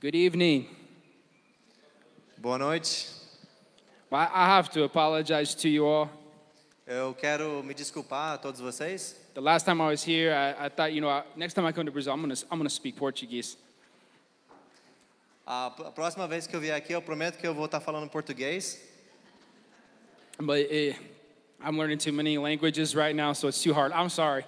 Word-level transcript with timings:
Good 0.00 0.14
evening. 0.14 0.66
Boa 2.38 2.58
noite. 2.58 3.08
I 4.12 4.24
I 4.32 4.46
have 4.56 4.70
to 4.70 4.84
apologize 4.84 5.54
to 5.56 5.68
you 5.68 5.86
all. 5.86 6.08
Eu 6.86 7.14
quero 7.14 7.62
me 7.62 7.74
desculpar 7.74 8.34
a 8.34 8.38
todos 8.38 8.60
vocês. 8.60 9.14
The 9.34 9.40
last 9.42 9.64
time 9.66 9.80
I 9.82 9.88
was 9.88 10.02
here, 10.02 10.32
I, 10.34 10.66
I 10.66 10.68
thought, 10.70 10.92
you 10.92 11.00
know, 11.02 11.10
I- 11.10 11.24
next 11.36 11.54
time 11.54 11.66
I 11.66 11.72
come 11.72 11.84
to 11.84 11.92
Brazil, 11.92 12.12
I'm 12.14 12.20
gonna, 12.22 12.34
I'm 12.50 12.58
gonna 12.58 12.70
speak 12.70 12.96
Portuguese. 12.96 13.56
A 15.46 15.70
próxima 15.94 16.26
vez 16.28 16.46
que 16.46 16.54
eu 16.56 16.60
vier 16.60 16.74
aqui, 16.76 16.92
eu 16.92 17.02
prometo 17.02 17.38
que 17.38 17.46
eu 17.46 17.54
vou 17.54 17.64
estar 17.66 17.80
falando 17.80 18.08
português. 18.08 18.78
But 20.38 20.66
eh, 20.70 20.94
I'm 21.60 21.76
learning 21.76 21.98
too 21.98 22.12
many 22.12 22.38
languages 22.38 22.94
right 22.94 23.14
now, 23.16 23.32
so 23.34 23.48
it's 23.48 23.62
too 23.62 23.74
hard. 23.74 23.92
I'm 23.92 24.08
sorry. 24.10 24.44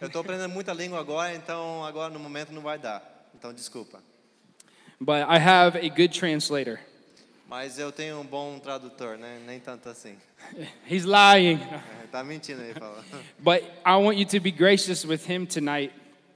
Eu 0.00 0.06
estou 0.08 0.20
aprendendo 0.22 0.48
muita 0.52 0.72
língua 0.72 0.98
agora, 0.98 1.34
então 1.34 1.84
agora 1.84 2.12
no 2.12 2.18
momento 2.18 2.50
não 2.52 2.62
vai 2.62 2.78
dar. 2.78 3.02
Então 3.34 3.52
desculpa. 3.52 4.02
But 5.00 5.28
I 5.28 5.38
have 5.38 5.76
a 5.76 5.88
good 5.88 6.12
translator. 6.12 6.78
Mas 7.48 7.78
eu 7.78 7.92
tenho 7.92 8.18
um 8.20 8.24
bom 8.24 8.58
tradutor, 8.58 9.16
né? 9.16 9.40
Nem 9.46 9.60
tanto 9.60 9.88
assim. 9.88 10.16
He's 10.90 11.04
lying. 11.04 11.60
É, 12.02 12.06
tá 12.10 12.24
mentindo 12.24 12.62
aí, 12.62 12.74
fala. 12.74 13.04
But 13.38 13.62
I 13.84 13.96
want 13.96 14.18
you 14.18 14.26
to 14.26 14.40
be 14.40 14.50
gracious 14.50 15.04
with 15.04 15.30
him 15.30 15.46
tonight. 15.46 15.92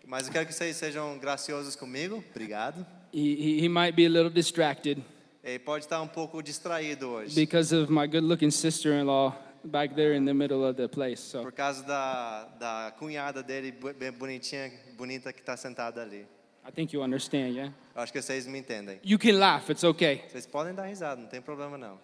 Mas 0.06 0.27
eu 0.27 0.32
quero 0.32 0.46
que 0.46 0.52
vocês 0.52 0.77
sejam 0.77 1.18
graciosos 1.18 1.74
comigo. 1.74 2.23
Obrigado. 2.30 2.87
He, 3.12 3.60
he, 3.62 3.68
might 3.68 3.96
be 3.96 4.06
a 4.06 4.09
little 4.09 4.30
distracted 4.30 5.02
Ele 5.42 5.59
pode 5.59 5.84
estar 5.84 6.01
um 6.01 6.06
pouco 6.06 6.40
distraído 6.40 7.09
hoje. 7.09 7.34
because 7.34 7.74
of 7.74 7.90
my 7.90 8.06
good 8.06 8.23
looking 8.23 8.52
sister 8.52 8.92
in 8.92 9.04
law 9.04 9.34
back 9.65 9.95
there 9.96 10.15
in 10.15 10.24
the 10.24 10.32
middle 10.34 10.65
of 10.65 10.77
the 10.77 10.88
place. 10.88 11.20
So 11.20 11.42
Por 11.42 11.52
causa 11.52 11.82
da, 11.82 12.45
da 12.59 12.92
cunhada 12.98 13.42
dele, 13.42 13.73
bem 13.73 14.12
bonitinha, 14.12 14.70
bonita, 14.96 15.32
que 15.32 15.40
está 15.40 15.56
sentada 15.56 16.02
ali. 16.02 16.27
I 16.66 16.70
think 16.70 16.92
you 16.92 17.02
understand, 17.02 17.55
yeah? 17.55 17.73
Eu 17.95 18.02
acho 18.02 18.12
que 18.12 18.20
vocês 18.20 18.46
me 18.46 18.59
entendem. 18.59 18.98
You 19.02 19.18
can 19.18 19.38
laugh, 19.38 19.70
it's 19.70 19.84
okay. 19.84 20.23
Vocês 20.28 20.46
podem 20.46 20.74
dar 20.74 20.87
risada, 20.87 21.20
não 21.20 21.28
tem 21.28 21.41
problema 21.41 21.77
não. 21.77 21.98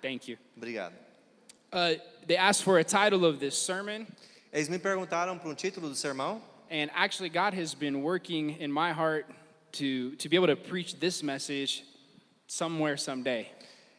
Thank 0.00 0.30
you. 0.30 0.38
Obrigado. 0.56 0.94
Uh, 1.72 1.96
they 2.26 2.36
asked 2.36 2.62
for 2.62 2.78
a 2.78 2.84
title 2.84 3.24
of 3.24 3.38
this 3.38 3.54
sermon, 3.56 4.06
Eles 4.52 4.68
me 4.68 4.78
perguntaram 4.78 5.38
para 5.38 5.48
um 5.48 5.54
título 5.54 5.88
do 5.88 5.94
sermão 5.94 6.40
and 6.70 6.90
actually, 6.94 7.28
God 7.28 7.54
has 7.54 7.74
been 7.74 8.02
working 8.02 8.50
in 8.60 8.70
my 8.72 8.92
heart 8.92 9.26
to, 9.72 10.14
to 10.16 10.28
be 10.28 10.36
able 10.36 10.46
to 10.46 10.56
preach 10.56 10.98
this 10.98 11.22
message 11.22 11.84
somewhere 12.46 12.96
someday. 12.96 13.48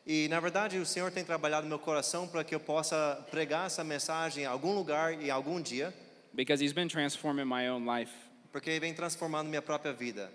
e 0.06 0.28
na 0.28 0.40
verdade 0.40 0.80
o 0.80 0.86
Senhor 0.86 1.12
tem 1.12 1.24
trabalhado 1.24 1.68
meu 1.68 1.78
coração 1.78 2.28
para 2.28 2.44
que 2.44 2.56
eu 2.56 2.60
possa 2.60 3.24
pregar 3.30 3.68
essa 3.68 3.84
mensagem 3.84 4.44
em 4.44 4.48
algum 4.48 4.74
lugar 4.74 5.22
e 5.22 5.30
algum 5.30 5.62
dia, 5.62 5.94
because 6.34 6.64
he's 6.64 6.74
been 6.74 6.88
transforming 6.88 7.46
my 7.46 7.68
own 7.68 7.86
life. 7.86 8.12
Porque 8.52 8.70
Ele 8.70 8.80
vem 8.80 8.94
transformando 8.94 9.48
minha 9.50 9.62
própria 9.62 9.94
vida. 9.94 10.32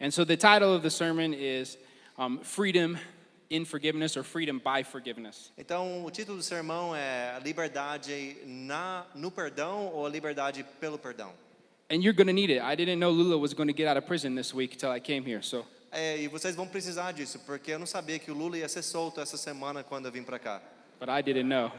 And 0.00 0.10
so 0.10 0.24
the 0.24 0.36
title 0.36 0.74
of 0.74 0.82
the 0.82 0.90
sermon 0.90 1.32
is 1.34 1.78
um, 2.18 2.38
Freedom 2.42 2.98
in 3.50 3.64
Forgiveness 3.64 4.16
or 4.16 4.24
Freedom 4.24 4.58
by 4.58 4.82
Forgiveness. 4.82 5.52
Então 5.56 6.04
o 6.04 6.10
título 6.10 6.38
do 6.38 6.42
sermão 6.42 6.94
é 6.96 7.34
a 7.36 7.38
liberdade 7.38 8.38
na 8.46 9.06
no 9.14 9.30
perdão 9.30 9.86
ou 9.92 10.06
a 10.06 10.08
liberdade 10.08 10.64
pelo 10.80 10.98
perdão. 10.98 11.32
And 11.90 11.96
you're 12.02 12.14
going 12.16 12.28
to 12.28 12.32
need 12.32 12.50
it. 12.50 12.62
I 12.62 12.74
didn't 12.74 12.98
know 12.98 13.10
Lula 13.10 13.36
was 13.36 13.52
going 13.52 13.68
to 13.68 13.76
get 13.76 13.86
out 13.86 13.98
of 13.98 14.06
prison 14.06 14.34
this 14.34 14.54
week 14.54 14.74
until 14.74 14.90
I 14.90 14.98
came 15.00 15.24
here. 15.24 15.42
So 15.42 15.64
É, 15.94 16.16
e 16.22 16.26
vocês 16.26 16.54
vão 16.56 16.66
precisar 16.66 17.12
disso, 17.12 17.38
porque 17.40 17.70
eu 17.72 17.78
não 17.78 17.84
sabia 17.86 18.18
que 18.18 18.30
o 18.30 18.34
Lula 18.34 18.56
ia 18.56 18.66
ser 18.68 18.82
solto 18.82 19.20
essa 19.20 19.36
semana 19.36 19.84
quando 19.84 20.06
eu 20.06 20.12
vim 20.12 20.22
para 20.22 20.38
cá. 20.38 20.62
but 20.98 21.10
I 21.10 21.20
didn't 21.20 21.48
know. 21.48 21.70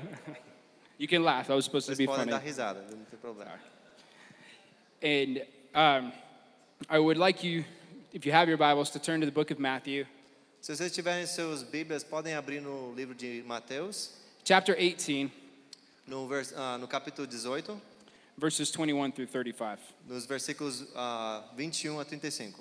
you 1.00 1.08
can 1.08 1.24
laugh. 1.24 1.48
That 1.48 1.56
was 1.56 1.66
supposed 1.66 1.88
to 1.88 1.94
Vocês 1.94 1.98
be 1.98 2.06
podem 2.06 2.26
funny. 2.26 2.32
dar 2.32 2.38
risada, 2.38 2.82
não 2.92 3.04
tem 3.06 3.18
problema. 3.20 3.60
And 5.02 5.42
um, 5.74 6.12
I 6.90 7.00
would 7.00 7.18
like 7.18 7.44
you, 7.44 7.64
if 8.12 8.26
you 8.26 8.32
have 8.32 8.48
your 8.48 8.58
Bibles, 8.58 8.90
to 8.92 9.00
turn 9.00 9.20
to 9.22 9.26
the 9.26 9.32
book 9.32 9.52
of 9.52 9.60
Matthew, 9.60 10.06
Se 10.62 10.74
vocês 10.74 10.94
tiverem 10.94 11.26
seus 11.26 11.62
Bíblias, 11.62 12.06
podem 12.06 12.36
abrir 12.36 12.62
no 12.62 12.94
livro 12.94 13.14
de 13.14 13.44
Mateus, 13.44 14.14
chapter 14.46 14.74
18, 14.78 15.30
no, 16.08 16.26
vers, 16.26 16.54
ah, 16.56 16.78
no 16.78 16.88
capítulo 16.88 17.28
18, 17.28 17.82
verses 18.38 18.72
21 18.72 19.12
through 19.12 19.28
35. 19.28 19.80
nos 20.08 20.26
versículos 20.26 20.88
ah, 20.95 21.44
21 21.58 22.00
a 22.00 22.06
35. 22.06 22.54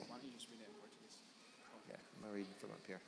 Yeah, 1.88 1.96
I'm 2.16 2.22
gonna 2.22 2.34
read 2.34 2.46
from 2.60 2.70
up 2.70 2.80
here. 2.86 3.00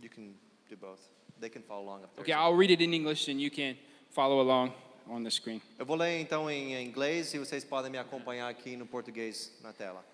You 0.00 0.08
can 0.08 0.34
do 0.70 0.76
both. 0.76 1.00
They 1.40 1.48
can 1.48 1.62
follow 1.62 1.82
along 1.82 2.04
up 2.04 2.14
there. 2.14 2.22
Okay, 2.22 2.32
I'll 2.32 2.54
read 2.54 2.70
it 2.70 2.80
in 2.80 2.94
English 2.94 3.26
and 3.28 3.40
you 3.40 3.50
can 3.50 3.76
follow 4.12 4.40
along 4.40 4.72
on 5.08 5.22
the 5.22 5.30
screen. 5.30 5.60
Eu 5.78 5.86
vou 5.86 5.96
ler 5.96 6.20
então 6.20 6.50
em 6.50 6.82
inglês 6.82 7.34
e 7.34 7.38
vocês 7.38 7.64
podem 7.64 7.90
me 7.90 7.98
acompanhar 7.98 8.48
aqui 8.48 8.76
no 8.76 8.86
português 8.86 9.52
na 9.62 9.72
tela. 9.72 10.04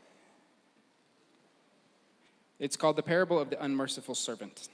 It's 2.61 2.77
called 2.77 2.97
the 2.97 3.03
parable 3.03 3.39
of 3.39 3.50
the 3.50 3.56
unmerciful 3.65 4.15
servant. 4.15 4.69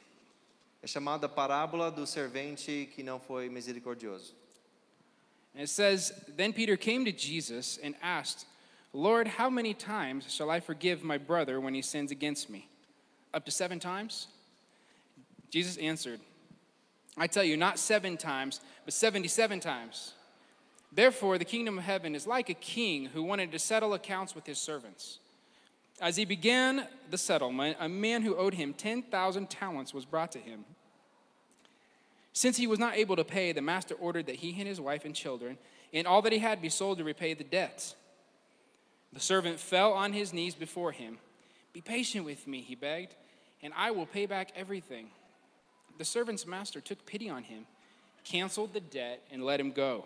É 0.83 0.87
chamada 0.87 1.29
parábola 1.29 1.91
do 1.91 2.07
servente 2.07 2.89
que 2.95 3.03
não 3.03 3.21
foi 3.21 3.49
misericordioso. 3.49 4.35
And 5.55 5.63
it 5.63 5.71
says, 5.71 6.13
Then 6.37 6.53
Peter 6.53 6.77
came 6.77 7.05
to 7.05 7.13
Jesus 7.13 7.79
and 7.83 7.95
asked, 8.03 8.47
Lord, 8.93 9.27
how 9.27 9.49
many 9.49 9.75
times 9.75 10.33
shall 10.33 10.51
I 10.51 10.61
forgive 10.61 11.03
my 11.03 11.19
brother 11.19 11.61
when 11.61 11.75
he 11.75 11.83
sins 11.83 12.11
against 12.11 12.51
me? 12.51 12.69
Up 13.33 13.45
to 13.45 13.51
seven 13.51 13.79
times? 13.79 14.29
Jesus 15.51 15.77
answered, 15.77 16.21
I 17.17 17.27
tell 17.27 17.45
you, 17.45 17.57
not 17.57 17.79
seven 17.79 18.17
times, 18.17 18.61
but 18.85 18.95
77 18.95 19.61
times. 19.61 20.13
Therefore, 20.93 21.39
the 21.39 21.45
kingdom 21.45 21.79
of 21.79 21.85
heaven 21.85 22.15
is 22.15 22.27
like 22.27 22.49
a 22.49 22.55
king 22.55 23.07
who 23.07 23.23
wanted 23.23 23.53
to 23.53 23.59
settle 23.59 23.95
accounts 23.95 24.35
with 24.35 24.47
his 24.47 24.59
servants. 24.59 25.19
As 26.01 26.17
he 26.17 26.25
began 26.25 26.87
the 27.11 27.19
settlement, 27.19 27.79
a 27.81 27.89
man 27.89 28.23
who 28.23 28.37
owed 28.37 28.55
him 28.55 28.75
10,000 28.75 29.49
talents 29.49 29.95
was 29.95 30.05
brought 30.05 30.33
to 30.33 30.39
him. 30.39 30.65
Since 32.33 32.59
he 32.59 32.67
was 32.67 32.79
not 32.79 32.97
able 32.97 33.17
to 33.17 33.25
pay, 33.25 33.53
the 33.53 33.63
master 33.63 33.95
ordered 33.95 34.27
that 34.27 34.37
he 34.37 34.51
and 34.59 34.69
his 34.69 34.81
wife 34.81 35.07
and 35.07 35.15
children 35.15 35.57
and 35.95 36.07
all 36.07 36.21
that 36.23 36.33
he 36.33 36.39
had 36.39 36.61
be 36.61 36.69
sold 36.69 36.99
to 36.99 37.05
repay 37.05 37.33
the 37.33 37.45
debts. 37.45 37.95
The 39.13 39.21
servant 39.21 39.59
fell 39.59 39.93
on 39.95 40.13
his 40.13 40.35
knees 40.35 40.55
before 40.55 40.93
him. 40.93 41.19
Be 41.73 41.81
patient 41.81 42.27
with 42.27 42.47
me, 42.47 42.61
he 42.61 42.75
begged, 42.75 43.15
and 43.63 43.73
I 43.75 43.91
will 43.91 44.05
pay 44.05 44.27
back 44.27 44.53
everything. 44.55 45.09
The 45.99 46.05
servant's 46.05 46.47
master 46.47 46.81
took 46.81 47.07
pity 47.07 47.31
on 47.31 47.45
him, 47.45 47.67
canceled 48.25 48.73
the 48.73 48.81
debt, 48.81 49.23
and 49.31 49.43
let 49.43 49.61
him 49.61 49.73
go. 49.73 50.05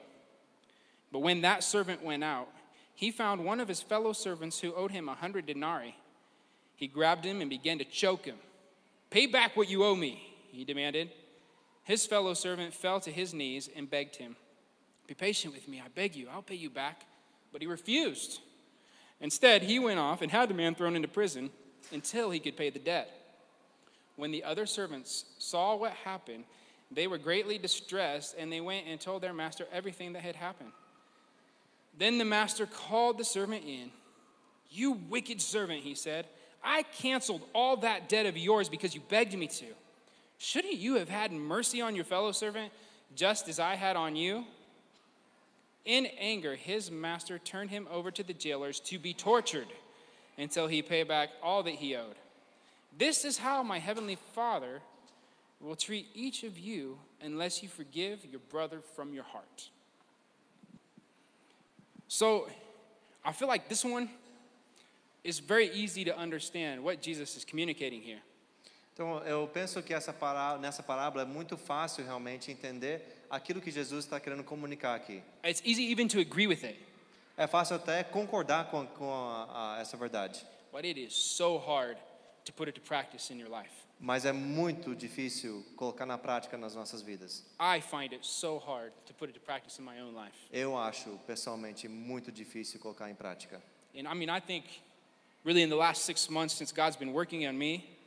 But 1.12 1.20
when 1.20 1.40
that 1.40 1.64
servant 1.64 2.04
went 2.04 2.22
out, 2.22 2.48
he 2.94 3.10
found 3.10 3.44
one 3.44 3.60
of 3.60 3.68
his 3.68 3.82
fellow 3.82 4.12
servants 4.12 4.60
who 4.60 4.74
owed 4.74 4.90
him 4.90 5.08
a 5.08 5.14
hundred 5.14 5.46
denarii. 5.46 5.96
He 6.76 6.86
grabbed 6.86 7.24
him 7.24 7.40
and 7.40 7.50
began 7.50 7.78
to 7.78 7.84
choke 7.84 8.24
him. 8.24 8.36
Pay 9.10 9.26
back 9.26 9.56
what 9.56 9.68
you 9.68 9.84
owe 9.84 9.96
me, 9.96 10.22
he 10.52 10.64
demanded. 10.64 11.10
His 11.82 12.06
fellow 12.06 12.34
servant 12.34 12.74
fell 12.74 13.00
to 13.00 13.10
his 13.10 13.34
knees 13.34 13.68
and 13.74 13.90
begged 13.90 14.16
him, 14.16 14.36
Be 15.06 15.14
patient 15.14 15.54
with 15.54 15.66
me, 15.66 15.80
I 15.84 15.88
beg 15.88 16.14
you, 16.14 16.28
I'll 16.30 16.42
pay 16.42 16.54
you 16.54 16.70
back. 16.70 17.06
But 17.52 17.62
he 17.62 17.66
refused. 17.66 18.40
Instead, 19.20 19.62
he 19.62 19.78
went 19.78 19.98
off 19.98 20.22
and 20.22 20.30
had 20.30 20.48
the 20.48 20.54
man 20.54 20.74
thrown 20.74 20.94
into 20.94 21.08
prison 21.08 21.50
until 21.92 22.30
he 22.30 22.38
could 22.38 22.56
pay 22.56 22.70
the 22.70 22.78
debt. 22.78 23.19
When 24.16 24.30
the 24.30 24.44
other 24.44 24.66
servants 24.66 25.24
saw 25.38 25.76
what 25.76 25.92
happened, 25.92 26.44
they 26.90 27.06
were 27.06 27.18
greatly 27.18 27.58
distressed 27.58 28.34
and 28.38 28.52
they 28.52 28.60
went 28.60 28.86
and 28.86 29.00
told 29.00 29.22
their 29.22 29.32
master 29.32 29.66
everything 29.72 30.12
that 30.14 30.22
had 30.22 30.36
happened. 30.36 30.72
Then 31.98 32.18
the 32.18 32.24
master 32.24 32.66
called 32.66 33.18
the 33.18 33.24
servant 33.24 33.64
in. 33.64 33.90
You 34.70 34.92
wicked 34.92 35.40
servant, 35.40 35.82
he 35.82 35.94
said, 35.94 36.26
I 36.62 36.82
canceled 36.82 37.42
all 37.54 37.78
that 37.78 38.08
debt 38.08 38.26
of 38.26 38.36
yours 38.36 38.68
because 38.68 38.94
you 38.94 39.00
begged 39.08 39.34
me 39.34 39.46
to. 39.46 39.66
Shouldn't 40.38 40.74
you 40.74 40.96
have 40.96 41.08
had 41.08 41.32
mercy 41.32 41.80
on 41.80 41.94
your 41.94 42.04
fellow 42.04 42.32
servant 42.32 42.72
just 43.14 43.48
as 43.48 43.58
I 43.58 43.74
had 43.74 43.96
on 43.96 44.16
you? 44.16 44.44
In 45.84 46.06
anger, 46.18 46.54
his 46.54 46.90
master 46.90 47.38
turned 47.38 47.70
him 47.70 47.88
over 47.90 48.10
to 48.10 48.22
the 48.22 48.34
jailers 48.34 48.80
to 48.80 48.98
be 48.98 49.14
tortured 49.14 49.68
until 50.38 50.66
he 50.66 50.82
paid 50.82 51.08
back 51.08 51.30
all 51.42 51.62
that 51.62 51.74
he 51.74 51.96
owed. 51.96 52.16
This 52.96 53.24
is 53.24 53.38
how 53.38 53.62
my 53.62 53.78
heavenly 53.78 54.16
Father 54.34 54.82
will 55.60 55.76
treat 55.76 56.06
each 56.14 56.42
of 56.44 56.58
you 56.58 56.98
unless 57.22 57.62
you 57.62 57.68
forgive 57.68 58.24
your 58.30 58.40
brother 58.50 58.80
from 58.94 59.12
your 59.12 59.24
heart. 59.24 59.70
So, 62.08 62.48
I 63.24 63.32
feel 63.32 63.48
like 63.48 63.68
this 63.68 63.84
one 63.84 64.08
is 65.22 65.38
very 65.38 65.68
easy 65.70 66.04
to 66.04 66.16
understand 66.16 66.82
what 66.82 67.00
Jesus 67.00 67.36
is 67.36 67.44
communicating 67.44 68.02
here. 68.02 68.20
Então, 68.94 69.22
eu 69.24 69.46
penso 69.48 69.82
que 69.82 69.94
essa 69.94 70.12
pará 70.12 70.58
nessa 70.58 70.82
parábola 70.82 71.22
é 71.22 71.26
muito 71.26 71.56
fácil 71.56 72.04
realmente 72.04 72.50
entender 72.50 73.00
aquilo 73.30 73.60
que 73.60 73.70
Jesus 73.70 74.04
está 74.04 74.18
querendo 74.20 74.42
comunicar 74.44 74.94
aqui. 74.94 75.22
It's 75.44 75.62
easy 75.64 75.84
even 75.90 76.08
to 76.08 76.20
agree 76.20 76.46
with 76.46 76.64
it, 76.64 76.78
É 77.38 77.46
fácil 77.46 77.76
até 77.76 78.02
concordar 78.04 78.70
com, 78.70 78.86
com 78.86 79.10
a- 79.14 79.76
a- 79.76 79.80
essa 79.80 79.96
verdade, 79.96 80.44
but 80.72 80.84
it 80.84 80.98
is 81.00 81.14
so 81.14 81.56
hard 81.58 81.96
to 82.50 82.56
put 82.56 82.68
it 82.68 82.74
to 82.74 82.80
practice 82.80 83.30
in 83.32 83.38
your 83.38 83.48
life. 83.48 83.70
mas 83.98 84.24
é 84.24 84.32
muito 84.32 84.94
difícil 84.94 85.64
colocar 85.76 86.06
na 86.06 86.16
prática 86.16 86.56
nas 86.56 86.74
nossas 86.74 87.02
vidas. 87.02 87.44
I 87.60 87.80
find 87.80 88.12
it 88.12 88.26
so 88.26 88.58
hard 88.58 88.92
to 89.06 89.14
put 89.14 89.28
it 89.28 89.38
to 89.38 89.44
practice 89.44 89.78
in 89.78 89.84
my 89.84 90.00
own 90.00 90.14
life. 90.14 90.34
Eu 90.50 90.76
acho, 90.76 91.18
pessoalmente, 91.26 91.86
muito 91.86 92.32
difícil 92.32 92.80
colocar 92.80 93.10
em 93.10 93.14
prática. 93.14 93.62
And 93.94 94.08
I 94.08 94.14
mean, 94.14 94.30
I 94.30 94.40
think 94.40 94.64
really 95.44 95.62
in 95.62 95.68
the 95.68 95.76
last 95.76 96.04
six 96.04 96.28
months 96.28 96.54
since 96.54 96.72
God's 96.72 96.96
been 96.96 97.12
working 97.12 97.46
on 97.46 97.52
me, 97.56 97.98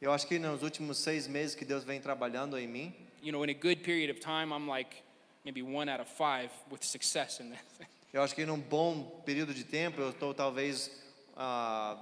Eu 0.00 0.12
acho 0.12 0.26
que 0.26 0.38
nos 0.38 0.62
últimos 0.62 0.98
seis 0.98 1.26
meses 1.26 1.54
que 1.54 1.64
Deus 1.64 1.82
vem 1.82 2.00
trabalhando 2.00 2.58
em 2.58 2.68
mim, 2.68 2.94
you 3.22 3.32
know, 3.32 3.42
in 3.42 3.50
a 3.50 3.54
good 3.54 3.82
period 3.82 4.10
of 4.10 4.20
time, 4.20 4.52
I'm 4.52 4.68
like 4.68 5.02
maybe 5.42 5.62
one 5.62 5.90
out 5.90 6.00
of 6.00 6.08
five 6.08 6.50
with 6.70 6.84
success 6.84 7.40
in 7.40 7.50
this. 7.50 7.60
eu 8.12 8.22
acho 8.22 8.34
que 8.34 8.44
num 8.44 8.60
bom 8.60 9.22
período 9.24 9.54
de 9.54 9.64
tempo 9.64 10.00
eu 10.00 10.10
estou 10.10 10.34
talvez 10.34 10.90
ah, 11.34 11.98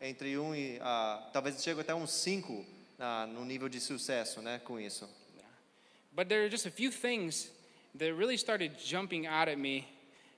entre 0.00 0.38
um 0.38 0.54
e 0.54 0.78
ah, 0.80 1.28
talvez 1.32 1.62
chego 1.62 1.80
até 1.80 1.94
uns 1.94 2.10
cinco 2.10 2.64
ah, 2.98 3.26
no 3.26 3.44
nível 3.44 3.68
de 3.68 3.80
sucesso, 3.80 4.40
né, 4.40 4.60
com 4.64 4.78
isso. 4.78 5.08
But 6.12 6.28
there 6.28 6.42
are 6.44 6.50
just 6.50 6.66
a 6.66 6.70
few 6.70 6.90
things 6.90 7.50
that 7.98 8.14
really 8.14 8.38
started 8.38 8.78
jumping 8.78 9.26
out 9.26 9.48
at 9.48 9.58
me 9.58 9.86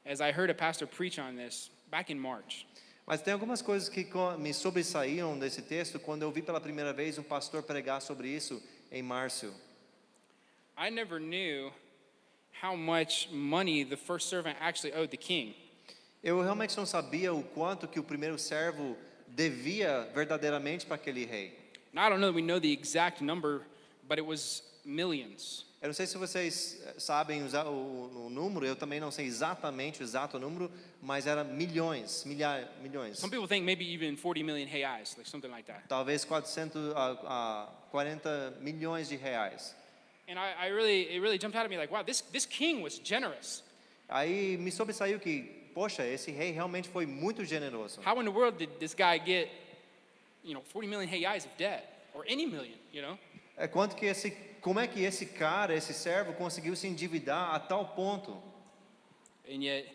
as 0.04 0.20
I 0.20 0.32
heard 0.32 0.50
a 0.50 0.54
pastor 0.54 0.86
preach 0.88 1.18
on 1.18 1.36
this 1.36 1.70
back 1.90 2.10
in 2.10 2.18
March. 2.18 2.66
Mas 3.06 3.22
tem 3.22 3.32
algumas 3.32 3.62
coisas 3.62 3.88
que 3.88 4.06
me 4.38 4.52
sobressaíam 4.52 5.38
desse 5.38 5.62
texto 5.62 5.98
quando 5.98 6.22
eu 6.22 6.30
vi 6.30 6.42
pela 6.42 6.60
primeira 6.60 6.92
vez 6.92 7.16
um 7.18 7.22
pastor 7.22 7.62
pregar 7.62 8.02
sobre 8.02 8.28
isso 8.28 8.62
em 8.90 9.02
março. 9.02 9.54
I 10.76 10.90
never 10.90 11.18
knew 11.18 11.72
how 12.62 12.76
much 12.76 13.28
money 13.32 13.84
the 13.84 13.96
first 13.96 14.28
servant 14.28 14.56
actually 14.60 14.92
owed 14.94 15.10
the 15.10 15.16
king. 15.16 15.54
Eu 16.22 16.42
realmente 16.42 16.76
não 16.76 16.84
sabia 16.84 17.32
o 17.32 17.42
quanto 17.42 17.86
que 17.88 17.98
o 17.98 18.02
primeiro 18.02 18.38
servo 18.38 18.96
devia 19.38 20.10
verdadeiramente 20.12 20.84
para 20.84 20.96
aquele 20.96 21.24
rei. 21.24 21.56
I 21.94 22.10
don't 22.10 22.20
know 22.20 22.32
that 22.32 22.34
we 22.34 22.42
know 22.42 22.58
the 22.58 22.72
exact 22.72 23.22
number, 23.22 23.62
but 24.08 24.18
it 24.18 24.26
was 24.26 24.62
millions. 24.84 25.64
Eu 25.80 25.86
não 25.86 25.94
sei 25.94 26.06
se 26.06 26.18
vocês 26.18 26.80
eh, 26.84 26.94
sabem 26.98 27.40
o, 27.44 28.26
o 28.26 28.30
número, 28.30 28.66
eu 28.66 28.74
também 28.74 28.98
não 28.98 29.12
sei 29.12 29.26
exatamente 29.26 30.00
o 30.00 30.02
exato 30.02 30.36
número, 30.36 30.68
mas 31.00 31.24
era 31.24 31.44
milhões, 31.44 32.24
milhares, 32.24 32.66
milhões. 32.82 33.16
Some 33.16 33.30
people 33.30 33.46
think 33.46 33.64
maybe 33.64 33.84
even 33.84 34.16
40 34.16 34.42
million 34.42 34.66
reais, 34.66 35.14
like 35.16 35.30
something 35.30 35.50
like 35.50 35.66
that. 35.68 35.86
Talvez 35.88 36.24
400 36.24 36.92
a, 36.96 37.12
a 37.24 37.66
40 37.92 38.54
milhões 38.60 39.08
de 39.08 39.16
reais. 39.16 39.72
And 40.28 40.36
I, 40.36 40.66
I 40.66 40.70
really, 40.70 41.14
it 41.14 41.22
really 41.22 41.38
jumped 41.38 41.56
out 41.56 41.64
at 41.64 41.70
me 41.70 41.78
like, 41.78 41.92
wow, 41.92 42.02
this, 42.02 42.22
this 42.32 42.44
king 42.44 42.82
was 42.82 42.98
generous. 42.98 43.62
Aí 44.08 44.56
me 44.58 44.72
sobressaiu 44.72 45.20
que, 45.20 45.57
poxa, 45.78 46.04
esse 46.04 46.32
rei 46.32 46.50
realmente 46.50 46.88
foi 46.88 47.06
muito 47.06 47.44
generoso. 47.44 48.00
How 48.04 48.20
in 48.20 48.24
the 48.24 48.32
world 48.32 48.58
did 48.58 48.80
this 48.80 48.94
guy 48.94 49.16
get, 49.16 49.48
you 50.42 50.52
know, 50.52 50.62
40 50.72 50.88
million 50.88 51.08
reais 51.08 51.46
of 51.46 51.56
debt? 51.56 51.84
Or 52.14 52.24
any 52.28 52.46
million, 52.46 52.76
you 52.92 53.00
know? 53.00 53.16
É 53.56 53.68
quanto 53.68 53.94
que 53.94 54.06
esse, 54.06 54.32
como 54.60 54.80
é 54.80 54.88
que 54.88 55.04
esse 55.04 55.24
cara, 55.26 55.72
esse 55.72 55.94
servo 55.94 56.32
conseguiu 56.32 56.74
se 56.74 56.88
endividar 56.88 57.54
a 57.54 57.60
tal 57.60 57.84
ponto? 57.94 58.36
And 59.48 59.62
yet, 59.62 59.86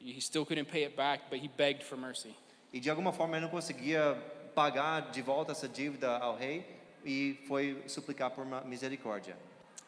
he 0.00 0.20
still 0.20 0.46
couldn't 0.46 0.70
pay 0.70 0.84
it 0.84 0.94
back, 0.94 1.24
but 1.28 1.40
he 1.40 1.48
begged 1.48 1.82
for 1.82 1.98
mercy. 1.98 2.32
E 2.72 2.78
de 2.78 2.88
alguma 2.88 3.12
forma 3.12 3.36
ele 3.36 3.46
não 3.46 3.50
conseguia 3.50 4.14
pagar 4.54 5.10
de 5.10 5.20
volta 5.20 5.50
essa 5.50 5.68
dívida 5.68 6.16
ao 6.18 6.36
rei 6.36 6.64
e 7.04 7.36
foi 7.48 7.82
suplicar 7.88 8.30
por 8.30 8.46
misericórdia. 8.64 9.36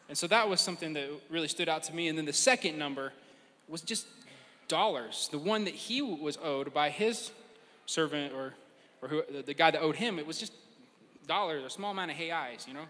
And 0.09 0.15
so 0.15 0.27
that 0.27 0.49
was 0.49 0.59
something 0.59 0.91
that 0.91 1.07
really 1.29 1.47
stood 1.47 1.69
out 1.69 1.83
to 1.87 1.95
me. 1.95 2.09
And 2.09 2.17
then 2.17 2.25
the 2.25 2.33
second 2.33 2.77
number 2.77 3.13
was 3.69 3.81
just 3.81 4.05
dollars, 4.67 5.27
the 5.31 5.37
one 5.37 5.65
that 5.65 5.73
he 5.75 6.01
was 6.01 6.37
owed 6.43 6.73
by 6.73 6.89
his 6.89 7.31
servant 7.85 8.33
or, 8.33 8.53
or 9.01 9.07
who, 9.09 9.23
the, 9.45 9.53
guy 9.53 9.71
that 9.71 9.81
owed 9.81 9.95
him. 9.95 10.19
It 10.19 10.25
was 10.27 10.39
just 10.39 10.53
dollars, 11.27 11.63
a 11.65 11.69
small 11.69 11.91
amount 11.91 12.11
of 12.11 12.17
reais, 12.17 12.67
you 12.67 12.73
know? 12.73 12.85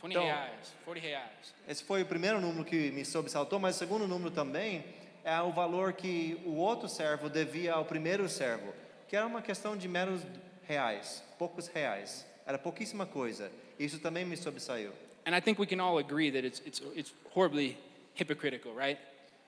20 0.00 0.12
Então- 0.14 0.24
reais, 0.24 0.74
40 0.84 1.00
reais. 1.00 1.54
Esse 1.66 1.82
foi 1.82 2.02
o 2.02 2.06
primeiro 2.06 2.40
número 2.40 2.64
que 2.64 2.90
me 2.90 3.04
sobressaltou, 3.04 3.58
mas 3.58 3.76
o 3.76 3.78
segundo 3.78 4.06
número 4.06 4.30
também 4.30 4.84
é 5.24 5.40
o 5.40 5.50
valor 5.50 5.94
que 5.94 6.38
o 6.44 6.56
outro 6.56 6.88
servo 6.88 7.30
devia 7.30 7.72
ao 7.72 7.84
primeiro 7.86 8.28
servo, 8.28 8.74
que 9.08 9.16
era 9.16 9.26
uma 9.26 9.40
questão 9.40 9.76
de 9.76 9.88
meros 9.88 10.20
reais, 10.68 11.22
poucos 11.38 11.68
reais. 11.68 12.26
Era 12.46 12.58
pouquíssima 12.58 13.06
coisa. 13.06 13.50
Isso 13.78 13.98
também 13.98 14.24
me 14.24 14.36
sobressaiu. 14.36 14.92
And 15.26 15.34
I 15.34 15.40
think 15.40 15.58
we 15.58 15.66
can 15.66 15.80
all 15.80 15.98
agree 15.98 16.30
that 16.30 16.46
it's, 16.46 16.60
it's, 16.66 16.82
it's 16.94 17.14
horribly 17.34 17.78
hypocritical, 18.14 18.74
right? 18.74 18.98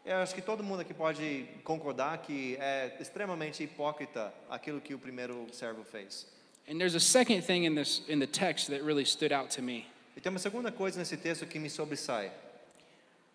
Eu 0.06 0.19
acho 0.19 0.37
que 0.37 0.41
todo 0.41 0.62
mundo 0.62 0.82
aqui 0.82 0.94
pode 0.94 1.44
concordar 1.64 2.19
que 2.19 2.56
é 2.61 2.97
extremamente 3.00 3.64
hipócrita 3.64 4.32
aquilo 4.49 4.81
que 4.81 4.94
o 4.94 4.99
primeiro 5.00 5.49
servo 5.53 5.82
fez. 5.82 6.29
And 6.69 6.79
there's 6.79 6.94
a 6.94 7.00
second 7.00 7.43
thing 7.44 7.64
in, 7.64 7.75
this, 7.75 8.03
in 8.08 8.20
the 8.20 8.26
text 8.29 8.70
that 8.70 8.85
really 8.85 9.05
stood 9.05 9.32
out 9.32 9.50
to 9.56 9.62
me. 9.62 9.85
E 10.17 10.20
tem 10.20 10.31
uma 10.31 10.38
segunda 10.38 10.70
coisa 10.70 11.00
nesse 11.00 11.17
texto 11.17 11.44
que 11.44 11.58
me 11.58 11.69
sobressai. 11.69 12.31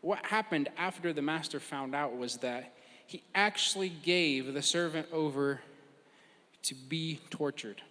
What 0.02 0.26
happened 0.26 0.72
after 0.78 1.14
the 1.14 1.22
master 1.22 1.60
found 1.60 1.94
out 1.94 2.18
was 2.18 2.38
that 2.38 2.72
he 3.06 3.22
actually 3.36 3.90
gave 3.90 4.54
the 4.54 4.62
servant 4.62 5.08
over 5.12 5.60
to 6.64 6.74
be 6.88 7.20
tortured. 7.30 7.84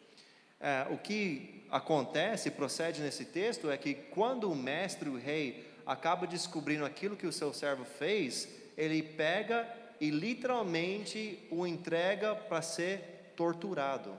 É, 0.58 0.86
o 0.90 0.96
que 0.96 1.66
acontece, 1.70 2.50
procede 2.50 3.02
nesse 3.02 3.26
texto, 3.26 3.70
é 3.70 3.76
que 3.76 3.92
quando 3.92 4.50
o 4.50 4.56
mestre, 4.56 5.10
o 5.10 5.18
rei, 5.18 5.66
acaba 5.86 6.26
descobrindo 6.26 6.86
aquilo 6.86 7.14
que 7.14 7.26
o 7.26 7.32
seu 7.32 7.52
servo 7.52 7.84
fez, 7.84 8.48
ele 8.80 9.02
pega 9.02 9.68
e 10.00 10.08
literalmente 10.08 11.38
o 11.50 11.66
entrega 11.66 12.34
para 12.34 12.62
ser 12.62 13.32
torturado. 13.36 14.10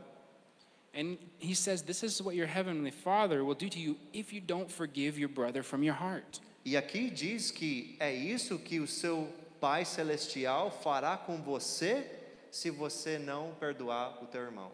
And 0.94 1.18
he 1.40 1.56
says, 1.56 1.82
This 1.82 2.04
is 2.04 2.22
what 2.22 2.36
your 2.36 2.48
heavenly 2.48 2.92
Father 2.92 3.44
will 3.44 3.56
do 3.56 3.70
to 3.70 3.80
you 3.80 3.98
if 4.14 4.32
you 4.32 4.40
don't 4.40 4.70
forgive 4.70 5.18
your 5.18 5.30
brother 5.30 5.64
from 5.64 5.84
your 5.84 5.96
heart. 5.96 6.40
E 6.64 6.78
aqui 6.78 7.10
diz 7.10 7.50
que 7.50 7.96
é 8.00 8.14
isso 8.14 8.60
que 8.60 8.80
o 8.80 8.86
seu 8.86 9.28
Pai 9.60 9.84
Celestial 9.84 10.70
fará 10.70 11.18
com 11.18 11.42
você 11.42 12.06
se 12.52 12.70
você 12.70 13.18
não 13.18 13.56
perdoar 13.60 14.22
o 14.22 14.28
teu 14.28 14.42
irmão. 14.42 14.72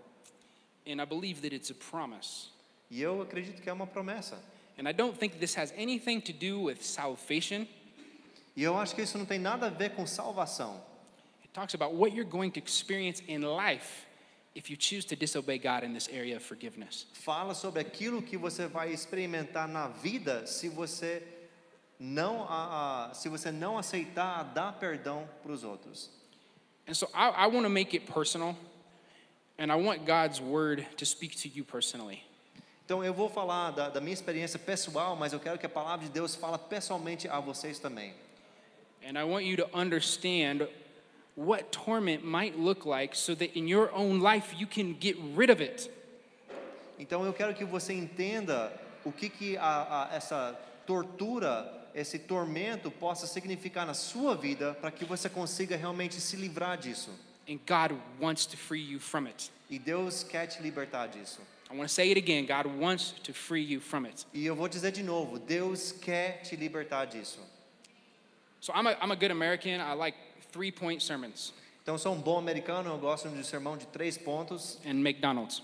And 0.86 1.02
I 1.02 1.06
believe 1.06 1.42
that 1.42 1.56
it's 1.56 1.72
a 1.72 1.76
promise. 1.76 2.50
E 2.90 3.02
eu 3.02 3.22
acredito 3.22 3.62
que 3.62 3.70
é 3.70 3.74
uma 3.74 3.88
promessa. 3.88 4.38
And 4.78 4.90
I 4.90 4.94
don't 4.94 5.18
think 5.18 5.38
this 5.38 5.56
has 5.56 5.72
anything 5.78 6.20
to 6.22 6.34
do 6.34 6.64
with 6.64 6.82
salvation. 6.82 7.68
E 8.58 8.64
eu 8.64 8.76
acho 8.76 8.96
que 8.96 9.04
isso 9.04 9.18
não 9.20 9.26
tem 9.26 9.38
nada 9.40 9.68
a 9.68 9.70
ver 9.70 9.92
com 9.92 10.06
salvação. 10.08 10.84
It 11.44 11.54
talks 11.54 11.76
about 11.76 11.94
what 11.96 12.14
you're 12.16 12.30
going 12.30 12.50
to 12.52 12.60
experience 12.60 13.24
in 13.28 13.42
life 13.42 14.06
if 14.56 14.70
you 14.72 14.76
choose 14.80 15.06
to 15.08 15.16
disobey 15.16 15.60
God 15.60 15.84
in 15.84 15.94
this 15.94 16.10
area 16.10 16.36
of 16.38 16.44
forgiveness. 16.44 17.06
Fala 17.14 17.54
sobre 17.54 17.80
aquilo 17.82 18.22
que 18.22 18.36
você 18.36 18.68
vai 18.68 18.92
experimentar 18.92 19.68
na 19.68 19.88
vida 19.88 20.48
se 20.48 20.68
você 20.70 21.22
não 22.00 22.44
a, 22.50 23.10
a- 23.10 23.14
se 23.14 23.30
você 23.30 23.52
não 23.52 23.78
aceitar 23.78 24.44
dar 24.44 24.74
perdão 24.80 25.30
para 25.44 25.52
os 25.52 25.64
outros. 25.64 26.10
And 26.88 26.96
so 26.96 27.06
I, 27.14 27.46
I 27.46 27.48
want 27.48 27.64
to 27.64 27.70
make 27.70 27.96
it 27.96 28.12
personal, 28.12 28.56
and 29.60 29.72
I 29.72 29.76
want 29.76 30.04
God's 30.06 30.40
word 30.42 30.88
to 30.98 31.06
speak 31.06 31.36
to 31.44 31.48
you 31.48 31.64
personally. 31.64 32.24
Então 32.86 33.04
eu 33.04 33.14
vou 33.14 33.30
falar 33.30 33.70
da, 33.72 33.90
da 33.90 34.00
minha 34.02 34.14
experiência 34.14 34.58
pessoal, 34.58 35.16
mas 35.16 35.32
eu 35.34 35.40
quero 35.40 35.60
que 35.60 35.66
a 35.66 35.70
palavra 35.70 36.06
de 36.08 36.12
Deus 36.12 36.34
fala 36.36 36.58
pessoalmente 36.58 37.28
a 37.28 37.40
vocês 37.40 37.78
também. 37.78 38.14
And 39.08 39.18
I 39.18 39.24
want 39.24 39.46
you 39.46 39.56
to 39.56 39.74
understand 39.74 40.68
what 41.36 41.72
torment 41.72 42.26
might 42.26 42.60
look 42.60 42.86
like 42.86 43.16
so 43.16 43.34
that 43.36 43.58
in 43.58 43.66
your 43.66 43.90
own 43.94 44.20
life 44.20 44.54
you 44.58 44.68
can 44.68 44.98
get 45.00 45.16
rid 45.34 45.50
of 45.50 45.62
it. 45.62 45.90
Então 47.00 47.24
eu 47.26 47.32
quero 47.32 47.54
que 47.54 47.64
você 47.64 47.94
entenda 47.94 48.70
o 49.06 49.12
que, 49.14 49.30
que 49.30 49.56
a, 49.56 50.10
a, 50.12 50.16
essa 50.16 50.60
tortura, 50.86 51.88
esse 51.96 52.20
tormento 52.20 52.92
possa 52.92 53.26
significar 53.28 53.86
na 53.86 53.94
sua 53.94 54.36
vida 54.36 54.74
para 54.74 54.92
que 54.92 55.06
você 55.06 55.30
consiga 55.30 55.78
realmente 55.78 56.20
se 56.20 56.36
livrar 56.36 56.78
disso. 56.78 57.10
And 57.48 57.60
God 57.66 57.98
wants 58.20 58.46
to 58.48 58.58
free 58.58 58.82
you 58.82 59.00
from 59.00 59.26
it. 59.28 59.52
E 59.70 59.80
Deus 59.80 60.22
quer 60.22 60.48
te 60.48 60.62
libertar 60.62 61.08
disso. 61.08 61.40
I 61.72 61.76
want 61.78 61.88
to 61.88 61.94
say 61.94 62.10
it 62.12 62.18
again 62.18 62.46
God 62.46 62.66
wants 62.78 63.14
to 63.24 63.34
free 63.34 63.64
you 63.64 63.80
from 63.80 64.06
it. 64.06 64.26
E 64.34 64.46
eu 64.46 64.54
vou 64.54 64.68
dizer 64.68 64.92
de 64.92 65.04
novo, 65.04 65.40
Deus 65.40 65.94
quer 65.94 66.42
te 66.42 66.58
libertar 66.58 67.06
disso. 67.06 67.40
So 68.68 68.74
I'm 68.76 68.86
a, 68.86 68.98
I'm 69.00 69.12
a 69.12 69.16
good 69.16 69.32
American. 69.32 69.80
I 69.80 69.94
like 69.94 70.14
three 70.52 70.72
point 70.72 71.02
sermons 71.02 71.54
Então 71.84 71.98
sou 71.98 72.14
um 72.14 72.20
bom 72.20 72.38
americano, 72.38 72.90
eu 72.90 72.98
gosto 72.98 73.30
de 73.30 73.42
sermão 73.42 73.78
de 73.78 73.88
três 73.88 74.18
pontos. 74.18 74.78
and 74.86 75.02
McDonald's. 75.02 75.62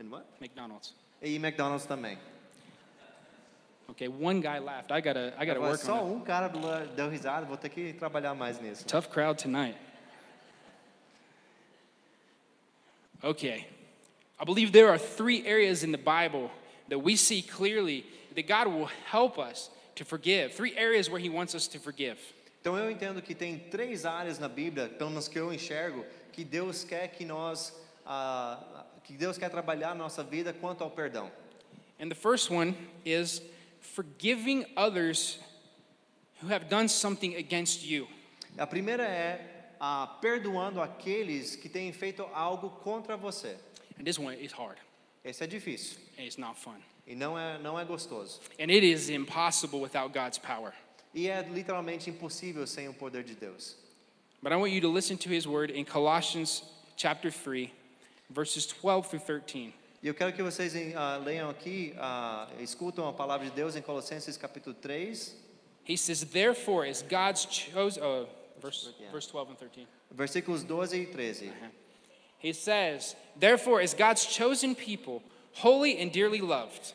And 0.00 0.08
what? 0.10 0.24
McDonald's. 0.40 0.94
E 1.20 1.36
McDonald's 1.36 1.84
também. 1.84 2.16
Okay, 3.90 4.08
one 4.08 4.40
guy 4.40 4.58
laughed. 4.58 4.90
I 4.90 5.02
gotta, 5.02 5.34
I 5.38 5.44
gotta 5.44 5.60
work 5.60 5.82
Só 5.82 6.02
on 6.02 6.12
it. 6.12 6.16
um 6.16 6.20
cara 6.22 6.48
deu 6.96 7.10
risada, 7.10 7.44
vou 7.44 7.58
ter 7.58 7.68
que 7.68 7.92
trabalhar 7.92 8.34
mais 8.34 8.58
nisso. 8.58 8.86
Tough 8.86 9.10
crowd 9.10 9.36
tonight. 9.36 9.76
Okay. 13.22 13.66
I 14.40 14.44
believe 14.46 14.72
there 14.72 14.88
are 14.88 14.96
three 14.98 15.46
areas 15.46 15.84
in 15.84 15.92
the 15.92 15.98
Bible 15.98 16.50
that 16.88 17.00
we 17.00 17.16
see 17.16 17.42
clearly 17.42 18.06
that 18.34 18.48
God 18.48 18.68
will 18.68 18.88
help 19.10 19.38
us 19.38 19.68
to 19.96 20.04
forgive. 20.04 20.54
Three 20.54 20.76
areas 20.76 21.08
where 21.08 21.20
He 21.20 21.28
wants 21.28 21.54
us 21.54 21.68
to 21.68 21.78
forgive. 21.78 22.18
Então 22.60 22.78
eu 22.78 22.90
entendo 22.90 23.20
que 23.20 23.34
tem 23.34 23.58
três 23.58 24.06
áreas 24.06 24.38
na 24.38 24.48
Bíblia, 24.48 24.88
pelo 24.88 25.10
menos 25.10 25.28
que 25.28 25.38
eu 25.38 25.52
enxergo, 25.52 26.04
que 26.32 26.42
Deus 26.42 26.82
quer 26.82 27.08
que 27.08 27.24
nós, 27.24 27.74
ah, 28.06 28.86
que 29.04 29.12
Deus 29.12 29.36
quer 29.36 29.50
trabalhar 29.50 29.88
na 29.88 30.04
nossa 30.04 30.24
vida 30.24 30.52
quanto 30.52 30.82
ao 30.82 30.90
perdão. 30.90 31.30
And 32.00 32.08
the 32.08 32.14
first 32.14 32.50
one 32.50 32.74
is 33.04 33.42
forgiving 33.80 34.64
others 34.76 35.38
who 36.42 36.48
have 36.52 36.68
done 36.68 36.88
something 36.88 37.36
against 37.36 37.84
you. 37.84 38.08
A 38.56 38.66
primeira 38.66 39.04
é 39.04 39.74
ah, 39.78 40.18
perdoando 40.20 40.80
aqueles 40.80 41.56
que 41.56 41.68
têm 41.68 41.92
feito 41.92 42.22
algo 42.32 42.70
contra 42.70 43.16
você. 43.16 43.56
And 43.98 44.04
this 44.04 44.18
one 44.18 44.34
is 44.42 44.52
hard. 44.52 44.78
Esse 45.22 45.44
é 45.44 45.46
difícil 45.46 45.98
And 46.18 46.24
it's 46.24 46.38
not 46.38 46.58
fun. 46.58 46.80
E 47.06 47.14
não 47.14 47.38
é, 47.38 47.58
não 47.58 47.78
é 47.78 47.84
gostoso. 47.84 48.40
And 48.58 48.70
it 48.70 48.84
is 48.84 49.08
impossible 49.08 49.80
without 49.80 50.12
God's 50.12 50.38
power. 50.38 50.72
E 51.14 51.28
é 51.28 51.42
literalmente 51.42 52.10
impossível 52.10 52.66
sem 52.66 52.88
o 52.88 52.94
poder 52.94 53.22
de 53.22 53.34
Deus. 53.34 53.76
But 54.42 54.52
I 54.52 54.56
want 54.56 54.72
you 54.72 54.80
to 54.82 54.88
listen 54.92 55.16
to 55.18 55.28
his 55.30 55.46
word 55.46 55.72
in 55.72 55.84
Colossians 55.84 56.62
chapter 56.96 57.30
3, 57.30 57.70
verses 58.30 58.66
12 58.66 59.08
through 59.08 59.20
13. 59.20 59.72
E 60.02 60.08
eu 60.08 60.14
quero 60.14 60.32
que 60.34 60.42
vocês 60.42 60.74
ah, 60.94 61.16
leiam 61.16 61.48
aqui, 61.48 61.94
ah, 61.98 62.46
escutam 62.60 63.08
a 63.08 63.12
palavra 63.12 63.46
de 63.46 63.52
Deus 63.52 63.74
em 63.74 63.80
Colossenses 63.80 64.36
capítulo 64.36 64.74
3, 64.74 65.44
He 65.84 65.96
says, 65.96 66.24
Therefore, 66.24 66.86
as 66.86 67.02
God's 67.02 67.44
chosen, 67.44 68.02
uh, 68.02 68.26
verse, 68.60 68.88
Yeah. 68.98 69.12
verse 69.12 69.26
12 69.26 69.50
and 69.50 69.56
13. 69.58 69.86
versículos 70.10 70.64
12 70.66 71.02
e 71.02 71.06
13. 71.06 71.52
He 72.38 72.52
says, 72.52 73.14
Therefore, 73.36 73.80
as 73.82 73.94
God's 73.94 74.24
chosen 74.26 74.74
people, 74.74 75.22
holy 75.54 75.98
and 75.98 76.12
dearly 76.12 76.40
loved, 76.40 76.92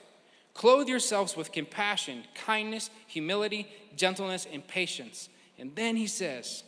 clothe 0.53 0.87
yourselves 0.87 1.35
with 1.35 1.51
compassion, 1.51 2.23
kindness, 2.35 2.89
humility, 3.07 3.67
gentleness, 3.95 4.47
and 4.51 4.65
patience. 4.67 5.29
And 5.57 5.75
then 5.75 5.95
he 5.95 6.07
says, 6.07 6.63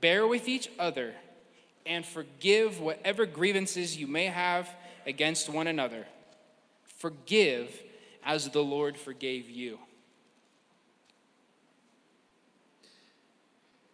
Bear 0.00 0.26
with 0.26 0.48
each 0.48 0.68
other 0.78 1.14
and 1.86 2.04
forgive 2.04 2.80
whatever 2.80 3.26
grievances 3.26 3.96
you 3.96 4.06
may 4.06 4.26
have 4.26 4.68
against 5.06 5.48
one 5.48 5.66
another. 5.66 6.06
Forgive 6.98 7.82
as 8.24 8.48
the 8.50 8.62
Lord 8.62 8.96
forgave 8.96 9.50
you. 9.50 9.78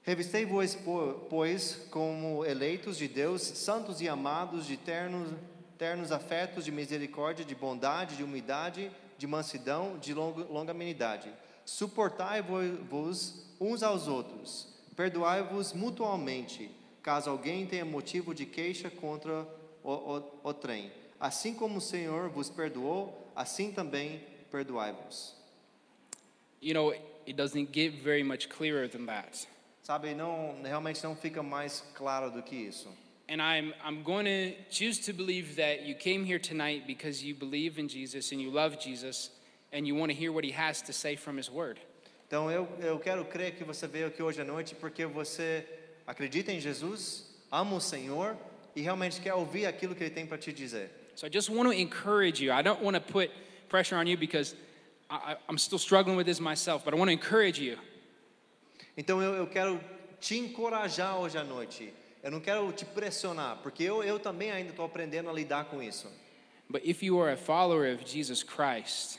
Revistei-vos, 0.07 0.75
po- 0.77 1.27
pois, 1.29 1.87
como 1.91 2.43
eleitos 2.43 2.97
de 2.97 3.09
Deus, 3.09 3.43
santos 3.43 4.01
e 4.01 4.09
amados, 4.09 4.67
de 4.67 4.79
ternos, 4.79 5.29
ternos 5.79 6.11
afetos, 6.11 6.65
de 6.65 6.73
misericórdia, 6.73 7.45
de 7.45 7.55
bondade, 7.55 8.17
de 8.17 8.25
humildade, 8.25 8.91
de 9.17 9.27
mansidão, 9.27 9.99
de 9.99 10.13
longo- 10.13 10.53
longanimidade. 10.53 11.33
Suportai-vos 11.65 13.47
uns 13.61 13.83
aos 13.83 14.09
outros, 14.09 14.69
perdoai-vos 14.97 15.73
mutualmente, 15.73 16.71
caso 17.03 17.31
alguém 17.31 17.67
tenha 17.67 17.85
motivo 17.85 18.35
de 18.35 18.45
queixa 18.45 18.91
contra 18.91 19.47
o, 19.83 19.93
o, 19.93 20.41
o 20.45 20.55
trem. 20.55 20.93
Assim 21.21 21.55
como 21.55 21.79
o 21.79 21.81
Senhor 21.81 22.29
vos 22.29 22.49
perdoou, 22.51 23.31
assim 23.35 23.73
também 23.73 24.23
perdoai-vos. 24.51 25.37
You 26.61 26.75
know, 26.75 26.91
it 26.93 27.35
doesn't 27.35 27.71
get 27.73 28.03
very 28.03 28.25
much 28.25 28.49
clearer 28.49 28.89
than 28.89 29.07
that. 29.07 29.47
Sabe, 29.83 30.15
não, 30.15 30.61
realmente 30.63 31.03
não 31.05 31.17
fica 31.17 31.43
mais 31.43 31.83
claro 31.95 32.31
do 32.31 32.43
que 32.43 32.55
isso. 32.57 32.89
And 33.29 33.43
I'm, 33.43 33.75
I'm 33.85 34.03
going 34.03 34.25
to 34.25 34.53
choose 34.71 34.99
to 35.01 35.13
believe 35.13 35.57
that 35.57 35.83
you 35.83 35.95
came 35.95 36.25
here 36.25 36.39
tonight 36.39 36.87
because 36.87 37.23
you 37.23 37.35
believe 37.35 37.79
in 37.79 37.87
Jesus 37.87 38.33
and 38.33 38.41
you 38.41 38.51
love 38.51 38.81
Jesus 38.81 39.31
and 39.71 39.87
you 39.87 39.95
want 39.95 40.11
to 40.11 40.17
hear 40.17 40.33
what 40.33 40.45
he 40.45 40.51
has 40.53 40.81
to 40.83 40.93
say 40.93 41.15
from 41.15 41.37
his 41.37 41.51
word. 41.51 41.79
Então 42.27 42.51
eu, 42.51 42.69
eu 42.81 42.99
quero 42.99 43.25
crer 43.25 43.53
que 43.53 43.65
você 43.65 43.87
veio 43.87 44.07
aqui 44.07 44.23
hoje 44.23 44.41
à 44.41 44.45
noite 44.45 44.75
porque 44.75 45.07
você 45.07 45.65
acredita 46.07 46.53
em 46.53 46.61
Jesus, 46.61 47.25
ama 47.51 47.77
o 47.77 47.81
Senhor 47.81 48.37
e 48.75 48.81
realmente 48.81 49.21
quer 49.21 49.35
ouvir 49.35 49.67
aquilo 49.67 49.95
que 49.95 50.05
Ele 50.05 50.11
tem 50.11 50.27
para 50.27 50.39
te 50.39 50.53
dizer. 50.53 50.91
So 51.15 51.27
I 51.27 51.31
just 51.31 51.51
want 51.51 51.69
to 51.69 51.73
encourage 51.73 52.41
you. 52.41 52.53
I 52.53 52.63
don't 52.63 52.83
want 52.83 52.95
to 52.95 53.01
put 53.01 53.31
pressure 53.69 53.97
on 53.97 54.07
you 54.07 54.17
because 54.17 54.55
I, 55.11 55.37
I'm 55.49 55.59
still 55.59 55.79
struggling 55.79 56.17
with 56.17 56.27
this 56.27 56.41
myself, 56.41 56.85
but 56.85 56.95
I 56.95 56.97
want 56.97 57.09
to 57.09 57.13
encourage 57.13 57.59
you. 57.59 57.77
Então 58.97 59.23
eu, 59.23 59.35
eu 59.35 59.47
quero 59.47 59.81
te 60.21 60.37
encorajar 60.39 61.19
hoje 61.19 61.37
à 61.37 61.45
noite. 61.45 61.93
Eu 62.23 62.31
não 62.31 62.41
quero 62.41 62.71
te 62.73 62.85
pressionar, 62.85 63.59
porque 63.63 63.83
eu, 63.83 64.03
eu 64.03 64.19
também 64.19 64.51
ainda 64.51 64.71
estou 64.71 64.85
aprendendo 64.85 65.29
a 65.31 65.33
lidar 65.33 65.67
com 65.67 65.83
isso. 65.83 66.11
But 66.69 66.83
if 66.85 67.03
you 67.03 67.19
are 67.21 67.33
a 67.33 67.37
follower 67.37 67.95
of 67.95 68.05
Jesus 68.07 68.43
Christ, 68.43 69.19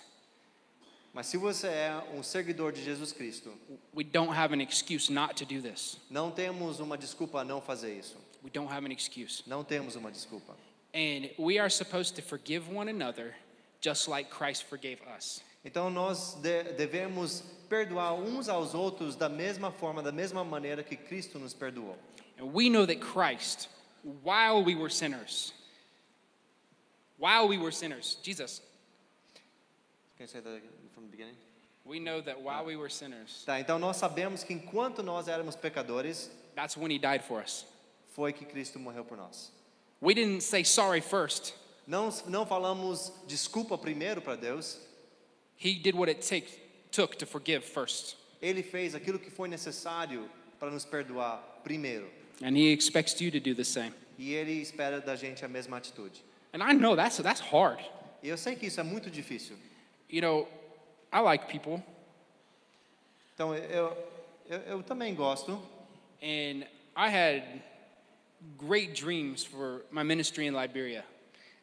Mas 1.13 1.25
se 1.27 1.37
você 1.37 1.67
é 1.67 2.03
um 2.13 2.21
seguidor 2.21 2.71
de 2.71 2.83
Jesus 2.83 3.11
Cristo, 3.11 3.51
we 3.95 4.03
don't 4.03 4.31
have 4.31 4.53
an 4.53 4.61
excuse 4.61 5.11
not 5.11 5.33
to 5.35 5.45
do 5.45 5.59
this. 5.61 5.97
não 6.09 6.29
temos 6.29 6.79
uma 6.79 6.97
desculpa 6.97 7.39
a 7.41 7.43
não 7.43 7.59
fazer 7.61 7.97
isso. 7.97 8.15
We 8.43 8.49
don't 8.51 8.71
have 8.71 8.85
an 8.85 8.93
excuse. 8.93 9.43
Não 9.47 9.63
temos 9.63 9.95
uma 9.95 10.11
desculpa. 10.11 10.55
And 10.93 11.29
we 11.39 11.57
are 11.59 11.69
supposed 11.69 12.15
to 12.15 12.21
forgive 12.21 12.69
one 12.71 12.89
another 12.89 13.35
just 13.81 14.07
like 14.07 14.29
Christ 14.29 14.65
forgave 14.65 14.99
us. 15.17 15.41
Então 15.65 15.89
nós 15.89 16.35
de- 16.35 16.63
devemos 16.73 17.43
perdoar 17.67 18.13
uns 18.13 18.47
aos 18.47 18.73
outros 18.75 19.15
da 19.15 19.27
mesma 19.27 19.71
forma, 19.71 20.01
da 20.03 20.11
mesma 20.11 20.43
maneira 20.43 20.83
que 20.83 20.95
Cristo 20.95 21.37
nos 21.39 21.53
perdoou. 21.53 21.97
And 22.39 22.53
we 22.53 22.69
know 22.69 22.85
that 22.85 23.01
Christ, 23.01 23.67
while 24.23 24.63
we 24.63 24.73
were 24.75 24.89
sinners, 24.89 25.51
while 27.17 27.47
we 27.47 27.57
were 27.57 27.71
sinners, 27.71 28.17
Jesus, 28.23 28.61
Can 30.17 30.23
you 30.25 30.27
say 30.27 30.39
that 30.39 30.61
from 30.93 31.03
the 31.05 31.11
beginning? 31.11 31.35
we 31.85 31.99
know 31.99 32.21
that 32.21 32.41
while 32.41 32.65
we 32.65 32.75
were 32.75 32.89
sinners, 32.89 33.43
Tá, 33.45 33.59
então 33.59 33.77
nós 33.79 33.97
sabemos 33.97 34.43
que 34.45 34.53
enquanto 34.53 35.01
nós 35.03 35.27
éramos 35.27 35.55
pecadores, 35.55 36.29
that's 36.55 36.77
when 36.77 36.91
he 36.91 36.97
died 36.97 37.23
for 37.23 37.41
us. 37.41 37.65
foi 38.15 38.31
que 38.33 38.45
Cristo 38.45 38.79
morreu 38.79 39.03
por 39.05 39.17
nós. 39.17 39.49
We 40.01 40.13
didn't 40.13 40.41
say 40.41 40.63
sorry 40.63 41.01
first. 41.01 41.53
Não, 41.85 42.09
não 42.27 42.45
falamos 42.45 43.11
desculpa 43.27 43.77
primeiro 43.77 44.21
para 44.21 44.35
Deus, 44.35 44.79
He 45.57 45.73
did 45.75 45.93
what 45.93 46.09
it 46.09 46.21
take, 46.25 46.47
took 46.91 47.17
to 47.17 47.25
forgive 47.25 47.65
first. 47.65 48.15
Ele 48.41 48.63
fez 48.63 48.95
aquilo 48.95 49.19
que 49.19 49.29
foi 49.29 49.49
necessário 49.49 50.29
para 50.57 50.71
nos 50.71 50.85
perdoar 50.85 51.39
primeiro. 51.63 52.09
And 52.43 52.55
he 52.55 52.71
expects 52.71 53.19
you 53.21 53.31
to 53.31 53.39
do 53.39 53.53
the 53.53 53.63
same. 53.65 53.93
E 54.17 54.33
Ele 54.33 54.61
espera 54.61 54.99
da 55.01 55.15
gente 55.15 55.43
a 55.43 55.47
mesma 55.47 55.77
atitude. 55.77 56.21
And 56.53 56.63
I 56.63 56.73
know 56.73 56.95
that's, 56.95 57.17
that's 57.17 57.41
hard. 57.41 57.79
E 58.23 58.29
eu 58.29 58.37
sei 58.37 58.55
que 58.55 58.65
isso 58.67 58.79
é 58.79 58.83
muito 58.83 59.09
difícil. 59.09 59.55
You 60.09 60.21
know, 60.21 60.47
I 61.13 61.19
like 61.21 61.47
people, 61.47 61.81
Então 63.35 63.55
eu, 63.55 63.95
eu, 64.49 64.57
eu 64.67 64.83
também 64.83 65.15
gosto. 65.15 65.61
and 66.21 66.65
I 66.95 67.07
had 67.09 67.43
great 68.57 68.93
dreams 68.93 69.43
for 69.45 69.85
my 69.91 70.03
ministry 70.03 70.47
in 70.47 70.53
Liberia. 70.53 71.05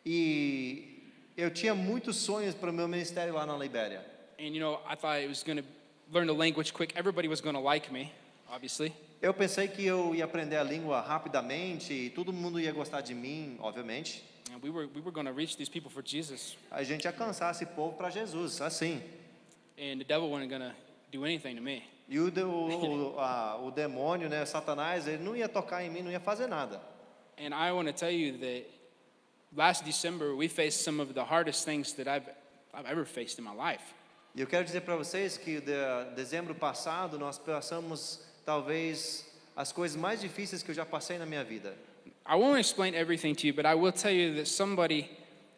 E 0.04 1.02
eu 1.36 1.50
tinha 1.50 1.74
muitos 1.74 2.16
sonhos 2.16 2.54
para 2.54 2.70
o 2.70 2.72
meu 2.72 2.88
ministério 2.88 3.34
lá 3.34 3.44
na 3.44 3.56
Libéria. 3.56 4.04
And 4.38 4.54
you 4.54 4.60
know, 4.60 4.80
I 4.86 4.94
thought 4.94 5.20
I 5.22 5.26
was 5.26 5.42
going 5.42 5.58
to 5.58 5.64
learn 6.12 6.26
the 6.26 6.34
language 6.34 6.72
quick. 6.72 6.94
Everybody 6.96 7.28
was 7.28 7.40
going 7.40 7.54
to 7.56 7.60
like 7.60 7.92
me, 7.92 8.12
obviously. 8.50 8.92
Eu 9.22 9.32
pensei 9.32 9.66
que 9.68 9.84
eu 9.84 10.14
ia 10.14 10.24
aprender 10.24 10.56
a 10.56 10.62
língua 10.62 11.00
rapidamente 11.00 11.92
e 11.92 12.10
todo 12.10 12.32
mundo 12.32 12.60
ia 12.60 12.72
gostar 12.72 13.00
de 13.00 13.14
mim, 13.14 13.56
obviamente. 13.60 14.22
And 14.52 14.58
we 14.62 14.70
were, 14.70 14.86
we 14.94 15.00
were 15.00 15.10
going 15.10 15.26
to 15.26 15.32
reach 15.32 15.56
these 15.56 15.70
people 15.70 15.90
for 15.90 16.02
Jesus. 16.04 16.56
A 16.70 16.82
gente 16.84 17.04
ia 17.04 17.10
alcançar 17.10 17.50
esse 17.50 17.66
povo 17.66 17.96
para 17.96 18.10
Jesus, 18.10 18.60
assim. 18.60 19.02
And 19.78 19.98
the 19.98 20.04
devil 20.04 20.30
wasn't 20.30 20.48
going 20.50 20.62
to 20.62 20.74
do 21.10 21.24
anything 21.24 21.56
to 21.56 21.62
me. 21.62 21.82
E 22.08 22.18
o, 22.20 22.30
de- 22.30 22.42
o, 22.44 23.14
o, 23.16 23.18
a- 23.18 23.56
o 23.60 23.70
demônio, 23.70 24.28
né, 24.28 24.44
Satanás, 24.46 25.08
ele 25.08 25.22
não 25.22 25.34
ia 25.34 25.48
tocar 25.48 25.82
em 25.84 25.90
mim, 25.90 26.02
não 26.02 26.10
ia 26.10 26.20
fazer 26.20 26.46
nada. 26.46 26.80
And 27.38 27.52
I 27.54 27.72
want 27.72 27.86
to 27.88 27.92
tell 27.92 28.10
you 28.12 28.38
that 28.38 28.64
last 29.54 29.84
December, 29.84 30.34
we 30.34 30.48
faced 30.48 30.82
some 30.84 31.00
of 31.02 31.12
the 31.14 31.24
hardest 31.24 31.64
things 31.64 31.92
that 31.94 32.08
I've, 32.08 32.28
I've 32.72 32.86
ever 32.86 33.04
faced 33.04 33.38
in 33.38 33.42
my 33.44 33.52
life. 33.54 33.82
E 34.34 34.40
eu 34.40 34.46
quero 34.46 34.64
dizer 34.64 34.82
para 34.82 34.94
vocês 34.96 35.36
que 35.38 35.60
de 35.60 35.72
dezembro 36.14 36.54
passado 36.54 37.18
nós 37.18 37.38
passamos 37.38 38.20
talvez 38.46 39.26
as 39.56 39.72
coisas 39.72 39.96
mais 39.96 40.20
difíceis 40.20 40.62
que 40.62 40.70
eu 40.70 40.74
já 40.74 40.86
passei 40.86 41.18
na 41.18 41.26
minha 41.26 41.44
vida. 41.44 41.76
I 42.24 42.36
won't 42.36 42.58
explain 42.58 42.94
everything 42.94 43.34
to 43.34 43.46
you, 43.46 43.52
but 43.52 43.66
I 43.66 43.74
will 43.74 43.92
tell 43.92 44.12
you 44.12 44.36
that 44.36 44.46
somebody, 44.46 45.10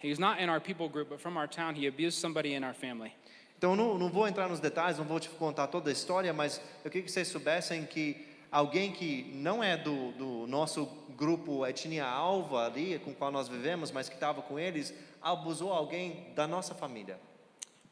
he's 0.03 0.19
not 0.19 0.41
in 0.41 0.49
our 0.49 0.61
people 0.61 0.89
group, 0.89 1.11
but 1.11 1.21
from 1.21 1.37
our 1.37 1.47
town, 1.47 1.75
he 1.75 1.87
abused 1.87 2.19
somebody 2.19 2.55
in 2.55 2.65
our 2.65 2.75
family. 2.75 3.13
Então 3.59 3.77
não, 3.77 3.99
não 3.99 4.09
vou 4.09 4.27
entrar 4.27 4.49
nos 4.49 4.61
detalhes, 4.61 4.99
não 4.99 5.05
vou 5.05 5.21
te 5.21 5.29
contar 5.29 5.67
toda 5.67 5.91
a 5.91 5.93
história, 5.93 6.33
mas 6.33 6.61
eu 6.85 6.91
queria 6.91 7.05
que 7.05 7.11
vocês 7.11 7.29
soubessem 7.29 7.85
que 7.85 8.27
alguém 8.51 8.93
que 8.93 9.31
não 9.35 9.63
é 9.63 9.77
do, 9.77 10.13
do 10.13 10.47
nosso 10.47 10.87
grupo 11.17 11.67
etnia 11.67 12.07
alva 12.07 12.67
ali, 12.67 12.99
com 13.01 13.11
o 13.11 13.15
qual 13.15 13.31
nós 13.31 13.49
vivemos, 13.49 13.91
mas 13.91 14.09
que 14.09 14.15
estava 14.15 14.43
com 14.43 14.59
eles, 14.59 14.95
abusou 15.21 15.73
alguém 15.73 16.29
da 16.35 16.47
nossa 16.47 16.75
família. 16.75 17.19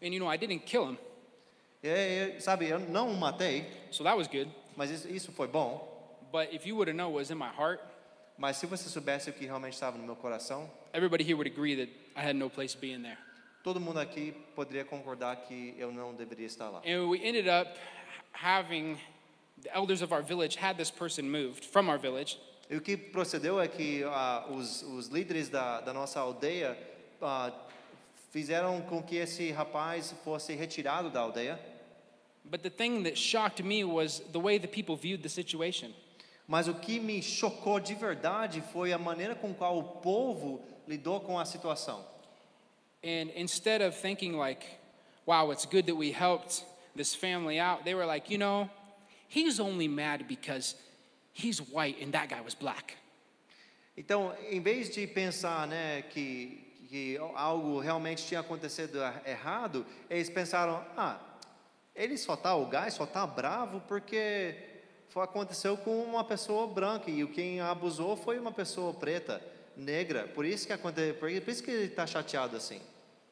And 0.02 0.08
you 0.08 0.20
know, 0.20 0.32
I 0.32 0.38
didn't 0.38 0.64
kill 0.64 0.90
him, 0.90 0.98
E, 1.82 2.36
e, 2.36 2.40
sabe, 2.40 2.68
eu 2.68 2.78
não 2.78 3.10
o 3.10 3.16
matei, 3.16 3.66
so 3.90 4.02
that 4.04 4.16
was 4.16 4.26
good. 4.26 4.50
Mas 4.76 4.90
isso, 4.90 5.08
isso 5.08 5.32
foi 5.32 5.48
bom. 5.48 5.92
But 6.30 6.52
if 6.52 6.66
you 6.66 6.76
would 6.76 6.88
have 6.88 6.96
known 6.96 7.12
what 7.12 7.20
was 7.20 7.30
in 7.30 7.36
my 7.36 7.48
heart, 7.48 7.80
Mas 8.38 8.58
se 8.58 8.66
você 8.66 8.88
soubesse 8.90 9.30
o 9.30 9.32
que 9.32 9.46
realmente 9.46 9.72
estava 9.72 9.96
no 9.96 10.04
meu 10.04 10.14
coração, 10.14 10.70
everybody 10.92 11.24
here 11.24 11.34
would 11.34 11.50
agree 11.50 11.74
that 11.74 11.90
I 12.14 12.28
had 12.28 12.36
no 12.36 12.50
place 12.50 12.74
to 12.74 12.80
be 12.80 12.92
in 12.92 13.02
there. 13.02 13.16
todo 13.62 13.80
mundo 13.80 13.98
aqui 13.98 14.32
poderia 14.54 14.84
concordar 14.84 15.34
que 15.36 15.74
eu 15.78 15.90
não 15.90 16.14
deveria 16.14 16.46
estar 16.46 16.68
lá. 16.68 16.82
And 16.86 17.08
we 17.08 17.18
ended 17.26 17.48
up 17.48 17.76
having 18.32 18.96
the 19.62 19.70
elders 19.74 20.02
of 20.02 20.12
our 20.12 20.22
village 20.22 20.56
had 20.56 20.76
this 20.76 20.90
person 20.90 21.22
moved 21.22 21.64
from 21.64 21.88
our 21.88 21.98
village. 21.98 22.38
E 22.68 22.76
o 22.76 22.80
que 22.80 22.96
procedeu 22.96 23.60
é 23.60 23.66
que 23.66 24.04
ah, 24.04 24.46
os, 24.50 24.82
os 24.82 25.08
líderes 25.08 25.48
da, 25.48 25.80
da 25.80 25.92
nossa 25.92 26.20
aldeia 26.20 26.78
ah, 27.22 27.50
fizeram 28.30 28.82
com 28.82 29.02
que 29.02 29.16
esse 29.16 29.50
rapaz 29.50 30.14
fosse 30.22 30.54
retirado 30.54 31.10
da 31.10 31.20
aldeia. 31.20 31.58
But 32.50 32.62
the 32.62 32.70
thing 32.70 33.02
that 33.04 33.16
shocked 33.18 33.62
me 33.62 33.82
was 33.84 34.22
the 34.32 34.40
way 34.40 34.58
the 34.58 34.68
people 34.68 34.96
viewed 34.96 35.22
the 35.22 35.28
situation. 35.28 35.92
Mas 36.48 36.68
o 36.68 36.74
que 36.74 37.00
me 37.00 37.20
chocou 37.20 37.80
de 37.80 37.94
verdade 37.94 38.62
foi 38.72 38.92
a 38.92 38.98
maneira 38.98 39.34
com 39.34 39.52
qual 39.52 39.78
o 39.78 39.82
povo 39.82 40.60
lidou 40.86 41.20
com 41.20 41.38
a 41.38 41.44
situação. 41.44 42.04
And 43.02 43.30
instead 43.34 43.82
of 43.82 43.96
thinking 43.96 44.34
like, 44.36 44.64
wow, 45.26 45.50
it's 45.50 45.66
good 45.66 45.86
that 45.86 45.96
we 45.96 46.12
helped 46.12 46.64
this 46.94 47.14
family 47.14 47.58
out, 47.58 47.84
they 47.84 47.94
were 47.94 48.06
like, 48.06 48.30
you 48.30 48.38
know, 48.38 48.70
he's 49.28 49.58
only 49.58 49.88
mad 49.88 50.26
because 50.28 50.76
he's 51.32 51.58
white 51.60 52.00
and 52.00 52.12
that 52.12 52.28
guy 52.28 52.40
was 52.40 52.54
black. 52.54 52.96
Então, 53.96 54.32
em 54.50 54.60
vez 54.60 54.90
de 54.90 55.06
pensar 55.06 55.66
né, 55.66 56.02
que, 56.10 56.62
que 56.88 57.18
algo 57.34 57.80
realmente 57.80 58.24
tinha 58.26 58.40
acontecido 58.40 58.98
er- 59.02 59.22
errado, 59.26 59.84
eles 60.08 60.28
pensaram: 60.28 60.84
ah, 60.96 61.18
ele 61.96 62.16
só 62.18 62.36
tá, 62.36 62.54
o 62.54 62.66
gás 62.66 62.94
só 62.94 63.06
tá 63.06 63.26
bravo 63.26 63.80
porque 63.88 64.54
foi, 65.08 65.24
aconteceu 65.24 65.76
com 65.76 66.02
uma 66.04 66.22
pessoa 66.24 66.66
branca 66.66 67.10
e 67.10 67.26
quem 67.28 67.60
abusou 67.60 68.16
foi 68.16 68.38
uma 68.38 68.52
pessoa 68.52 68.92
preta, 68.94 69.42
negra. 69.76 70.28
Por 70.28 70.44
isso 70.44 70.66
que 70.66 70.72
aconteceu, 70.72 71.14
por 71.14 71.28
por 71.40 71.50
isso 71.50 71.62
que 71.62 71.70
ele 71.70 71.84
está 71.86 72.06
chateado 72.06 72.56
assim. 72.56 72.80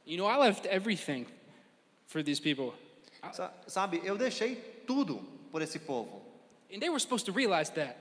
You 0.07 0.17
know, 0.19 0.27
I 0.29 0.37
left 0.39 0.67
everything 0.67 1.27
for 2.07 2.23
these 2.23 2.41
people. 2.41 2.73
Sa- 3.33 3.53
Sabe, 3.67 4.01
eu 4.05 4.17
deixei 4.19 4.57
tudo 4.87 5.17
por 5.51 5.63
esse 5.63 5.79
povo 5.79 6.23
And 6.73 6.81
they 6.81 6.91
were 6.91 6.99
supposed 7.01 7.25
to 7.27 7.33
realize 7.33 7.71
that. 7.73 7.97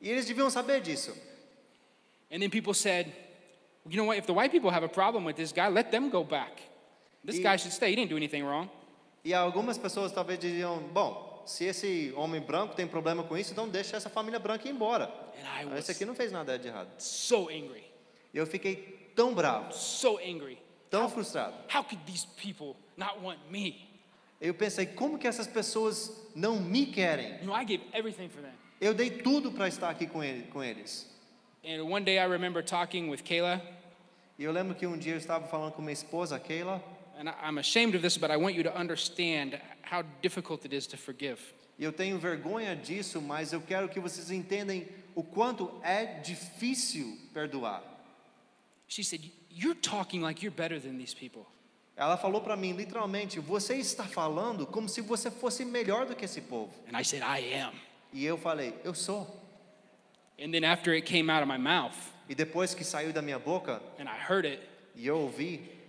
e 0.00 0.08
eles 0.10 0.26
deviam 0.26 0.50
saber 0.50 0.80
disso. 0.80 1.12
And 2.30 2.40
then 2.40 2.50
people 2.50 2.74
said, 2.74 3.12
you 3.88 3.96
know 3.96 4.06
what, 4.06 4.18
if 4.18 4.26
the 4.26 4.32
white 4.32 4.50
people 4.52 4.70
have 4.70 4.84
a 4.84 4.88
problem 4.88 5.24
with 5.24 5.36
this 5.36 5.52
guy, 5.52 5.68
let 5.68 5.90
them 5.90 6.10
go 6.10 6.22
back. 6.24 6.60
This 7.24 7.38
E- 7.38 7.42
guy 7.42 7.56
should 7.56 7.72
stay. 7.72 7.90
He 7.90 7.96
didn't 7.96 8.10
do 8.10 8.16
anything 8.16 8.44
wrong. 8.44 8.68
E 9.24 9.32
algumas 9.32 9.78
pessoas 9.78 10.10
talvez 10.12 10.38
diriam: 10.38 10.78
bom, 10.92 11.42
se 11.46 11.64
esse 11.64 12.12
homem 12.16 12.40
branco 12.40 12.74
tem 12.74 12.86
problema 12.86 13.22
com 13.22 13.36
isso, 13.36 13.52
então 13.52 13.68
deixa 13.68 13.96
essa 13.96 14.10
família 14.10 14.38
branca 14.38 14.66
ir 14.68 14.72
embora. 14.72 15.12
Esse 15.76 15.92
aqui 15.92 16.04
não 16.04 16.14
fez 16.14 16.32
nada 16.32 16.58
de 16.58 16.68
errado. 16.68 16.88
so 16.98 17.48
angry, 17.48 17.84
E 18.32 18.38
eu 18.38 18.46
fiquei 18.46 19.10
tão 19.14 19.34
bravo, 19.34 19.72
so 19.72 20.18
angry. 20.18 20.58
tão 20.90 21.08
frustrado. 21.08 21.54
How 21.74 21.82
could 21.84 22.02
these 22.04 22.26
people 22.26 22.76
not 22.96 23.18
want 23.22 23.38
me? 23.50 23.88
Eu 24.40 24.54
pensei: 24.54 24.86
como 24.86 25.18
que 25.18 25.26
essas 25.28 25.46
pessoas 25.46 26.12
não 26.34 26.56
me 26.60 26.86
querem? 26.86 27.38
You 27.40 27.44
know, 27.46 27.56
I 27.56 27.64
gave 27.64 27.82
everything 27.92 28.28
for 28.28 28.42
them. 28.42 28.52
Eu 28.80 28.92
dei 28.92 29.10
tudo 29.10 29.52
para 29.52 29.68
estar 29.68 29.88
aqui 29.90 30.08
com, 30.08 30.24
ele, 30.24 30.42
com 30.50 30.62
eles. 30.62 31.08
And 31.64 31.84
one 31.84 32.04
day 32.04 32.16
I 32.18 32.26
remember 32.26 32.64
talking 32.64 33.08
with 33.08 33.22
Kayla, 33.22 33.62
E 34.36 34.42
eu 34.42 34.50
lembro 34.50 34.74
que 34.74 34.84
um 34.84 34.98
dia 34.98 35.12
eu 35.12 35.18
estava 35.18 35.46
falando 35.46 35.72
com 35.74 35.80
minha 35.82 35.92
esposa, 35.92 36.34
a 36.34 36.40
Keila, 36.40 36.82
and 37.22 37.32
I'm 37.40 37.58
ashamed 37.58 37.94
of 37.94 38.02
this, 38.02 38.18
but 38.18 38.32
I 38.32 38.36
want 38.36 38.56
you 38.56 38.64
to 38.64 38.76
understand 38.76 39.60
how 39.82 40.02
difficult 40.22 40.64
it 40.64 40.72
is 40.72 40.88
to 40.88 40.96
forgive. 40.96 41.38
eu 41.78 41.92
tenho 41.92 42.18
vergonha 42.18 42.76
disso, 42.76 43.20
mas 43.20 43.52
eu 43.52 43.60
quero 43.60 43.88
que 43.88 44.00
vocês 44.00 44.30
entendam 44.30 44.84
o 45.14 45.22
quanto 45.22 45.70
é 45.84 46.20
difícil 46.20 47.16
perdoar. 47.32 47.82
She 48.88 49.04
said, 49.04 49.20
You're 49.50 49.80
talking 49.80 50.20
like 50.20 50.42
you're 50.42 50.54
better 50.54 50.80
than 50.80 50.98
these 50.98 51.14
people. 51.14 51.46
Ela 51.96 52.16
falou 52.16 52.40
para 52.40 52.56
mim, 52.56 52.72
literalmente, 52.72 53.38
você 53.38 53.76
está 53.76 54.04
falando 54.04 54.66
como 54.66 54.88
se 54.88 55.00
você 55.00 55.30
fosse 55.30 55.64
melhor 55.64 56.06
do 56.06 56.16
que 56.16 56.24
esse 56.24 56.40
povo. 56.40 56.72
And 56.88 56.98
I 56.98 57.04
said, 57.04 57.22
I 57.22 57.54
am. 57.54 57.74
E 58.12 58.24
eu 58.24 58.36
falei, 58.36 58.74
eu 58.82 58.94
sou. 58.94 59.26
And 60.40 60.50
then 60.50 60.64
after 60.64 60.92
it 60.92 61.06
came 61.06 61.30
out 61.30 61.42
of 61.42 61.48
my 61.48 61.58
mouth 61.58 61.94
E 62.28 62.34
depois 62.34 62.74
que 62.74 62.82
saiu 62.82 63.12
da 63.12 63.22
minha 63.22 63.38
boca 63.38 63.80
and 63.98 64.08
I 64.08 64.18
heard 64.28 64.46
it, 64.46 64.60
e 64.96 65.06
eu 65.06 65.18
ouvi, 65.18 65.81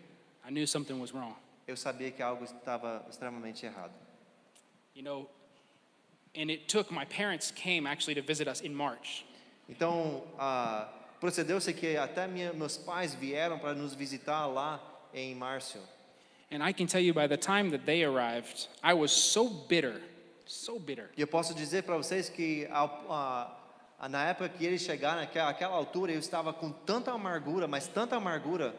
I 0.46 0.52
knew 0.52 0.66
something 0.68 1.00
was 1.00 1.12
wrong. 1.14 1.36
eu 1.68 1.76
sabia 1.78 2.12
que 2.12 2.22
algo 2.22 2.44
estava 2.44 3.06
extremamente 3.10 3.66
errado. 3.66 3.94
You 4.94 5.02
know, 5.04 5.30
and 6.36 6.50
it 6.52 6.68
took 6.68 6.92
my 6.92 7.06
parents 7.06 7.52
came 7.52 7.88
actually 7.88 8.16
to 8.16 8.22
visit 8.22 8.48
us 8.50 8.62
in 8.62 8.74
March. 8.74 9.26
Então, 9.70 10.24
ah, 10.38 10.90
procedeu-se 11.22 11.74
que 11.74 11.96
até 11.96 12.28
minha, 12.28 12.52
meus 12.54 12.78
pais 12.78 13.14
vieram 13.16 13.58
para 13.60 13.74
nos 13.74 13.96
visitar 13.96 14.46
lá 14.48 14.80
em 15.14 15.34
março. 15.34 15.78
And 16.52 16.62
I 16.62 16.74
can 16.74 16.86
tell 16.86 17.02
you 17.02 17.14
by 17.14 17.28
the 17.28 17.38
time 17.38 17.72
that 17.72 17.86
they 17.86 18.04
arrived, 18.04 18.68
I 18.84 18.94
was 18.94 19.12
so 19.12 19.48
bitter, 19.50 20.02
so 20.46 20.78
bitter. 20.78 21.10
E 21.18 21.22
eu 21.22 21.28
posso 21.28 21.54
dizer 21.56 21.84
para 21.84 21.96
vocês 21.98 22.30
que 22.30 22.68
ao- 22.70 23.06
a- 23.10 24.10
na 24.10 24.26
época 24.28 24.50
que 24.50 24.66
eles 24.66 24.82
chegaram, 24.82 25.22
naquela 25.22 25.50
aquela 25.50 25.74
altura, 25.76 26.12
eu 26.12 26.20
estava 26.20 26.54
com 26.54 26.72
tanta 26.72 27.12
amargura, 27.12 27.68
mas 27.68 27.88
tanta 27.88 28.18
amargura, 28.18 28.76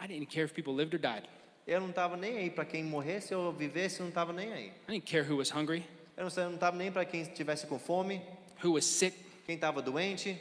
I 0.00 0.06
didn't 0.06 0.26
care 0.30 0.44
if 0.44 0.52
people 0.54 0.74
lived 0.74 0.94
or 0.94 0.98
died. 1.00 1.24
eu 1.66 1.80
não 1.80 1.90
estava 1.90 2.16
nem 2.16 2.38
aí 2.38 2.50
para 2.50 2.64
quem 2.64 2.82
morresse 2.84 3.34
ou 3.34 3.52
vivesse, 3.52 4.00
eu 4.00 4.04
não 4.04 4.08
estava 4.08 4.32
nem 4.32 4.52
aí. 4.52 4.66
I 4.88 4.92
didn't 4.92 5.10
care 5.10 5.22
who 5.28 5.36
was 5.36 5.50
hungry, 5.50 5.84
Eu 6.16 6.22
não 6.24 6.54
estava 6.54 6.76
nem 6.76 6.90
para 6.90 7.04
quem 7.04 7.22
estivesse 7.22 7.66
com 7.66 7.78
fome, 7.78 8.20
who 8.64 8.72
was 8.72 8.84
sick. 8.84 9.16
quem 9.46 9.54
estava 9.54 9.80
doente. 9.82 10.38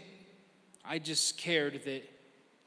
I 0.86 1.00
just 1.04 1.38
cared 1.42 1.80
that 1.80 2.04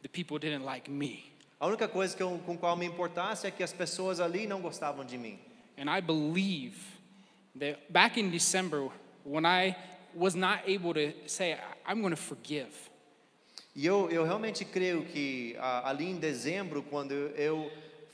the 0.03 0.09
people 0.09 0.39
didn't 0.39 0.65
like 0.65 0.91
me. 0.91 1.25
A 1.59 1.67
única 1.67 1.89
coisa 1.89 2.17
que 2.17 2.23
eu, 2.23 2.39
com 2.47 2.57
qual 2.57 2.77
me 2.77 2.87
importasse 2.87 3.47
é 3.47 3.51
que 3.51 3.63
as 3.63 3.73
pessoas 3.73 4.19
ali 4.21 4.47
não 4.47 4.61
gostavam 4.61 5.05
de 5.05 5.17
mim. 5.19 5.39
And 5.79 5.91
I 5.91 6.01
believe 6.01 6.77
that 7.59 7.81
back 7.91 8.19
in 8.21 8.31
December, 8.31 8.91
when 9.25 9.45
I 9.47 9.75
was 10.15 10.35
not 10.35 10.63
able 10.67 10.93
to 10.95 11.13
say, 11.29 11.53
"I- 11.55 11.59
I'm 11.93 12.01
going 12.01 12.15
to 12.15 12.21
forgive, 12.21 12.69
E 13.81 13.87
eu, 13.87 14.11
eu 14.11 14.25
realmente 14.25 14.63
creio 14.63 15.07
que 15.07 15.57
ali 15.85 16.05
em 16.05 16.17
dezembro, 16.19 16.83
quando 16.83 17.13
eu, 17.13 17.31
eu 17.35 17.73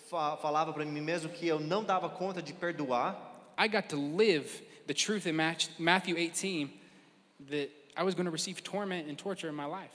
fa- 0.09 0.37
falava 0.37 0.73
para 0.73 0.85
mim 0.85 1.01
mesmo 1.01 1.29
que 1.29 1.45
eu 1.49 1.59
não 1.59 1.83
dava 1.83 2.09
conta 2.09 2.41
de 2.41 2.53
perdoar, 2.53 3.17
I 3.59 3.67
got 3.67 3.89
to 3.89 3.97
live 3.97 4.49
the 4.87 4.95
truth 4.95 5.27
in 5.27 5.33
Matth- 5.33 5.71
Matthew 5.77 6.17
18 6.17 6.71
that 7.51 7.69
I 7.97 8.05
was 8.05 8.15
going 8.15 8.27
to 8.27 8.31
receive 8.31 8.63
torment 8.63 9.11
and 9.11 9.17
torture 9.17 9.49
in 9.51 9.57
my 9.57 9.67
life. 9.67 9.91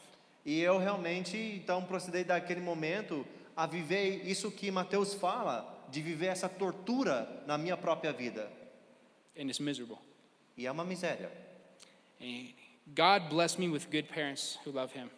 e 0.45 0.59
eu 0.59 0.77
realmente 0.77 1.37
então 1.37 1.85
procedei 1.85 2.25
daquele 2.25 2.59
momento 2.59 3.25
a 3.55 3.65
viver 3.65 4.27
isso 4.27 4.51
que 4.51 4.69
Mateus 4.71 5.13
fala, 5.13 5.85
de 5.89 6.01
viver 6.01 6.25
essa 6.27 6.49
tortura 6.49 7.43
na 7.47 7.57
minha 7.57 7.77
própria 7.77 8.11
vida. 8.11 8.51
And 9.37 9.43
it's 9.47 9.59
miserable. 9.59 9.99
E 10.57 10.65
é 10.67 10.71
uma 10.71 10.83
miséria. 10.83 11.31
And 12.19 12.49
God 12.93 13.29
blessed 13.29 13.57
me 13.57 13.69
with 13.69 13.85
good 13.89 14.09
parents 14.09 14.59
who 14.65 14.71
love 14.73 14.91
Him. 14.93 15.09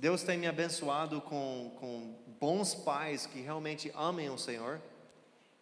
Deus 0.00 0.22
tem 0.22 0.38
me 0.38 0.46
abençoado 0.46 1.20
com, 1.20 1.70
com 1.78 2.14
bons 2.40 2.74
pais 2.74 3.26
que 3.26 3.38
realmente 3.40 3.92
amem 3.94 4.30
o 4.30 4.38
Senhor. 4.38 4.80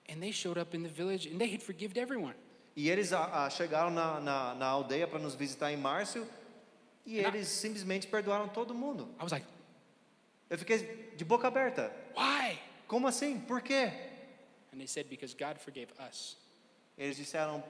And 0.09 0.21
they 0.21 0.33
showed 0.33 0.61
up 0.61 0.77
in 0.77 0.85
the 0.85 0.89
village 0.89 1.29
and 1.29 1.39
they 1.39 1.53
had 1.53 1.61
forgiven 1.61 2.01
everyone. 2.01 2.35
E 2.77 2.89
eles 2.89 3.13
ah, 3.13 3.29
ah, 3.47 3.51
chegaram 3.51 3.91
na, 3.91 4.21
na, 4.21 4.55
na 4.55 4.67
aldeia 4.67 5.09
para 5.09 5.19
nos 5.19 5.35
visitar 5.35 5.73
em 5.73 5.77
março 5.77 6.25
e 7.05 7.21
Na- 7.21 7.29
eles 7.29 7.49
simplesmente 7.49 8.07
perdoaram 8.07 8.49
todo 8.49 8.73
mundo. 8.73 9.09
I 9.19 9.25
was 9.25 9.33
like, 9.33 9.45
Eu 10.49 10.57
fiquei 10.57 11.13
de 11.17 11.25
boca 11.25 11.49
aberta. 11.49 11.93
why? 12.17 12.61
Como 12.87 13.09
assim? 13.09 13.41
Por 13.41 13.61
quê? 13.61 13.91
And 14.73 14.79
they 14.79 14.87
said, 14.87 15.09
because 15.09 15.35
God 15.35 15.59
forgave 15.59 15.89
us. 16.09 16.37
Eles 16.97 17.17
disseram, 17.17 17.63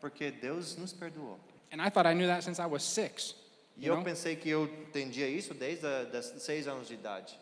porque 0.00 0.32
Deus 0.32 0.76
nos 0.76 0.92
perdoou. 0.92 1.38
And 1.72 1.80
I 1.80 1.88
thought 1.88 2.06
I 2.08 2.14
knew 2.14 2.26
that 2.26 2.42
since 2.42 2.60
I 2.60 2.66
was 2.66 2.82
six. 2.82 3.34
E 3.76 3.86
You 3.86 3.92
eu 3.92 3.96
know? 3.96 4.04
pensei 4.04 4.36
que 4.36 4.48
eu 4.48 4.64
entendia 4.88 5.28
isso 5.28 5.52
desde 5.54 5.86
a, 5.86 6.22
seis 6.22 6.66
anos 6.66 6.88
de 6.88 6.94
idade. 6.94 7.38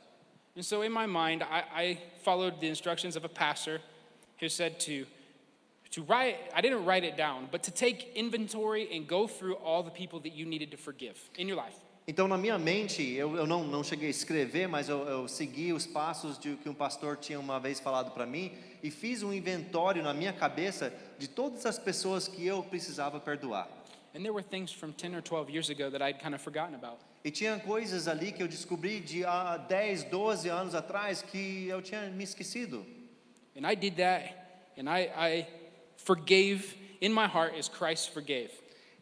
And 0.57 0.63
so 0.63 0.83
in 0.83 0.91
my 0.91 1.07
mind, 1.07 1.43
I, 1.43 1.65
I 1.75 1.99
followed 2.23 2.61
the 2.61 2.69
instructions 2.69 3.17
of 3.17 3.25
a 3.25 3.29
pastor 3.29 3.81
who 4.41 4.49
said 4.49 4.79
to, 4.81 5.07
to 5.91 6.03
write, 6.03 6.37
I 6.55 6.61
didn't 6.61 6.85
write 6.85 7.05
it 7.05 7.17
down, 7.17 7.49
but 7.51 7.63
to 7.65 7.71
take 7.71 8.13
inventory 8.15 8.89
and 8.97 9.07
go 9.07 9.27
through 9.27 9.55
all 9.65 9.83
the 9.83 9.91
people 9.91 10.21
that 10.21 10.33
you 10.33 10.47
needed 10.47 10.71
to 10.71 10.77
forgive 10.77 11.17
in 11.37 11.49
your 11.49 11.57
life. 11.57 11.77
Então, 12.07 12.29
na 12.29 12.37
minha 12.37 12.59
mente, 12.59 13.03
eu, 13.03 13.35
eu 13.35 13.47
não, 13.47 13.65
não 13.65 13.83
cheguei 13.83 14.09
a 14.09 14.11
escrever, 14.11 14.69
mas 14.69 14.91
eu, 14.91 15.09
eu 15.09 15.27
segui 15.27 15.73
os 15.73 15.87
passos 15.87 16.39
de 16.39 16.55
que 16.57 16.69
um 16.69 16.75
pastor 16.75 17.17
tinha 17.17 17.41
uma 17.41 17.59
vez 17.59 17.81
falado 17.81 18.11
para 18.13 18.27
mim 18.27 18.53
e 18.83 18.91
fiz 18.91 19.23
um 19.23 19.33
inventório 19.33 20.03
na 20.03 20.13
minha 20.13 20.33
cabeça 20.33 20.93
de 21.19 21.27
todas 21.27 21.65
as 21.65 21.79
pessoas 21.79 22.29
que 22.29 22.47
eu 22.47 22.63
precisava 22.63 23.19
perdoar. 23.19 23.67
And 24.15 24.23
there 24.25 24.33
were 24.33 24.43
things 24.43 24.71
from 24.73 24.93
10 24.93 25.15
or 25.15 25.21
12 25.21 25.51
years 25.51 25.71
ago 25.71 25.91
that 25.91 26.01
I'd 26.01 26.21
kind 26.21 26.35
of 26.35 26.41
forgotten 26.41 26.75
about. 26.75 26.99
E 27.25 27.31
tinha 27.31 27.59
coisas 27.59 28.07
ali 28.07 28.31
que 28.33 28.43
eu 28.43 28.47
descobri 28.49 29.01
de 29.01 29.25
há 29.25 29.57
10, 29.57 30.05
12 30.05 30.49
anos 30.49 30.75
atrás 30.75 31.21
que 31.23 31.67
eu 31.69 31.83
tinha 31.83 32.09
me 32.11 32.23
esquecido. 32.23 32.85
And 33.57 33.67
I 33.67 33.75
did 33.75 33.97
that, 33.97 34.35
and 34.77 34.89
I, 34.89 35.11
I 35.17 35.47
forgave 35.97 36.77
in 37.01 37.13
my 37.13 37.27
heart 37.27 37.55
as 37.59 37.69
Christ 37.69 38.11
forgave. 38.13 38.51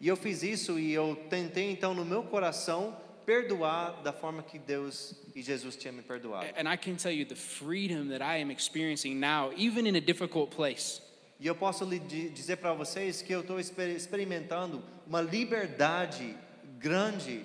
E 0.00 0.08
eu 0.08 0.16
fiz 0.16 0.42
isso 0.42 0.78
e 0.78 0.92
eu 0.92 1.14
tentei 1.30 1.70
então 1.70 1.94
no 1.94 2.04
meu 2.04 2.22
coração 2.22 2.96
perdoar 3.26 4.02
da 4.02 4.12
forma 4.12 4.42
que 4.42 4.58
Deus 4.58 5.14
e 5.34 5.42
Jesus 5.42 5.76
tinham 5.76 5.94
me 5.94 6.02
perdoado. 6.02 6.46
And 6.56 6.68
I 6.72 6.76
can 6.76 6.96
tell 6.96 7.12
you 7.12 7.24
the 7.24 7.36
freedom 7.36 8.08
that 8.08 8.22
I 8.22 8.40
am 8.42 8.50
experiencing 8.50 9.14
now, 9.20 9.52
even 9.56 9.86
in 9.86 9.94
a 9.96 10.00
difficult 10.00 10.54
place. 10.54 11.00
E 11.40 11.46
eu 11.46 11.54
posso 11.56 11.84
lhe 11.84 11.98
di- 11.98 12.28
dizer 12.30 12.56
para 12.56 12.72
vocês 12.72 13.20
que 13.22 13.32
eu 13.32 13.40
estou 13.40 13.58
experimentando 13.58 14.82
uma 15.12 15.20
liberdade 15.20 16.34
grande, 16.78 17.44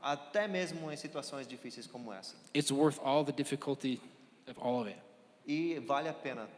até 0.00 0.48
mesmo 0.48 0.90
em 0.90 0.96
situações 0.96 1.46
difíceis 1.46 1.86
como 1.86 2.10
essa. 2.10 2.34
It's 2.56 2.70
worth 2.70 2.98
all 3.04 3.22
the 3.22 3.32
difficulty 3.32 4.00
of 4.48 4.58
all 4.58 4.80
of 4.80 4.88
it. 4.88 4.98
E 5.46 5.78
vale 5.80 6.08
a 6.08 6.14
pena. 6.14 6.48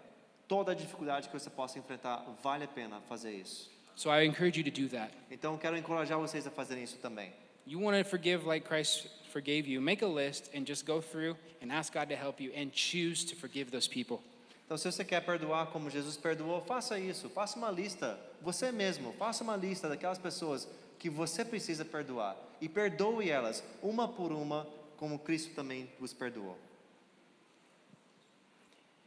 Toda 0.47 0.71
a 0.71 0.75
dificuldade 0.75 1.29
que 1.29 1.37
você 1.37 1.51
possa 1.51 1.77
enfrentar, 1.77 2.25
vale 2.41 2.65
a 2.65 2.69
pena 2.69 3.01
fazer 3.09 3.33
isso. 3.33 3.69
So 3.97 4.11
I 4.11 4.25
encourage 4.25 4.57
you 4.57 4.65
to 4.65 4.71
do 4.71 4.89
that. 4.91 5.13
Então, 5.29 5.59
quero 5.59 5.77
encorajar 5.77 6.21
vocês 6.21 6.47
a 6.47 6.51
fazerem 6.53 6.85
isso 6.85 6.99
também. 6.99 7.33
you 7.67 7.81
want 7.81 7.97
to 7.97 8.05
forgive 8.05 8.47
like 8.47 8.65
Christ 8.65 9.09
forgave 9.33 9.67
you, 9.67 9.81
make 9.81 10.03
a 10.03 10.07
list 10.07 10.51
and 10.55 10.65
just 10.65 10.87
go 10.87 11.01
through 11.01 11.37
and 11.63 11.73
ask 11.73 11.93
God 11.93 12.11
to 12.11 12.17
help 12.17 12.41
you 12.41 12.53
and 12.55 12.71
choose 12.73 13.25
to 13.25 13.35
forgive 13.35 13.73
those 13.73 13.89
people. 13.89 14.23
Então, 14.65 14.77
se 14.79 14.91
você 14.91 15.05
quer 15.05 15.21
perdoar 15.25 15.67
como 15.67 15.91
Jesus 15.91 16.17
perdoou, 16.17 16.63
faça 16.63 16.99
isso. 16.99 17.29
Faça 17.29 17.59
uma 17.59 17.71
lista, 17.71 18.19
você 18.41 18.73
mesmo, 18.73 19.13
faça 19.15 19.45
uma 19.45 19.57
lista 19.57 19.89
daquelas 19.89 20.19
pessoas 20.19 20.67
que 20.99 21.11
você 21.11 21.45
precisa 21.45 21.85
perdoar 21.85 22.35
e 22.61 22.69
perdoe 22.69 23.29
elas 23.31 23.63
uma 23.83 24.09
por 24.09 24.33
uma, 24.33 24.67
como 24.97 25.19
Cristo 25.19 25.55
também 25.55 25.89
vos 26.01 26.15
perdoou. 26.15 26.57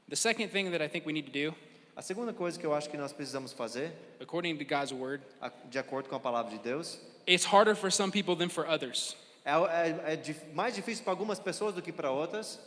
The 0.10 0.16
second 0.16 0.52
thing 0.52 0.70
that 0.72 0.82
I 0.84 0.88
think 0.88 1.06
we 1.06 1.14
need 1.14 1.32
to 1.32 1.52
do, 1.52 1.56
A 1.96 2.02
segunda 2.04 2.32
coisa 2.32 2.60
que 2.60 2.66
eu 2.66 2.76
acho 2.76 2.88
que 2.92 2.96
nós 2.96 3.12
precisamos 3.12 3.52
fazer, 3.52 3.92
according 4.22 4.56
to 4.58 4.64
God's 4.64 4.92
word, 4.92 5.24
de 5.72 5.80
acordo 5.80 6.08
com 6.08 6.16
a 6.16 6.20
palavra 6.20 6.52
de 6.52 6.60
Deus, 6.60 7.00
it's 7.28 7.44
harder 7.44 7.76
for 7.76 7.92
some 7.92 8.12
people 8.12 8.36
than 8.36 8.50
for 8.50 8.68
others. 8.70 9.18
é, 9.44 9.52
é- 9.52 10.14
é 10.14 10.54
mais 10.54 10.76
difícil 10.76 11.04
para 11.04 11.12
algumas 11.14 11.40
pessoas 11.40 11.74
do 11.74 11.82
que 11.82 11.92
para 11.92 12.12
outras, 12.12 12.60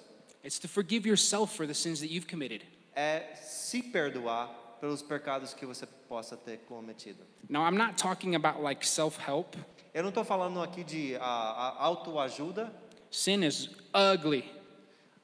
It's 0.45 0.59
to 0.59 0.69
forgive 0.69 1.07
yourself 1.09 1.55
for 1.55 1.67
the 1.67 1.75
sins 1.75 2.01
that 2.01 2.11
you've 2.13 2.27
committed. 2.27 2.65
É 2.95 3.35
se 3.37 3.83
perdoar 3.83 4.49
pelos 4.81 5.03
pecados 5.03 5.53
que 5.55 5.67
você 5.67 5.87
possa 6.09 6.37
ter 6.37 6.59
cometido. 6.61 7.23
Now, 7.49 7.67
I'm 7.67 7.77
not 7.77 7.97
talking 7.97 8.35
about 8.35 8.63
like 8.63 8.87
self 8.87 9.19
help. 9.21 9.55
Eu 9.93 10.03
não 10.03 10.09
estou 10.11 10.25
falando 10.25 10.63
aqui 10.63 10.83
de 10.85 11.17
a 11.17 11.75
autoajuda. 11.79 12.73
Sin 13.11 13.43
is 13.45 13.69
ugly, 13.95 14.45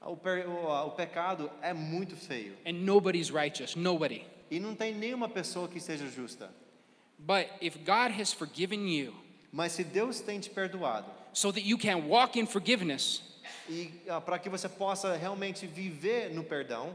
O, 0.01 0.17
per- 0.17 0.49
o- 0.49 0.87
o 0.87 0.91
pecado 0.91 1.51
é 1.63 1.73
muito 1.73 2.17
feio. 2.17 2.57
and 2.67 2.85
nobody's 2.85 3.31
righteous. 3.31 3.75
Nobody. 3.77 4.25
E 4.51 4.61
não 4.61 4.75
tem 4.75 4.95
nenhuma 4.95 5.29
pessoa 5.29 5.69
que 5.69 5.81
seja 5.81 6.07
justa. 6.09 6.51
But 7.19 7.47
if 7.61 7.77
God 7.79 8.13
has 8.21 8.33
forgiven 8.33 8.87
you 8.89 9.15
Mas 9.53 9.73
se 9.73 9.83
Deus 9.85 10.21
tem 10.21 10.39
te 10.39 10.51
perdoado, 10.51 11.07
so 11.33 11.51
that 11.53 11.65
you 11.67 11.79
can 11.79 12.07
walk 12.09 12.39
in 12.39 12.47
forgiveness, 12.47 13.23
e 13.69 13.91
ah, 14.09 14.21
para 14.21 14.39
que 14.39 14.49
você 14.51 14.69
possa 14.69 15.17
realmente 15.17 15.67
viver 15.67 16.31
no 16.35 16.45
perdão, 16.45 16.95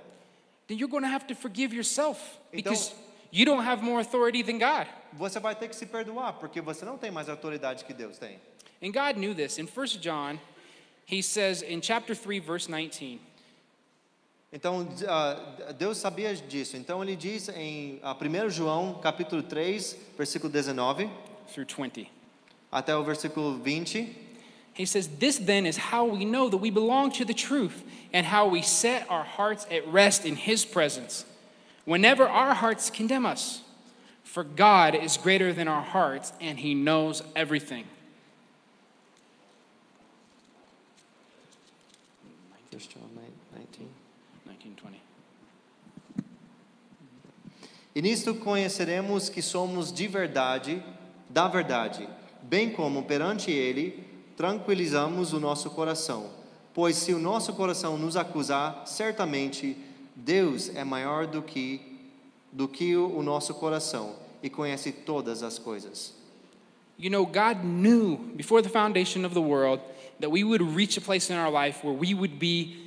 then 0.72 0.80
you're 0.80 0.88
going 0.90 1.04
to 1.04 1.10
have 1.10 1.28
to 1.28 1.36
forgive 1.36 1.74
yourself 1.74 2.18
Então- 2.54 2.72
because 2.72 2.94
you 3.32 3.46
don't 3.46 3.64
have 3.66 3.84
more 3.84 4.00
authority 4.00 4.42
than 4.42 4.58
God. 4.58 4.88
você 5.14 5.40
vai 5.40 5.54
ter 5.54 5.68
que 5.68 5.76
se 5.76 5.86
perdoar, 5.86 6.34
porque 6.40 6.62
você 6.62 6.86
não 6.86 6.98
tem 6.98 7.12
mais 7.12 7.28
autoridade 7.28 7.84
que 7.84 7.94
Deus 7.94 8.18
tem. 8.18 8.40
And 8.82 8.92
God 8.94 9.18
knew 9.18 9.36
this. 9.36 9.58
In 9.58 9.68
1 9.68 10.00
John, 10.00 10.40
he 11.06 11.22
says 11.22 11.62
in 11.62 11.82
chapter 11.82 12.16
3, 12.16 12.40
verse 12.40 12.68
19, 12.68 13.20
Então, 14.54 14.88
ah, 15.08 15.72
Deus 15.78 15.98
sabia 15.98 16.34
disso. 16.36 16.76
Então, 16.76 17.02
ele 17.04 17.16
diz 17.16 17.48
em 17.50 18.00
ah, 18.04 18.14
1 18.16 18.50
João, 18.50 19.00
capítulo 19.02 19.42
3, 19.44 19.96
versículo 20.18 20.52
19, 20.52 21.10
through 21.54 21.66
20. 21.68 22.10
até 22.72 22.96
o 22.96 23.04
versículo 23.04 23.58
20. 23.60 24.14
He 24.74 24.86
says, 24.86 25.08
This 25.08 25.38
then 25.38 25.66
is 25.66 25.78
how 25.78 26.06
we 26.06 26.26
know 26.26 26.50
that 26.50 26.58
we 26.58 26.70
belong 26.70 27.12
to 27.14 27.26
the 27.26 27.34
truth 27.34 27.84
and 28.14 28.26
how 28.26 28.48
we 28.48 28.62
set 28.62 29.10
our 29.10 29.24
hearts 29.24 29.66
at 29.70 29.88
rest 29.88 30.26
in 30.26 30.36
His 30.36 30.66
presence 30.66 31.26
whenever 31.86 32.28
our 32.28 32.54
hearts 32.54 32.90
condemn 32.90 33.26
us. 33.26 33.62
For 34.24 34.44
God 34.44 34.96
is 34.96 35.18
greater 35.18 35.52
than 35.52 35.68
our 35.68 35.82
hearts 35.82 36.32
and 36.40 36.60
He 36.60 36.74
knows 36.74 37.22
everything. 37.36 37.86
First 42.82 42.96
John 42.96 43.10
19. 43.54 43.88
1920. 44.46 45.02
E 47.94 48.02
nisto 48.02 48.34
conheceremos 48.34 49.30
que 49.30 49.44
somos 49.44 49.92
de 49.92 50.08
verdade, 50.08 50.84
da 51.30 51.48
verdade, 51.48 52.10
bem 52.42 52.72
como 52.72 53.04
perante 53.04 53.52
Ele 53.52 54.04
tranquilizamos 54.42 55.34
o 55.34 55.40
nosso 55.40 55.70
coração. 55.70 56.32
Pois 56.74 56.96
se 56.96 57.14
o 57.14 57.20
nosso 57.20 57.54
coração 57.54 57.96
nos 57.96 58.18
acusar, 58.18 58.88
certamente 58.88 59.78
Deus 60.16 60.76
é 60.76 60.84
maior 60.84 61.28
do 61.28 61.44
que 61.44 61.80
do 62.52 62.68
que 62.68 62.98
o 62.98 63.22
nosso 63.22 63.54
coração 63.54 64.16
e 64.42 64.50
conhece 64.50 64.92
todas 64.92 65.44
as 65.44 65.60
coisas. 65.60 66.16
You 66.98 67.12
know, 67.12 67.24
God 67.24 67.64
knew 67.64 68.18
before 68.36 68.64
the 68.64 68.70
foundation 68.70 69.26
of 69.26 69.36
the 69.36 69.42
world 69.42 69.80
that 70.20 70.32
we 70.32 70.44
would 70.44 70.64
reach 70.76 70.98
a 70.98 71.02
place 71.02 71.32
in 71.32 71.38
our 71.38 71.52
life 71.52 71.86
where 71.86 71.96
we 71.96 72.16
would 72.16 72.40
be 72.40 72.78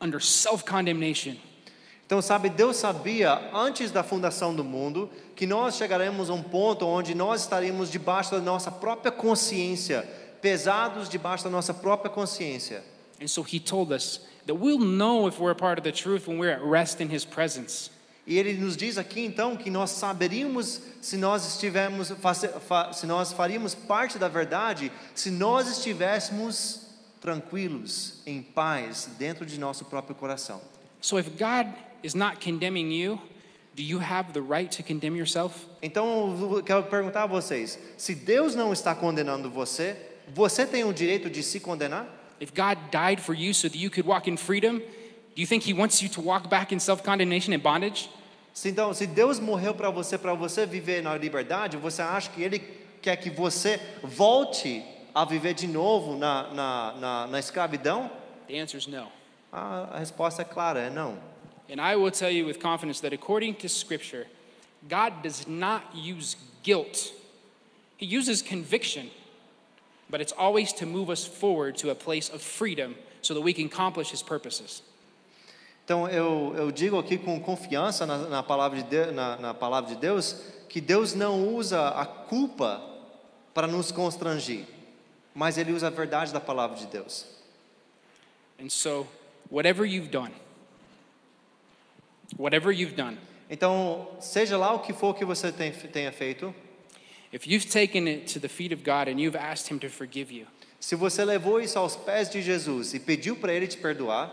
under 0.00 0.20
self 0.20 0.64
condemnation. 0.64 1.36
Então, 2.06 2.20
sabe, 2.20 2.50
Deus 2.50 2.76
sabia 2.76 3.50
antes 3.54 3.92
da 3.92 4.02
fundação 4.02 4.54
do 4.54 4.64
mundo 4.64 5.08
que 5.36 5.46
nós 5.46 5.76
chegaremos 5.76 6.28
a 6.28 6.34
um 6.34 6.42
ponto 6.42 6.84
onde 6.84 7.14
nós 7.14 7.42
estaríamos 7.42 7.90
debaixo 7.90 8.32
da 8.32 8.40
nossa 8.40 8.70
própria 8.70 9.10
consciência, 9.10 10.06
pesados 10.44 11.08
debaixo 11.08 11.42
da 11.42 11.48
nossa 11.48 11.72
própria 11.72 12.10
consciência. 12.10 12.84
And 13.18 13.26
so 13.26 13.42
He 13.42 13.58
told 13.58 13.94
us 13.94 14.20
that 14.44 14.54
we'll 14.54 14.78
know 14.78 15.26
if 15.26 15.40
we're 15.40 15.52
a 15.52 15.54
part 15.54 15.78
of 15.78 15.84
the 15.84 15.92
truth 15.92 16.28
when 16.28 16.38
we're 16.38 16.52
at 16.52 16.62
rest 16.62 17.00
in 17.00 17.08
His 17.08 17.24
presence. 17.24 17.90
E 18.26 18.38
ele 18.38 18.52
nos 18.52 18.76
diz 18.76 18.98
aqui 18.98 19.24
então 19.24 19.56
que 19.56 19.70
nós 19.70 19.90
saberíamos 19.90 20.82
se 21.00 21.16
nós 21.16 21.46
estivermos, 21.46 22.12
se 22.92 23.06
nós 23.06 23.32
faríamos 23.32 23.74
parte 23.74 24.18
da 24.18 24.28
verdade, 24.28 24.92
se 25.14 25.30
nós 25.30 25.66
estivéssemos 25.70 26.88
tranquilos, 27.22 28.20
em 28.26 28.42
paz, 28.42 29.08
dentro 29.18 29.46
de 29.46 29.58
nosso 29.58 29.86
próprio 29.86 30.14
coração. 30.14 30.60
So 31.00 31.18
if 31.18 31.28
God 31.38 31.72
is 32.02 32.14
not 32.14 32.38
condemning 32.44 32.90
you, 32.90 33.18
do 33.74 33.82
you 33.82 33.98
have 33.98 34.32
the 34.34 34.42
right 34.42 34.70
to 34.76 34.82
condemn 34.82 35.16
yourself? 35.16 35.66
Então 35.82 36.36
eu 36.54 36.62
quero 36.62 36.82
perguntar 36.84 37.22
a 37.22 37.26
vocês: 37.26 37.78
se 37.96 38.14
Deus 38.14 38.54
não 38.54 38.74
está 38.74 38.94
condenando 38.94 39.50
você, 39.50 40.13
você 40.32 40.66
tem 40.66 40.84
o 40.84 40.92
direito 40.92 41.28
de 41.28 41.42
se 41.42 41.60
condenar? 41.60 42.06
If 42.40 42.52
God 42.52 42.78
died 42.90 43.20
for 43.20 43.34
you 43.34 43.54
so 43.54 43.68
that 43.68 43.78
you 43.78 43.90
could 43.90 44.06
walk 44.06 44.28
in 44.28 44.36
freedom, 44.36 44.78
do 44.78 45.40
you 45.40 45.46
think 45.46 45.68
He 45.68 45.72
wants 45.72 46.02
you 46.02 46.08
to 46.10 46.20
walk 46.20 46.48
back 46.48 46.72
in 46.72 46.78
self 46.78 47.02
condemnation 47.02 47.52
and 47.52 47.60
bondage? 47.60 48.08
Se, 48.52 48.68
então, 48.68 48.94
se 48.94 49.06
Deus 49.06 49.40
morreu 49.40 49.74
para 49.74 49.90
você, 49.90 50.16
para 50.16 50.32
você 50.34 50.64
viver 50.64 51.02
na 51.02 51.16
liberdade, 51.16 51.76
você 51.76 52.02
acha 52.02 52.30
que 52.30 52.42
Ele 52.42 52.60
quer 53.02 53.16
que 53.16 53.28
você 53.28 53.80
volte 54.02 54.84
a 55.14 55.24
viver 55.24 55.54
de 55.54 55.66
novo 55.66 56.16
na, 56.16 56.54
na, 56.54 56.94
na, 56.94 57.26
na 57.26 57.38
escravidão? 57.38 58.10
The 58.46 58.58
answer 58.58 58.78
is 58.78 58.86
no. 58.86 59.08
A, 59.52 59.96
a 59.96 59.98
resposta 59.98 60.42
é 60.42 60.44
clara, 60.44 60.80
é 60.80 60.90
não. 60.90 61.18
And 61.68 61.80
I 61.80 61.96
will 61.96 62.10
tell 62.10 62.30
you 62.30 62.46
with 62.46 62.58
confidence 62.58 63.00
that 63.00 63.14
according 63.14 63.54
to 63.54 63.68
Scripture, 63.68 64.26
God 64.88 65.22
does 65.22 65.46
not 65.46 65.84
use 65.94 66.36
guilt, 66.62 67.12
He 67.96 68.06
uses 68.06 68.42
conviction, 68.42 69.10
but 70.10 70.20
it's 70.20 70.32
always 70.36 70.72
to 70.74 70.86
move 70.86 71.10
us 71.10 71.24
forward 71.24 71.76
to 71.78 71.90
a 71.90 71.94
place 71.94 72.28
of 72.32 72.42
freedom 72.42 72.94
so 73.22 73.34
that 73.34 73.40
we 73.40 73.52
can 73.52 73.66
accomplish 73.66 74.10
His 74.10 74.22
purposes. 74.22 74.82
Então 75.84 76.08
eu, 76.08 76.54
eu 76.56 76.70
digo 76.70 76.98
aqui 76.98 77.18
com 77.18 77.38
confiança 77.40 78.06
na, 78.06 78.18
na 78.28 78.42
palavra 78.42 78.82
de 78.82 78.88
Deus, 78.88 79.14
na, 79.14 79.36
na 79.36 79.54
palavra 79.54 79.94
de 79.94 80.00
Deus 80.00 80.36
que 80.68 80.80
Deus 80.80 81.14
não 81.14 81.54
usa 81.54 81.88
a 81.88 82.06
culpa 82.06 82.82
para 83.52 83.66
nos 83.66 83.92
constrangir, 83.92 84.64
mas 85.34 85.58
Ele 85.58 85.72
usa 85.72 85.86
a 85.86 85.90
verdade 85.90 86.32
da 86.32 86.40
palavra 86.40 86.76
de 86.76 86.86
Deus. 86.86 87.26
And 88.58 88.70
so, 88.70 89.06
whatever 89.50 89.84
you've 89.86 90.10
done, 90.10 90.32
whatever 92.38 92.72
you've 92.72 92.96
done, 92.96 93.18
Então, 93.48 94.08
seja 94.20 94.56
lá 94.56 94.72
o 94.72 94.80
que 94.80 94.92
for 94.92 95.14
que 95.14 95.24
você 95.24 95.52
tenha 95.52 96.10
feito, 96.10 96.54
if 97.34 97.46
you've 97.48 97.68
taken 97.68 98.06
it 98.06 98.32
to 98.32 98.38
the 98.38 98.48
feet 98.48 98.72
of 98.72 98.84
God 98.84 99.08
and 99.08 99.20
you've 99.20 99.36
asked 99.36 99.68
Him 99.68 99.78
to 99.80 99.88
forgive 99.88 100.30
you, 100.32 100.46
se 100.78 100.94
você 100.94 101.24
levou 101.24 101.60
isso 101.60 101.78
aos 101.78 101.96
pés 101.96 102.30
de 102.30 102.40
Jesus 102.40 102.94
e 102.94 103.00
pediu 103.00 103.36
para 103.36 103.52
Ele 103.52 103.66
te 103.66 103.76
perdoar, 103.76 104.30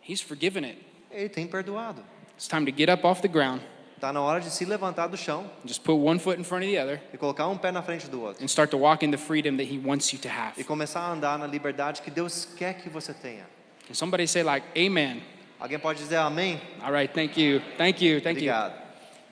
He's 0.00 0.20
forgiven 0.20 0.64
it. 0.64 0.78
Ele 1.10 1.28
tem 1.28 1.46
perdoado. 1.46 2.02
It's 2.36 2.46
time 2.46 2.64
to 2.64 2.72
get 2.72 2.88
up 2.88 3.04
off 3.04 3.20
the 3.20 3.28
ground, 3.28 3.60
Está 3.96 4.12
na 4.12 4.20
hora 4.20 4.40
de 4.40 4.50
se 4.50 4.64
levantar 4.64 5.08
do 5.08 5.16
chão 5.16 5.50
just 5.64 5.82
put 5.82 5.94
one 5.94 6.18
foot 6.18 6.38
in 6.38 6.44
front 6.44 6.64
of 6.64 6.70
the 6.70 6.78
other, 6.78 7.00
e 7.12 7.16
colocar 7.16 7.48
um 7.48 7.56
pé 7.56 7.72
na 7.72 7.82
frente 7.82 8.08
do 8.08 8.22
outro 8.22 8.42
and 8.42 8.48
start 8.48 8.70
to 8.70 8.76
walk 8.76 9.04
in 9.04 9.10
the 9.10 9.16
freedom 9.18 9.56
that 9.56 9.66
He 9.66 9.78
wants 9.78 10.12
you 10.12 10.18
to 10.20 10.28
have. 10.28 10.60
e 10.60 10.64
começar 10.64 11.00
a 11.00 11.12
andar 11.12 11.38
na 11.38 11.46
liberdade 11.46 12.02
que 12.02 12.10
Deus 12.10 12.46
quer 12.56 12.74
que 12.74 12.88
você 12.88 13.12
tenha. 13.14 13.46
Can 13.86 13.94
somebody 13.94 14.26
say, 14.26 14.42
like, 14.42 14.66
Amen? 14.78 15.22
Alguém 15.58 15.78
pode 15.78 15.98
dizer 15.98 16.16
amém? 16.16 16.60
All 16.82 16.92
right, 16.92 17.12
thank 17.12 17.40
you. 17.40 17.60
Thank 17.78 18.04
you. 18.04 18.20
Thank 18.20 18.42
you. 18.42 18.52
Obrigado. 18.52 18.74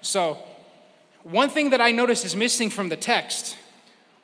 So, 0.00 0.38
one 1.24 1.48
thing 1.48 1.70
that 1.70 1.80
I 1.80 1.92
notice 1.92 2.24
is 2.24 2.34
missing 2.34 2.70
from 2.70 2.88
the 2.88 2.96
text, 2.96 3.56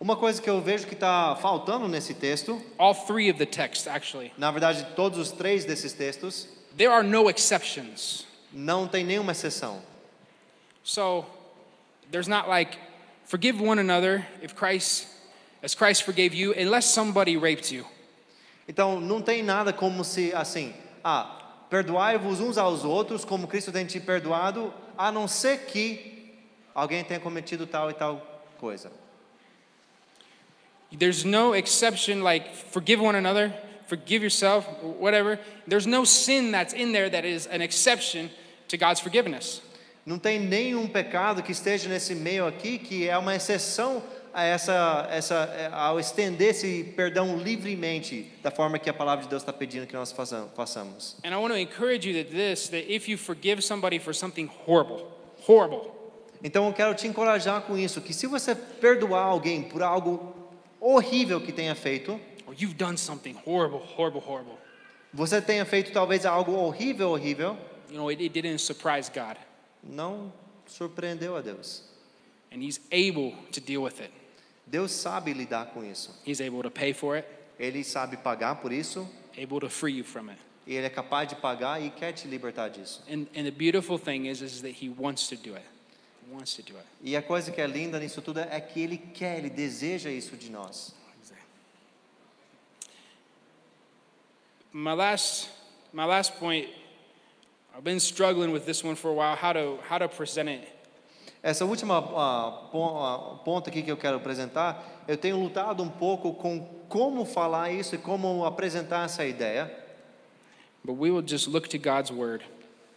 Uma 0.00 0.14
coisa 0.14 0.40
que 0.40 0.48
eu 0.48 0.60
vejo 0.60 0.86
que 0.86 0.94
está 0.94 1.36
faltando 1.40 1.88
nesse 1.88 2.14
texto, 2.14 2.62
all 2.78 2.94
three 2.94 3.28
of 3.30 3.38
the 3.38 3.46
texts 3.46 3.88
actually, 3.88 4.32
na 4.38 4.50
verdade, 4.52 4.86
todos 4.94 5.18
os 5.18 5.32
três 5.32 5.64
desses 5.64 5.92
textos, 5.92 6.46
there 6.76 6.92
are 6.92 7.02
no 7.02 7.28
exceptions. 7.28 8.24
não 8.52 8.86
tem 8.86 9.04
nenhuma 9.04 9.32
exceção. 9.32 9.82
So, 10.84 11.26
there's 12.10 12.28
not 12.28 12.48
like, 12.48 12.78
forgive 13.24 13.60
one 13.60 13.80
another 13.80 14.24
if 14.40 14.54
Christ, 14.54 15.06
as 15.62 15.74
Christ 15.74 16.04
forgave 16.04 16.32
you, 16.32 16.54
unless 16.56 16.86
somebody 16.86 17.36
raped 17.36 17.72
you. 17.72 17.84
Então, 18.68 19.00
não 19.00 19.20
tem 19.20 19.42
nada 19.42 19.72
como 19.72 20.04
se 20.04 20.32
assim, 20.32 20.72
ah, 21.02 21.64
perdoai-vos 21.68 22.38
uns 22.40 22.56
aos 22.56 22.84
outros 22.84 23.24
como 23.24 23.48
Cristo 23.48 23.72
tem 23.72 23.84
te 23.84 23.98
perdoado, 23.98 24.72
a 24.96 25.10
não 25.10 25.26
ser 25.26 25.66
que 25.66 26.17
alguém 26.74 27.04
tenha 27.04 27.20
cometido 27.20 27.66
tal 27.66 27.90
e 27.90 27.94
tal 27.94 28.44
coisa. 28.58 28.90
There's 30.96 31.24
no 31.24 31.54
exception 31.54 32.22
like 32.22 32.54
forgive 32.70 33.02
one 33.02 33.16
another, 33.16 33.52
forgive 33.86 34.22
yourself, 34.22 34.66
whatever. 34.82 35.38
There's 35.66 35.86
no 35.86 36.04
sin 36.04 36.50
that's 36.50 36.72
in 36.72 36.92
there 36.92 37.10
that 37.10 37.26
is 37.26 37.46
an 37.46 37.60
exception 37.60 38.30
to 38.68 38.76
God's 38.76 39.00
forgiveness. 39.00 39.60
Não 40.06 40.18
tem 40.18 40.40
nenhum 40.40 40.88
pecado 40.88 41.42
que 41.42 41.52
esteja 41.52 41.88
nesse 41.88 42.14
meio 42.14 42.46
aqui 42.46 42.78
que 42.78 43.06
é 43.06 43.18
uma 43.18 43.34
exceção 43.34 44.02
a 44.32 44.44
essa, 44.44 45.08
essa, 45.10 45.34
é, 45.56 45.68
ao 45.72 45.98
estender 45.98 46.50
esse 46.50 46.84
perdão 46.96 47.36
livremente, 47.36 48.30
da 48.42 48.50
forma 48.50 48.78
que 48.78 48.88
a 48.88 48.94
palavra 48.94 49.24
de 49.24 49.28
Deus 49.28 49.42
está 49.42 49.52
pedindo 49.52 49.86
que 49.86 49.94
nós 49.94 50.12
façam- 50.12 50.48
façamos. 50.54 51.16
And 51.24 51.32
I 51.32 51.36
want 51.36 51.52
to 51.52 51.58
encourage 51.58 52.08
you 52.08 52.14
that 52.22 52.30
this, 52.34 52.68
that 52.68 52.90
if 52.90 53.08
you 53.08 53.18
forgive 53.18 53.62
somebody 53.62 53.98
for 53.98 54.14
something 54.14 54.48
horrible, 54.64 55.10
horrible, 55.46 55.97
Então 56.42 56.66
eu 56.66 56.72
quero 56.72 56.94
te 56.94 57.06
encorajar 57.06 57.62
com 57.62 57.76
isso, 57.76 58.00
que 58.00 58.14
se 58.14 58.26
você 58.26 58.54
perdoar 58.54 59.24
alguém 59.24 59.62
por 59.62 59.82
algo 59.82 60.34
horrível 60.80 61.40
que 61.40 61.52
tenha 61.52 61.74
feito, 61.74 62.20
or 62.46 62.54
you've 62.58 62.74
done 62.74 62.96
something 62.96 63.36
horrible, 63.44 63.80
horrible, 63.96 64.22
horrible, 64.24 64.56
você 65.12 65.40
tenha 65.42 65.64
feito 65.64 65.90
talvez 65.92 66.24
algo 66.24 66.52
horrível, 66.52 67.10
horrível, 67.10 67.56
you 67.90 67.96
know, 67.96 68.10
it, 68.10 68.22
it 68.22 68.32
didn't 68.32 68.58
surprise 68.60 69.10
God. 69.12 69.36
não 69.82 70.32
surpreendeu 70.66 71.36
a 71.36 71.40
Deus. 71.40 71.82
And 72.52 72.62
He's 72.62 72.80
able 72.92 73.32
to 73.52 73.60
deal 73.60 73.82
with 73.82 74.00
it. 74.00 74.12
Deus 74.66 74.92
sabe 74.92 75.32
lidar 75.32 75.66
com 75.72 75.82
isso. 75.84 76.14
He's 76.24 76.40
able 76.40 76.62
to 76.62 76.70
pay 76.70 76.92
for 76.92 77.16
it, 77.16 77.26
Ele 77.58 77.82
sabe 77.82 78.16
pagar 78.16 78.56
por 78.60 78.72
isso, 78.72 79.08
able 79.36 79.60
to 79.60 79.68
free 79.68 79.94
you 79.96 80.04
from 80.04 80.28
it. 80.30 80.38
e 80.66 80.74
ele 80.74 80.86
é 80.86 80.90
capaz 80.90 81.26
de 81.28 81.34
pagar 81.34 81.82
e 81.82 81.90
quer 81.90 82.12
te 82.12 82.28
libertar 82.28 82.68
disso. 82.68 83.02
And, 83.10 83.26
and 83.34 83.44
the 83.44 83.50
beautiful 83.50 83.98
thing 83.98 84.26
is, 84.26 84.40
is 84.42 84.60
that 84.62 84.72
He 84.80 84.88
wants 84.88 85.26
to 85.28 85.36
do 85.36 85.56
it. 85.56 85.64
E 87.02 87.16
a 87.16 87.22
coisa 87.22 87.50
que 87.50 87.60
é 87.60 87.66
linda 87.66 87.98
nisso 87.98 88.20
tudo 88.22 88.40
é 88.40 88.60
que 88.60 88.80
ele 88.80 88.98
quer, 88.98 89.38
ele 89.38 89.50
deseja 89.50 90.10
isso 90.10 90.36
de 90.36 90.50
nós. 90.50 90.94
My 94.72 94.92
last, 94.94 95.48
my 95.92 96.04
last 96.04 96.34
point, 96.38 96.68
I've 97.74 97.82
been 97.84 97.98
struggling 98.00 98.52
with 98.52 98.64
this 98.66 98.84
one 98.84 98.94
for 98.96 99.10
a 99.10 99.14
while, 99.14 99.34
how 99.36 99.52
to, 99.52 99.78
how 99.88 99.98
to 99.98 100.08
present 100.08 100.48
it. 100.48 100.68
Essa 101.42 101.64
última 101.64 102.02
pon- 102.02 102.98
ah, 103.00 103.38
ponto 103.44 103.70
aqui 103.70 103.82
que 103.82 103.90
eu 103.90 103.96
quero 103.96 104.16
apresentar, 104.16 105.04
eu 105.06 105.16
tenho 105.16 105.38
lutado 105.40 105.82
um 105.82 105.88
pouco 105.88 106.34
com 106.34 106.60
como 106.88 107.24
falar 107.24 107.70
isso 107.72 107.94
e 107.94 107.98
como 107.98 108.44
apresentar 108.44 109.04
essa 109.06 109.24
ideia. 109.24 109.72
But 110.84 110.96
we 110.98 111.10
will 111.10 111.26
just 111.26 111.46
look 111.48 111.68
to 111.68 111.78
God's 111.78 112.10
word. 112.10 112.44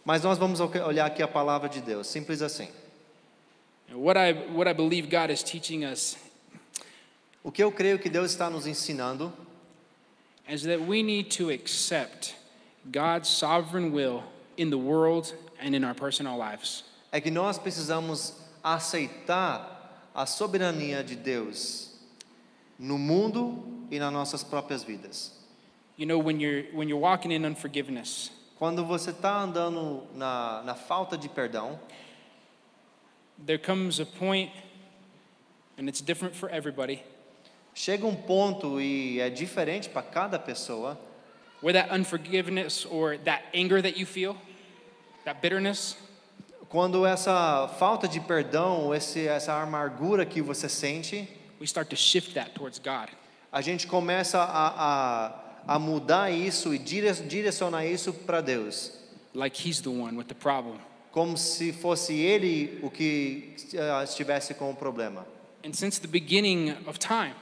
Mas 0.04 0.22
nós 0.22 0.36
vamos 0.38 0.60
olh- 0.60 0.86
olhar 0.86 1.06
aqui 1.06 1.22
a 1.22 1.28
palavra 1.28 1.68
de 1.68 1.80
Deus, 1.80 2.06
simples 2.08 2.42
assim. 2.42 2.68
What 3.94 4.16
I, 4.16 4.32
what 4.32 4.66
I 4.66 4.72
believe 4.72 5.10
God 5.10 5.30
is 5.30 5.42
teaching 5.42 5.84
us 5.84 6.16
O 7.44 7.50
que 7.50 7.62
eu 7.62 7.72
creio 7.72 7.98
que 7.98 8.08
Deus 8.08 8.30
está 8.30 8.48
nos 8.48 8.66
ensinando 8.66 9.32
is 10.48 10.62
that 10.62 10.80
we 10.80 11.02
need 11.02 11.30
to 11.32 11.50
accept 11.50 12.36
God's 12.90 13.28
sovereign 13.28 13.92
will 13.92 14.22
in 14.56 14.70
the 14.70 14.78
world 14.78 15.34
and 15.60 15.74
in 15.74 15.84
our 15.84 15.94
personal 15.94 16.38
lives. 16.38 16.84
é 17.10 17.20
que 17.20 17.30
nós 17.30 17.58
precisamos 17.58 18.34
aceitar 18.62 20.10
a 20.14 20.24
soberania 20.24 21.02
de 21.02 21.16
Deus 21.16 21.90
no 22.78 22.96
mundo 22.96 23.64
e 23.90 23.98
nas 23.98 24.12
nossas 24.12 24.44
próprias 24.44 24.84
vidas. 24.84 25.32
You 25.96 26.06
know, 26.06 26.18
when 26.18 26.40
you're, 26.40 26.64
when 26.72 26.88
you're 26.88 27.00
walking 27.00 27.32
in 27.32 27.44
unforgiveness, 27.44 28.30
Quando 28.56 28.84
você 28.84 29.10
está 29.10 29.40
andando 29.40 30.04
na, 30.14 30.62
na 30.62 30.74
falta 30.76 31.18
de 31.18 31.28
perdão, 31.28 31.80
there 33.46 33.58
comes 33.58 34.00
a 34.00 34.06
point, 34.06 34.50
and 35.78 35.88
it's 35.88 36.00
different 36.00 36.34
for 36.34 36.48
everybody, 36.50 37.02
chega 37.74 38.06
um 38.06 38.14
ponto 38.14 38.80
e 38.80 39.18
é 39.20 39.30
diferente 39.30 39.88
para 39.88 40.02
cada 40.02 40.38
pessoa, 40.38 40.96
where 41.60 41.72
that 41.72 41.90
unforgiveness 41.90 42.84
or 42.84 43.16
that 43.18 43.42
anger 43.54 43.80
that 43.80 43.96
you 43.96 44.06
feel, 44.06 44.36
that 45.24 45.40
bitterness, 45.40 45.96
quando 46.68 47.04
essa 47.06 47.68
falta 47.78 48.08
de 48.08 48.20
perdão, 48.20 48.94
esse, 48.94 49.26
essa 49.26 49.52
amargura 49.60 50.24
que 50.24 50.40
você 50.40 50.68
sente, 50.68 51.28
we 51.60 51.66
start 51.66 51.88
to 51.88 51.96
shift 51.96 52.34
that 52.34 52.52
towards 52.54 52.78
God. 52.78 53.08
a 53.52 53.60
gente 53.60 53.86
começa 53.86 54.38
a, 54.38 55.26
a, 55.66 55.74
a 55.74 55.78
mudar 55.78 56.30
isso 56.30 56.74
e 56.74 56.78
dire- 56.78 57.12
direcionar 57.28 57.84
isso 57.84 58.12
para 58.12 58.40
Deus, 58.40 58.92
like 59.34 59.54
he's 59.54 59.80
the 59.82 59.90
one 59.90 60.16
with 60.16 60.26
the 60.26 60.34
problem. 60.34 60.78
Como 61.12 61.36
se 61.36 61.72
fosse 61.72 62.12
Ele 62.14 62.80
o 62.82 62.90
que 62.90 63.54
eh, 63.74 64.02
estivesse 64.04 64.54
com 64.54 64.70
o 64.70 64.74
problema. 64.74 65.24
And 65.64 65.72
since 65.74 66.00
the 66.00 66.08
beginning 66.08 66.74
of 66.86 66.98
time, 66.98 67.34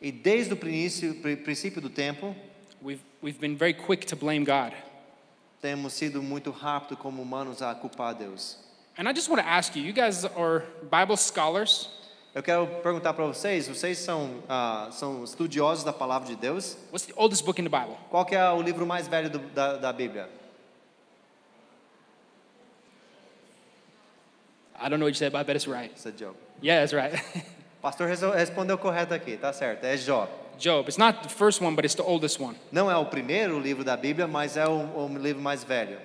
E 0.00 0.10
desde 0.12 0.52
o 0.52 0.56
princípio, 0.56 1.14
pri- 1.22 1.36
princípio 1.36 1.80
do 1.80 1.88
tempo, 1.88 2.34
we've, 2.82 3.00
we've 3.22 3.38
been 3.38 3.56
very 3.56 3.72
quick 3.74 4.04
to 4.06 4.16
blame 4.16 4.44
God. 4.44 4.72
temos 5.62 5.94
sido 5.94 6.22
muito 6.22 6.50
rápido 6.50 6.96
como 6.98 7.22
humanos 7.22 7.62
a 7.62 7.74
culpar 7.74 8.14
Deus. 8.14 8.58
And 8.98 9.08
I 9.08 9.12
just 9.14 9.28
want 9.28 9.40
to 9.42 9.48
ask 9.48 9.74
you, 9.76 9.82
you 9.82 9.92
guys 9.94 10.24
are 10.24 10.64
Bible 10.90 11.16
scholars. 11.16 11.88
Eu 12.34 12.42
quero 12.42 12.66
perguntar 12.82 13.14
para 13.14 13.24
vocês, 13.26 13.66
vocês 13.66 13.96
são, 13.98 14.42
ah, 14.48 14.88
são 14.92 15.24
estudiosos 15.24 15.82
da 15.84 15.92
palavra 15.92 16.28
de 16.28 16.36
Deus? 16.36 16.76
What's 16.92 17.06
the 17.06 17.14
oldest 17.16 17.44
book 17.44 17.58
in 17.60 17.64
the 17.64 17.70
Bible? 17.70 17.96
Qual 18.10 18.26
é 18.30 18.52
o 18.52 18.60
livro 18.60 18.86
mais 18.86 19.08
velho 19.08 19.30
do- 19.30 19.38
da, 19.38 19.76
da 19.78 19.92
Bíblia? 19.92 20.28
I 24.80 24.88
don't 24.88 24.98
know 24.98 25.06
what 25.06 25.10
you 25.10 25.14
said, 25.14 25.32
but 25.32 25.38
I 25.38 25.42
bet 25.42 25.56
it's 25.56 25.66
right. 25.66 25.92
É 25.94 26.16
Job. 26.16 26.34
Yeah, 26.62 26.80
that's 26.80 26.92
right. 26.92 27.14
O 27.78 27.82
pastor 27.82 28.08
respondeu 28.08 28.78
correto 28.78 29.14
aqui, 29.14 29.36
tá 29.36 29.52
certo, 29.52 29.84
é 29.84 29.96
Jó. 29.96 30.28
Job. 30.58 30.88
It's 30.88 30.98
not 30.98 31.22
the 31.22 31.28
first 31.28 31.60
one, 31.60 31.74
but 31.76 31.84
it's 31.84 31.94
the 31.94 32.02
oldest 32.02 32.40
one. 32.40 32.56
Não 32.72 32.90
é 32.90 32.96
o 32.96 33.04
primeiro 33.04 33.60
livro 33.60 33.84
da 33.84 33.96
Bíblia, 33.96 34.26
mas 34.26 34.56
é 34.56 34.66
o, 34.66 34.72
o 34.96 35.18
livro 35.18 35.42
mais 35.42 35.62
velho. 35.62 35.98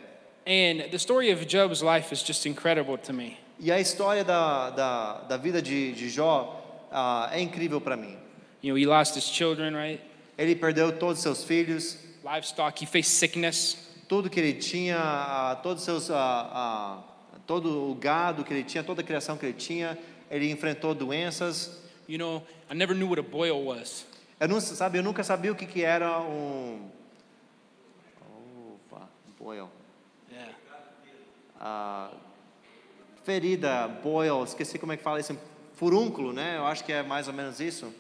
And 0.46 0.90
the 0.90 0.98
story 0.98 1.32
of 1.32 1.46
Job's 1.46 1.82
life 1.82 2.12
is 2.12 2.24
just 2.24 2.46
incredible 2.46 2.98
to 2.98 3.14
me. 3.14 3.38
E 3.60 3.72
a 3.72 3.80
história 3.80 4.24
da, 4.24 4.72
da, 4.72 5.14
da 5.22 5.38
vida 5.38 5.62
de, 5.62 5.94
de 5.94 6.10
Jó 6.10 6.88
ah, 6.92 7.30
é 7.32 7.40
incrível 7.40 7.80
para 7.80 7.96
mim. 7.96 8.18
You 8.62 8.74
know, 8.74 8.78
he 8.78 8.86
lost 8.86 9.16
his 9.16 9.26
children, 9.26 9.76
right? 9.76 10.02
Ele 10.38 10.56
perdeu 10.56 10.92
todos 10.92 11.18
os 11.18 11.24
seus 11.24 11.44
filhos, 11.44 11.98
Livestock. 12.24 12.84
He 12.84 12.86
faced 12.86 13.12
sickness. 13.12 13.78
tudo 14.12 14.30
que 14.30 14.42
ele 14.42 14.54
tinha, 14.54 14.98
ah, 15.00 15.56
todos 15.64 15.82
os 15.82 15.86
seus, 15.86 16.12
ah, 16.12 16.50
ah, 16.54 16.98
todo 17.52 17.92
o 17.92 17.96
gado 17.96 18.46
que 18.46 18.54
ele 18.54 18.64
tinha, 18.64 18.82
toda 18.82 19.02
a 19.02 19.04
criação 19.04 19.36
que 19.36 19.46
ele 19.46 19.54
tinha, 19.54 20.00
ele 20.30 20.50
enfrentou 20.50 20.96
doenças. 20.96 21.84
You 22.08 22.18
know, 22.18 22.48
I 22.72 22.74
never 22.74 22.96
knew 22.96 23.10
what 23.10 23.20
a 23.20 23.24
boil 23.24 23.66
was. 23.66 24.06
Eu 24.40 24.48
não 24.48 24.62
sabe, 24.62 24.98
eu 24.98 25.04
nunca 25.04 25.22
sabia 25.22 25.52
o 25.52 25.56
que, 25.56 25.66
que 25.66 25.84
era 25.84 26.18
um 26.22 26.90
opa, 28.90 29.10
boil, 29.38 29.70
Yeah. 30.32 30.54
Ah, 31.60 32.12
ferida, 33.26 33.90
boil, 34.02 34.46
esqueci 34.46 34.80
como 34.80 34.94
é 34.94 34.98
que 34.98 35.04
fala 35.04 35.20
isso, 35.20 35.38
furúnculo, 35.76 36.32
né? 36.32 36.56
Eu 36.56 36.66
acho 36.66 36.86
que 36.86 36.94
é 36.94 37.04
mais 37.04 37.28
ou 37.28 37.34
menos 37.34 37.60
isso. 37.60 37.94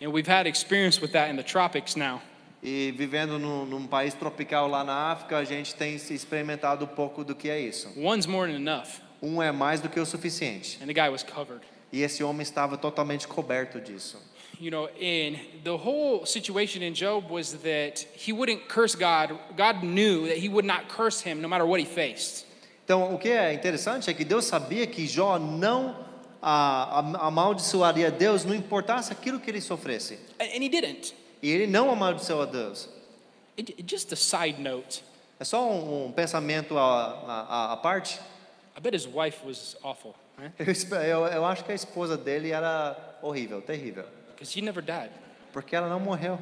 And 0.00 0.10
we've 0.10 0.30
had 0.30 0.46
experience 0.46 1.00
with 1.00 1.10
that 1.10 1.32
in 1.32 1.36
the 1.36 1.42
tropics 1.42 1.96
now. 1.96 2.22
E 2.62 2.92
vivendo 2.96 3.38
num, 3.38 3.64
num 3.64 3.86
país 3.86 4.14
tropical 4.14 4.66
lá 4.66 4.82
na 4.82 5.12
África, 5.12 5.38
a 5.38 5.44
gente 5.44 5.74
tem 5.74 5.98
se 5.98 6.14
experimentado 6.14 6.84
um 6.84 6.88
pouco 6.88 7.22
do 7.22 7.34
que 7.34 7.48
é 7.48 7.60
isso. 7.60 7.92
One's 7.96 8.26
more 8.26 8.50
than 8.50 8.58
enough. 8.58 9.00
Um 9.22 9.42
é 9.42 9.52
mais 9.52 9.80
do 9.80 9.88
que 9.88 10.00
o 10.00 10.06
suficiente. 10.06 10.78
And 10.82 10.86
the 10.86 10.92
guy 10.94 11.08
was 11.08 11.22
covered. 11.22 11.62
E 11.92 12.02
esse 12.02 12.24
homem 12.24 12.42
estava 12.42 12.76
totalmente 12.76 13.28
coberto 13.28 13.80
disso. 13.80 14.18
You 14.58 14.70
know, 14.70 14.86
and 15.00 15.36
the 15.64 15.70
whole 15.76 16.24
situation 16.26 16.82
in 16.82 16.94
Job 16.94 17.30
was 17.30 17.52
that 17.62 18.06
he 18.16 18.32
wouldn't 18.32 18.68
curse 18.68 18.96
God. 18.96 19.38
God 19.56 19.82
knew 19.84 20.26
that 20.26 20.38
he 20.38 20.48
would 20.48 20.66
not 20.66 20.88
curse 20.88 21.20
him 21.20 21.40
no 21.42 21.48
matter 21.48 21.66
what 21.66 21.78
he 21.80 21.86
faced. 21.86 22.46
Então, 22.84 23.14
o 23.14 23.18
que 23.18 23.28
é 23.28 23.52
interessante 23.52 24.08
é 24.08 24.14
que 24.14 24.24
Deus 24.24 24.46
sabia 24.46 24.86
que 24.86 25.06
Jó 25.06 25.38
não 25.38 25.94
ah, 26.40 27.00
am- 27.00 27.16
amaldiçoaria 27.16 28.10
Deus, 28.10 28.44
não 28.44 28.54
importasse 28.54 29.12
aquilo 29.12 29.38
que 29.38 29.50
ele 29.50 29.60
sofresse. 29.60 30.18
And 30.40 30.62
he 30.62 30.68
didn't. 30.68 31.12
E 31.42 31.50
ele 31.50 31.66
não 31.66 31.90
amaldiçoou 31.90 32.42
a 32.42 32.46
Deus. 32.46 32.88
It, 33.58 33.82
just 33.86 34.12
a 34.12 34.16
side 34.16 34.60
note. 34.60 35.02
É 35.38 35.44
só 35.44 35.70
um, 35.70 36.06
um 36.06 36.12
pensamento 36.12 36.76
à, 36.78 37.44
à, 37.48 37.72
à 37.72 37.76
parte. 37.76 38.20
I 38.76 38.80
bet 38.80 38.94
his 38.94 39.06
wife 39.06 39.44
was 39.44 39.76
awful, 39.82 40.14
right? 40.38 40.52
Eu, 41.08 41.26
eu, 41.26 41.44
acho 41.46 41.64
que 41.64 41.72
a 41.72 41.74
esposa 41.74 42.16
dele 42.16 42.50
era 42.50 42.96
horrível, 43.22 43.62
terrível. 43.62 44.04
Because 44.34 44.58
he 44.58 44.62
never 44.62 44.82
died. 44.82 45.10
Porque 45.52 45.74
ela 45.74 45.88
não 45.88 45.98
morreu. 45.98 46.38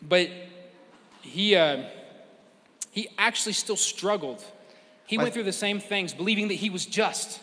But 0.00 0.30
he, 1.22 1.54
uh, 1.54 1.82
he 2.92 3.08
actually 3.18 3.52
still 3.52 3.76
struggled. 3.76 4.42
He 5.06 5.16
Mas- 5.16 5.24
went 5.24 5.34
through 5.34 5.44
the 5.44 5.52
same 5.52 5.80
things, 5.80 6.14
believing 6.14 6.48
that 6.48 6.54
he 6.54 6.70
was 6.70 6.86
just. 6.86 7.40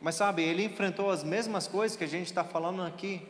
Mas 0.00 0.14
sabe, 0.14 0.42
ele 0.42 0.64
enfrentou 0.64 1.10
as 1.10 1.24
mesmas 1.24 1.66
coisas 1.66 1.96
que 1.96 2.04
a 2.04 2.08
gente 2.08 2.26
está 2.26 2.44
falando 2.44 2.82
aqui. 2.82 3.22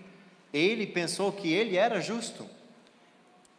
Ele 0.52 0.86
pensou 0.86 1.32
que 1.32 1.52
ele 1.52 1.76
era 1.76 2.00
justo. 2.00 2.48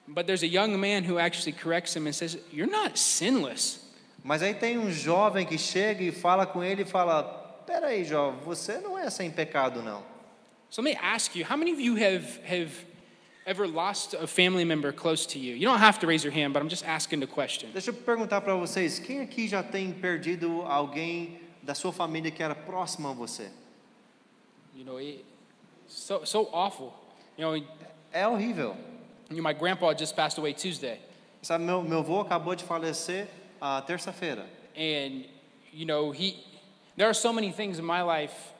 But 0.08 0.26
there's 0.26 0.44
a 0.44 0.48
young 0.48 0.78
man 0.78 1.04
who 1.04 1.20
actually 1.20 1.52
corrects 1.52 1.96
him 1.96 2.08
and 2.08 2.14
says, 2.14 2.38
You're 2.52 2.72
not 2.72 2.98
sinless. 2.98 3.80
Mas 4.24 4.42
aí 4.42 4.54
tem 4.54 4.78
um 4.78 4.92
jovem 4.92 5.46
que 5.46 5.58
chega 5.58 6.04
e 6.04 6.12
fala 6.12 6.46
com 6.46 6.64
ele 6.64 6.84
e 6.84 6.86
fala: 6.86 7.24
peraí, 7.66 8.04
Jó, 8.04 8.32
você 8.44 8.80
não 8.80 8.98
é 8.98 9.10
sem 9.10 9.30
pecado, 9.30 9.82
não. 9.82 10.04
So 10.70 10.82
let 10.82 10.96
me 10.96 11.00
ask 11.02 11.36
you, 11.36 11.46
how 11.46 11.56
many 11.58 11.72
of 11.72 11.80
you 11.80 11.96
have, 11.96 12.40
have 12.46 12.72
ever 13.46 13.68
lost 13.68 14.14
a 14.14 14.28
family 14.28 14.66
member 14.66 14.92
close 14.92 15.26
to 15.28 15.40
you? 15.40 15.56
You 15.56 15.70
don't 15.70 15.80
have 15.80 16.00
to 16.00 16.08
raise 16.08 16.26
your 16.26 16.34
hand, 16.34 16.54
but 16.54 16.62
I'm 16.62 16.70
just 16.70 16.86
asking 16.86 17.22
the 17.22 17.28
question. 17.28 17.70
Deixa 17.74 17.92
eu 17.92 17.94
perguntar 17.94 18.42
para 18.42 18.54
vocês, 18.56 19.00
quem 19.00 19.22
aqui 19.22 19.48
já 19.48 19.64
tem 19.64 19.94
perdido 19.94 20.62
alguém 20.64 21.40
da 21.68 21.76
sua 21.76 21.92
família 21.92 22.32
que 22.32 22.42
era 22.42 22.56
próximo 22.56 23.10
a 23.10 23.12
você? 23.14 23.52
You 24.74 24.86
know, 24.86 24.98
it, 25.00 25.26
so, 25.88 26.26
so 26.26 26.50
awful. 26.54 26.94
You 27.38 27.46
know, 27.46 27.68
É 28.14 28.26
horrível. 28.26 28.74
you 29.30 29.36
know, 29.36 29.44
my 29.44 29.54
grandpa 29.54 29.94
just 29.94 30.16
passed 30.16 30.38
away 30.40 30.54
Tuesday. 30.54 30.98
Sabe, 31.42 31.66
meu, 31.66 31.84
meu 31.84 32.00
avô 32.00 32.22
acabou 32.22 32.56
de 32.56 32.64
falecer 32.64 33.28
a 33.60 33.82
terça-feira. 33.82 34.46
And, 34.78 35.26
you 35.74 35.86
know, 35.86 36.12
he, 36.12 36.38
there 36.96 37.10
are 37.10 37.14
so 37.14 37.34
many 37.34 37.52
things 37.52 37.80
in 37.80 37.86
my 37.86 38.02
life 38.02 38.54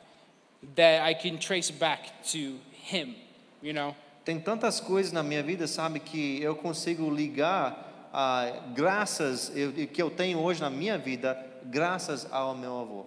that 0.76 1.02
I 1.02 1.14
can 1.14 1.38
trace 1.40 1.72
back 1.72 2.12
to 2.34 2.60
him, 2.74 3.16
you 3.62 3.72
know? 3.72 3.96
Tem 4.26 4.38
tantas 4.42 4.82
coisas 4.82 5.14
na 5.14 5.24
minha 5.24 5.42
vida, 5.42 5.66
sabe, 5.66 6.02
que 6.02 6.42
eu 6.44 6.56
consigo 6.58 7.10
ligar 7.10 8.10
ah, 8.14 8.52
graças 8.76 9.50
eu, 9.56 9.72
que 9.88 10.02
eu 10.02 10.10
tenho 10.10 10.40
hoje 10.40 10.60
na 10.60 10.70
minha 10.70 10.98
vida, 10.98 11.34
graças 11.70 12.28
ao 12.32 12.56
meu 12.56 12.80
avô. 12.80 13.06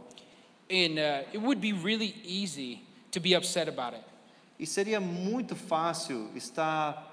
And 0.71 0.99
uh, 0.99 1.27
it 1.33 1.39
would 1.39 1.61
be 1.61 1.73
really 1.73 2.15
easy 2.25 2.81
to 3.11 3.21
be 3.21 3.35
upset 3.37 3.69
about 3.69 3.95
it. 3.97 4.05
E 4.59 4.67
seria 4.67 5.01
muito 5.01 5.57
fácil 5.57 6.31
estar 6.37 7.07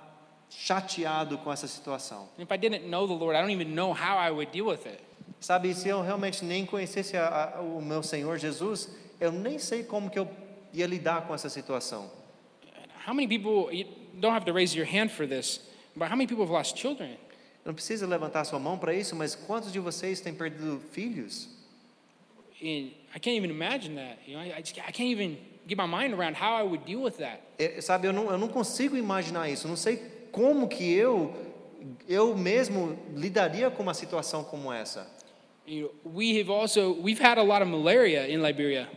chateado 0.49 1.37
com 1.39 1.51
essa 1.51 1.67
situação. 1.67 2.27
And 2.37 2.43
if 2.43 2.51
I 2.51 2.57
didn't 2.57 2.87
know 2.87 3.07
the 3.07 3.13
Lord, 3.13 3.35
I 3.37 3.41
don't 3.41 3.51
even 3.53 3.73
know 3.73 3.93
how 3.93 4.17
I 4.17 4.29
would 4.31 4.51
deal 4.51 4.65
with 4.67 4.85
it. 4.85 4.99
Sabe, 5.39 5.73
se 5.73 5.87
eu 5.89 6.01
realmente 6.01 6.43
nem 6.43 6.65
conhecesse 6.65 7.15
a- 7.15 7.53
a- 7.57 7.61
o 7.61 7.81
meu 7.81 8.01
Senhor 8.01 8.37
Jesus, 8.37 8.89
eu 9.19 9.31
nem 9.31 9.59
sei 9.59 9.83
como 9.83 10.09
que 10.09 10.17
eu 10.17 10.27
ia 10.73 10.87
lidar 10.87 11.27
com 11.27 11.33
essa 11.33 11.49
situação. 11.49 12.09
How 13.07 13.13
many 13.13 13.27
people, 13.27 13.71
you 13.73 13.85
don't 14.19 14.33
have 14.35 14.45
to 14.45 14.53
raise 14.53 14.75
your 14.77 14.85
hand 14.87 15.09
for 15.09 15.27
this, 15.27 15.61
but 15.95 16.09
how 16.09 16.15
many 16.17 16.27
people 16.27 16.43
have 16.43 16.51
lost 16.51 16.75
children? 16.77 17.17
Não 17.67 17.73
precisa 17.73 18.07
levantar 18.07 18.45
sua 18.45 18.57
mão 18.57 18.77
para 18.77 18.93
isso, 18.93 19.13
mas 19.13 19.35
quantos 19.35 19.73
de 19.73 19.77
vocês 19.77 20.21
têm 20.21 20.33
perdido 20.33 20.81
filhos? 20.93 21.49
And 22.63 22.91
I 23.13 23.19
can't 23.19 23.35
even 23.35 23.49
imagine 23.49 23.95
that. 23.95 24.19
You 24.25 24.37
know, 24.37 24.41
I, 24.41 24.59
I, 24.59 24.61
just, 24.61 24.77
I 24.77 24.91
can't 24.93 25.11
even 25.11 25.37
get 25.67 25.77
my 25.77 25.85
mind 25.85 26.13
around 26.13 26.37
how 26.41 26.55
I 26.55 26.63
would 26.63 26.85
deal 26.85 27.03
with 27.03 27.17
that. 27.17 27.41
É, 27.59 27.81
sabe, 27.81 28.07
eu 28.07 28.13
não, 28.13 28.31
eu 28.31 28.37
não 28.37 28.47
consigo 28.47 28.95
imaginar 28.95 29.49
isso. 29.49 29.67
Não 29.67 29.75
sei 29.75 29.97
como 30.31 30.69
que 30.69 30.93
eu, 30.93 31.35
eu 32.07 32.37
mesmo 32.37 32.97
lidaria 33.13 33.69
com 33.69 33.83
uma 33.83 33.93
situação 33.93 34.45
como 34.45 34.71
essa. 34.71 35.05
You 35.67 35.91
know, 36.05 36.15
we 36.15 36.39
have 36.39 36.49
also, 36.49 36.93
we've 37.03 37.21
had 37.21 37.37
a 37.37 37.43
lot 37.43 37.61
of 37.61 37.69
malaria 37.69 38.29
in 38.29 38.41
Liberia. 38.41 38.87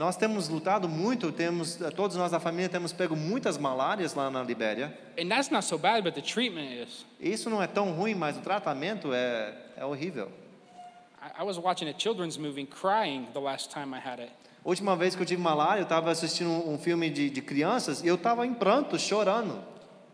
Nós 0.00 0.16
temos 0.16 0.48
lutado 0.48 0.88
muito, 0.88 1.30
temos 1.30 1.78
todos 1.94 2.16
nós 2.16 2.30
da 2.32 2.40
família 2.40 2.70
temos 2.70 2.90
pego 2.90 3.14
muitas 3.14 3.58
malárias 3.58 4.14
lá 4.14 4.30
na 4.30 4.42
Libéria. 4.42 4.98
And 5.18 5.28
that's 5.28 5.50
not 5.50 5.62
so 5.62 5.76
bad, 5.76 6.02
but 6.02 6.14
the 6.14 6.22
treatment 6.22 6.72
is. 6.72 7.04
Isso 7.20 7.50
não 7.50 7.62
é 7.62 7.66
tão 7.66 7.92
ruim, 7.92 8.14
mas 8.14 8.34
o 8.38 8.40
tratamento 8.40 9.12
é, 9.12 9.54
é 9.76 9.84
horrível. 9.84 10.32
I, 11.20 11.42
I 11.42 11.44
was 11.44 11.58
watching 11.58 11.86
a 11.86 11.92
children's 11.92 12.38
movie 12.38 12.64
crying 12.64 13.28
the 13.34 13.40
last 13.40 13.68
time 13.74 13.94
I 13.94 14.00
had 14.00 14.20
it. 14.20 14.32
Última 14.64 14.96
vez 14.96 15.14
que 15.14 15.20
eu 15.20 15.26
tive 15.26 15.42
malária, 15.42 15.80
eu 15.80 15.84
estava 15.84 16.10
assistindo 16.10 16.48
um 16.48 16.78
filme 16.78 17.10
de, 17.10 17.28
de 17.28 17.42
crianças 17.42 18.02
e 18.02 18.06
eu 18.06 18.14
estava 18.14 18.46
em 18.46 18.54
pranto, 18.54 18.98
chorando. 18.98 19.62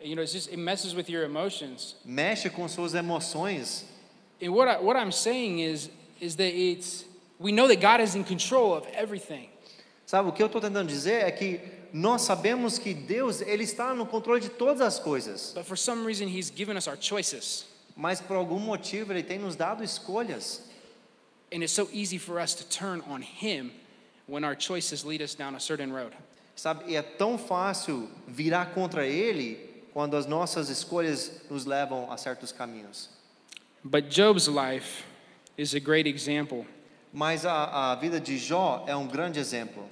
You 0.00 0.16
know, 0.16 0.24
it's 0.24 0.32
just, 0.32 0.48
it 0.48 0.56
messes 0.56 0.96
with 0.96 1.08
your 1.08 1.22
emotions. 1.22 1.94
Mexe 2.04 2.50
com 2.50 2.66
suas 2.66 2.92
emoções. 2.92 3.84
And 4.42 4.50
what, 4.50 4.68
I, 4.68 4.82
what 4.82 5.00
I'm 5.00 5.12
saying 5.12 5.60
is, 5.60 5.90
is 6.20 6.34
that 6.38 6.52
it's, 6.52 7.04
we 7.38 7.52
know 7.52 7.68
that 7.68 7.80
God 7.80 8.00
is 8.00 8.16
in 8.16 8.24
control 8.24 8.74
of 8.74 8.84
everything. 8.92 9.50
Sabe, 10.06 10.28
o 10.28 10.32
que 10.32 10.40
eu 10.42 10.46
estou 10.46 10.60
tentando 10.60 10.88
dizer 10.88 11.24
é 11.24 11.30
que 11.32 11.60
nós 11.92 12.22
sabemos 12.22 12.78
que 12.78 12.94
Deus 12.94 13.40
ele 13.40 13.64
está 13.64 13.92
no 13.92 14.06
controle 14.06 14.40
de 14.40 14.48
todas 14.50 14.80
as 14.80 14.98
coisas, 15.00 15.52
But 15.54 15.64
for 15.64 15.76
some 15.76 16.06
reason, 16.06 16.28
He's 16.28 16.50
given 16.54 16.76
us 16.76 16.86
our 16.86 16.96
choices. 16.98 17.66
mas 17.96 18.20
por 18.20 18.36
algum 18.36 18.58
motivo 18.60 19.12
Ele 19.12 19.22
tem 19.22 19.38
nos 19.38 19.56
dado 19.56 19.82
escolhas. 19.82 20.62
And 21.52 21.62
it's 21.62 21.72
so 21.72 21.88
easy 21.92 22.18
for 22.18 22.38
us 22.40 22.54
to 22.54 22.64
turn 22.64 23.02
on 23.08 23.20
Him 23.22 23.70
when 24.28 24.44
our 24.44 24.54
choices 24.56 25.04
lead 25.04 25.22
us 25.22 25.34
down 25.34 25.54
a 25.56 25.60
certain 25.60 25.92
road. 25.92 26.12
Sabe, 26.54 26.84
e 26.90 26.96
é 26.96 27.02
tão 27.02 27.36
fácil 27.38 28.08
virar 28.28 28.74
contra 28.74 29.06
Ele 29.06 29.58
quando 29.92 30.16
as 30.16 30.26
nossas 30.26 30.68
escolhas 30.68 31.40
nos 31.50 31.64
levam 31.64 32.10
a 32.12 32.16
certos 32.16 32.52
caminhos. 32.52 33.08
But 33.84 34.08
Job's 34.10 34.46
life 34.48 35.04
is 35.56 35.74
a 35.74 35.80
great 35.80 36.06
example. 36.08 36.66
Mas 37.12 37.46
a, 37.46 37.92
a 37.92 37.94
vida 37.94 38.20
de 38.20 38.36
Jó 38.36 38.84
é 38.86 38.94
um 38.94 39.06
grande 39.06 39.38
exemplo. 39.38 39.88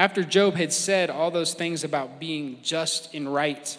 After 0.00 0.24
Job 0.24 0.54
had 0.54 0.72
said 0.72 1.10
all 1.10 1.30
those 1.30 1.52
things 1.52 1.84
about 1.84 2.18
being 2.18 2.56
just 2.62 3.14
and 3.14 3.28
right, 3.34 3.76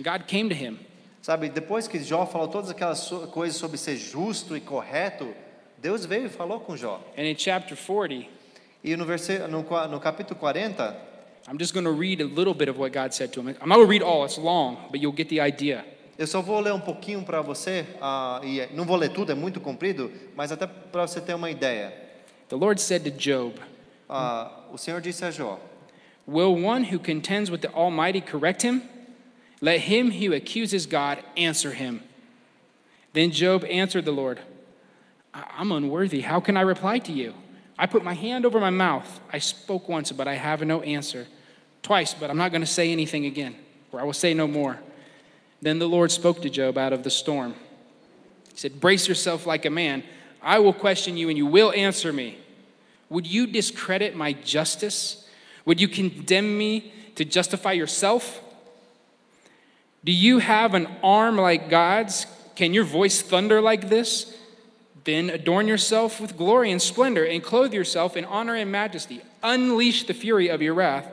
God 0.00 0.28
came 0.28 0.48
to 0.48 0.54
him 0.54 0.78
Sabe, 1.20 1.48
depois 1.48 1.88
que 1.88 1.98
Jó 1.98 2.24
falou 2.24 2.46
todas 2.46 2.70
aquelas 2.70 3.10
coisas 3.32 3.56
sobre 3.56 3.76
ser 3.76 3.96
justo 3.96 4.56
e 4.56 4.60
correto, 4.60 5.34
Deus 5.82 6.06
veio 6.06 6.26
e 6.26 6.28
falou 6.28 6.60
com 6.60 6.76
Jó. 6.76 7.00
and 7.18 7.24
in 7.24 7.34
chapter 7.36 7.74
40, 7.74 8.28
E 8.84 8.94
no, 8.96 9.04
verse, 9.04 9.40
no, 9.48 9.62
no 9.88 9.98
capítulo 9.98 10.38
40, 10.38 10.94
I'm 11.48 11.58
just 11.58 11.74
going 11.74 11.84
to 11.84 11.90
read 11.90 12.20
a 12.20 12.26
little 12.26 12.54
bit 12.54 12.68
of 12.68 12.78
what 12.78 12.92
God 12.92 13.12
said 13.12 13.32
to 13.32 13.40
him. 13.40 13.48
I'm 13.60 13.68
not 13.68 13.76
going 13.78 13.88
to 13.88 13.90
read 13.90 14.02
all, 14.02 14.24
it's 14.24 14.38
long, 14.38 14.76
but 14.92 15.00
you'll 15.00 15.10
get 15.16 15.28
the 15.28 15.40
idea. 15.40 15.84
eu 16.16 16.28
só 16.28 16.40
vou 16.40 16.60
ler 16.60 16.72
um 16.74 16.80
pouquinho 16.80 17.24
para 17.24 17.42
você, 17.42 17.84
ah, 18.00 18.40
e 18.44 18.60
é- 18.60 18.68
não 18.72 18.84
vou 18.84 18.96
ler 18.96 19.10
tudo, 19.10 19.32
é 19.32 19.34
muito 19.34 19.60
comprido, 19.60 20.12
mas 20.36 20.52
até 20.52 20.68
para 20.68 21.08
você 21.08 21.20
ter 21.20 21.34
uma 21.34 21.50
ideia. 21.50 21.92
The 22.50 22.56
Lord 22.56 22.80
said 22.80 23.02
to 23.02 23.10
Job, 23.10 23.54
Ah, 24.08 24.52
o 24.72 24.76
Senhor 24.76 25.00
disse 25.00 25.22
a 25.22 25.28
Jó: 25.28 25.58
Will 26.26 26.54
one 26.54 26.84
who 26.84 26.98
contends 26.98 27.50
with 27.50 27.62
the 27.62 27.72
Almighty 27.72 28.20
correct 28.20 28.62
him? 28.62 28.82
Let 29.60 29.80
him 29.80 30.10
who 30.10 30.32
accuses 30.32 30.86
God 30.86 31.22
answer 31.36 31.72
him. 31.72 32.02
Then 33.12 33.30
Job 33.30 33.64
answered 33.64 34.04
the 34.04 34.12
Lord, 34.12 34.40
"I- 35.32 35.44
I'm 35.58 35.72
unworthy. 35.72 36.20
How 36.20 36.40
can 36.40 36.56
I 36.56 36.60
reply 36.60 36.98
to 37.00 37.12
you? 37.12 37.34
I 37.78 37.86
put 37.86 38.04
my 38.04 38.14
hand 38.14 38.46
over 38.46 38.60
my 38.60 38.70
mouth. 38.70 39.20
I 39.32 39.38
spoke 39.38 39.88
once, 39.88 40.12
but 40.12 40.28
I 40.28 40.34
have 40.34 40.62
no 40.62 40.82
answer. 40.82 41.26
Twice, 41.82 42.14
but 42.14 42.30
I'm 42.30 42.36
not 42.38 42.50
going 42.50 42.62
to 42.62 42.66
say 42.66 42.90
anything 42.90 43.26
again, 43.26 43.54
or 43.92 44.00
I 44.00 44.04
will 44.04 44.12
say 44.12 44.34
no 44.34 44.46
more. 44.46 44.80
Then 45.62 45.78
the 45.78 45.88
Lord 45.88 46.10
spoke 46.10 46.42
to 46.42 46.50
Job 46.50 46.76
out 46.78 46.92
of 46.92 47.02
the 47.02 47.10
storm. 47.10 47.54
He 48.52 48.58
said, 48.58 48.80
Brace 48.80 49.08
yourself 49.08 49.46
like 49.46 49.64
a 49.64 49.70
man. 49.70 50.02
I 50.42 50.58
will 50.58 50.72
question 50.72 51.16
you, 51.16 51.28
and 51.28 51.36
you 51.36 51.46
will 51.46 51.72
answer 51.72 52.12
me. 52.12 52.38
Would 53.08 53.26
you 53.26 53.46
discredit 53.46 54.16
my 54.16 54.32
justice? 54.32 55.28
Would 55.64 55.80
you 55.80 55.88
condemn 55.88 56.56
me 56.56 56.92
to 57.14 57.24
justify 57.24 57.72
yourself? 57.72 58.42
Do 60.04 60.12
you 60.12 60.38
have 60.38 60.74
an 60.74 60.88
arm 61.02 61.36
like 61.36 61.68
God's? 61.68 62.26
Can 62.54 62.72
your 62.72 62.84
voice 62.84 63.20
thunder 63.20 63.60
like 63.60 63.88
this? 63.88 64.36
Then 65.04 65.30
adorn 65.30 65.68
yourself 65.68 66.20
with 66.20 66.36
glory 66.36 66.70
and 66.70 66.82
splendor 66.82 67.24
and 67.24 67.42
clothe 67.42 67.72
yourself 67.72 68.16
in 68.16 68.24
honor 68.24 68.56
and 68.56 68.72
majesty. 68.72 69.20
Unleash 69.42 70.04
the 70.04 70.14
fury 70.14 70.48
of 70.48 70.62
your 70.62 70.74
wrath. 70.74 71.06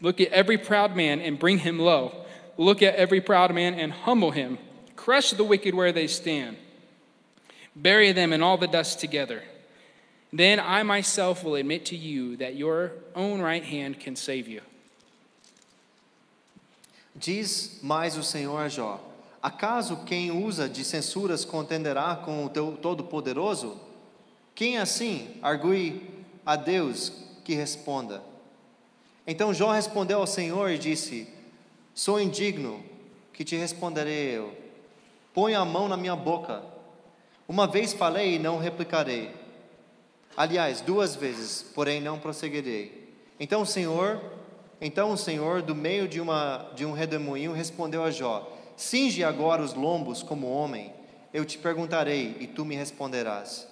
Look 0.00 0.20
at 0.20 0.32
every 0.32 0.58
proud 0.58 0.96
man 0.96 1.20
and 1.20 1.38
bring 1.38 1.58
him 1.58 1.78
low. 1.78 2.14
Look 2.56 2.82
at 2.82 2.96
every 2.96 3.20
proud 3.20 3.54
man 3.54 3.74
and 3.74 3.92
humble 3.92 4.32
him. 4.32 4.58
Crush 4.96 5.30
the 5.30 5.44
wicked 5.44 5.74
where 5.74 5.92
they 5.92 6.06
stand. 6.06 6.56
Bury 7.76 8.12
them 8.12 8.32
in 8.32 8.42
all 8.42 8.56
the 8.56 8.66
dust 8.66 9.00
together. 9.00 9.42
Then 10.32 10.60
I 10.60 10.82
myself 10.84 11.44
will 11.44 11.56
admit 11.56 11.84
to 11.86 11.96
you 11.96 12.36
that 12.36 12.54
your 12.54 12.92
own 13.16 13.40
right 13.40 13.64
hand 13.64 13.98
can 13.98 14.14
save 14.14 14.48
you. 14.48 14.62
Diz 17.16 17.80
mais 17.82 18.16
o 18.16 18.22
Senhor 18.22 18.60
a 18.60 18.68
Jó: 18.68 19.00
Acaso 19.42 20.04
quem 20.06 20.30
usa 20.30 20.68
de 20.68 20.84
censuras 20.84 21.44
contenderá 21.44 22.14
com 22.14 22.44
o 22.44 22.48
teu 22.48 22.78
Todo-Poderoso? 22.80 23.80
Quem 24.54 24.78
assim 24.78 25.28
argue 25.42 26.08
a 26.46 26.54
Deus 26.54 27.12
que 27.44 27.54
responda? 27.54 28.22
Então 29.26 29.52
Jó 29.52 29.72
respondeu 29.72 30.20
ao 30.20 30.26
Senhor 30.26 30.70
e 30.70 30.78
disse: 30.78 31.26
Sou 31.92 32.20
indigno, 32.20 32.84
que 33.32 33.44
te 33.44 33.56
responderei 33.56 34.36
eu. 34.36 34.54
Põe 35.34 35.54
a 35.54 35.64
mão 35.64 35.88
na 35.88 35.96
minha 35.96 36.14
boca. 36.14 36.62
Uma 37.48 37.66
vez 37.66 37.92
falei 37.92 38.36
e 38.36 38.38
não 38.38 38.58
replicarei. 38.58 39.39
Aliás, 40.40 40.80
duas 40.80 41.14
vezes, 41.14 41.62
porém 41.74 42.00
não 42.00 42.18
prosseguirei. 42.18 43.12
Então 43.38 43.60
o 43.60 43.66
Senhor, 43.66 44.18
então 44.80 45.12
o 45.12 45.16
Senhor, 45.18 45.60
do 45.60 45.74
meio 45.74 46.08
de, 46.08 46.18
uma, 46.18 46.70
de 46.74 46.86
um 46.86 46.92
redemoinho, 46.92 47.52
respondeu 47.52 48.02
a 48.02 48.10
Jó: 48.10 48.50
Cinge 48.74 49.22
agora 49.22 49.60
os 49.60 49.74
lombos 49.74 50.22
como 50.22 50.50
homem. 50.50 50.94
Eu 51.30 51.44
te 51.44 51.58
perguntarei 51.58 52.38
e 52.40 52.46
tu 52.46 52.64
me 52.64 52.74
responderás. 52.74 53.68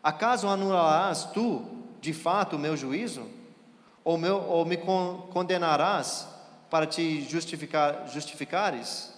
Acaso 0.00 0.46
anularás 0.46 1.24
tu, 1.24 1.66
de 2.00 2.12
fato, 2.12 2.54
o 2.54 2.58
meu 2.58 2.76
juízo? 2.76 3.26
Ou, 4.04 4.16
meu, 4.16 4.36
ou 4.48 4.64
me 4.64 4.76
con- 4.76 5.26
condenarás 5.32 6.28
para 6.70 6.86
te 6.86 7.22
justificar, 7.22 8.06
justificares? 8.06 9.12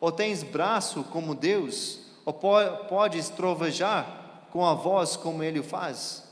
Ou 0.00 0.10
tens 0.10 0.42
braço 0.42 1.04
como 1.04 1.34
Deus? 1.34 1.98
Ou 2.24 2.32
po- 2.32 2.86
podes 2.88 3.28
trovejar 3.28 4.46
com 4.50 4.64
a 4.64 4.72
voz 4.72 5.16
como 5.16 5.42
ele 5.42 5.60
o 5.60 5.62
faz? 5.62 6.24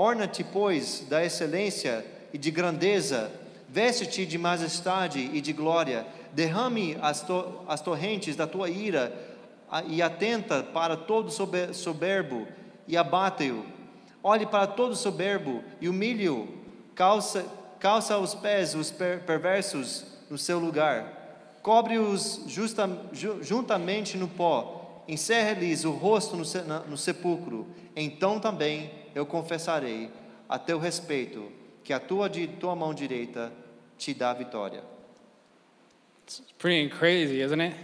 Orna-te, 0.00 0.44
pois, 0.44 1.04
da 1.08 1.24
excelência 1.24 2.06
e 2.32 2.38
de 2.38 2.52
grandeza, 2.52 3.32
veste-te 3.68 4.24
de 4.24 4.38
majestade 4.38 5.18
e 5.34 5.40
de 5.40 5.52
glória, 5.52 6.06
derrame 6.32 6.96
as, 7.02 7.20
to 7.22 7.62
as 7.66 7.80
torrentes 7.80 8.36
da 8.36 8.46
tua 8.46 8.70
ira 8.70 9.12
e 9.88 10.00
atenta 10.00 10.62
para 10.62 10.96
todo 10.96 11.32
sober- 11.32 11.74
soberbo 11.74 12.46
e 12.86 12.96
abate-o. 12.96 13.64
Olhe 14.22 14.46
para 14.46 14.68
todo 14.68 14.94
soberbo 14.94 15.64
e 15.80 15.88
humilhe-o, 15.88 16.46
calça, 16.94 17.44
calça 17.80 18.14
aos 18.14 18.36
pés 18.36 18.76
os 18.76 18.92
per- 18.92 19.22
perversos 19.24 20.04
no 20.30 20.38
seu 20.38 20.60
lugar, 20.60 21.58
cobre-os 21.60 22.42
ju- 22.46 23.42
juntamente 23.42 24.16
no 24.16 24.28
pó, 24.28 25.02
encerre-lhes 25.08 25.84
o 25.84 25.90
rosto 25.90 26.36
no, 26.36 26.44
se- 26.44 26.62
no 26.88 26.96
sepulcro. 26.96 27.66
Então 27.96 28.38
também 28.38 28.92
eu 29.14 29.26
confessarei 29.26 30.10
a 30.48 30.58
teu 30.58 30.78
respeito 30.78 31.50
que 31.84 31.92
a 31.92 32.00
tua, 32.00 32.30
tua 32.60 32.74
mão 32.76 32.92
direita 32.92 33.52
te 33.96 34.14
dá 34.14 34.32
vitória. 34.32 34.82
It's 36.24 36.42
pretty 36.58 36.90
crazy, 36.90 37.40
isn't 37.40 37.60
it? 37.60 37.76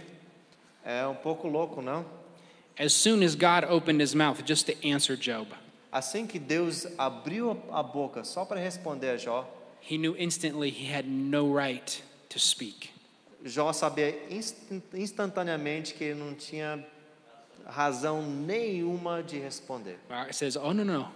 É 0.83 1.05
um 1.07 1.15
pouco 1.15 1.47
louco, 1.47 1.81
não? 1.81 2.05
As 2.77 2.93
soon 2.93 3.23
as 3.23 3.35
God 3.35 3.63
opened 3.69 4.01
his 4.01 4.13
mouth 4.13 4.43
just 4.45 4.67
to 4.67 4.73
answer 4.87 5.15
Job, 5.17 5.47
Assim 5.91 6.27
que 6.27 6.37
Deus 6.37 6.85
abriu 6.97 7.57
a 7.71 7.81
boca 7.81 8.23
só 8.25 8.43
para 8.43 8.59
responder 8.59 9.11
a 9.11 9.17
Jó, 9.17 9.45
he 9.81 9.97
knew 9.97 10.15
instantly 10.17 10.69
he 10.69 10.93
had 10.93 11.07
no 11.07 11.57
right 11.57 12.03
to 12.29 12.37
speak. 12.37 12.89
Jó 13.45 13.71
sabia 13.71 14.13
instan- 14.29 14.83
instantaneamente 14.93 15.93
que 15.93 16.03
ele 16.03 16.19
não 16.19 16.33
tinha 16.35 16.85
razão 17.65 18.21
nenhuma 18.21 19.21
de 19.23 19.39
responder. 19.39 19.97
God 20.09 20.33
says, 20.33 20.55
Oh, 20.55 20.71
no, 20.73 20.83
no. 20.83 21.07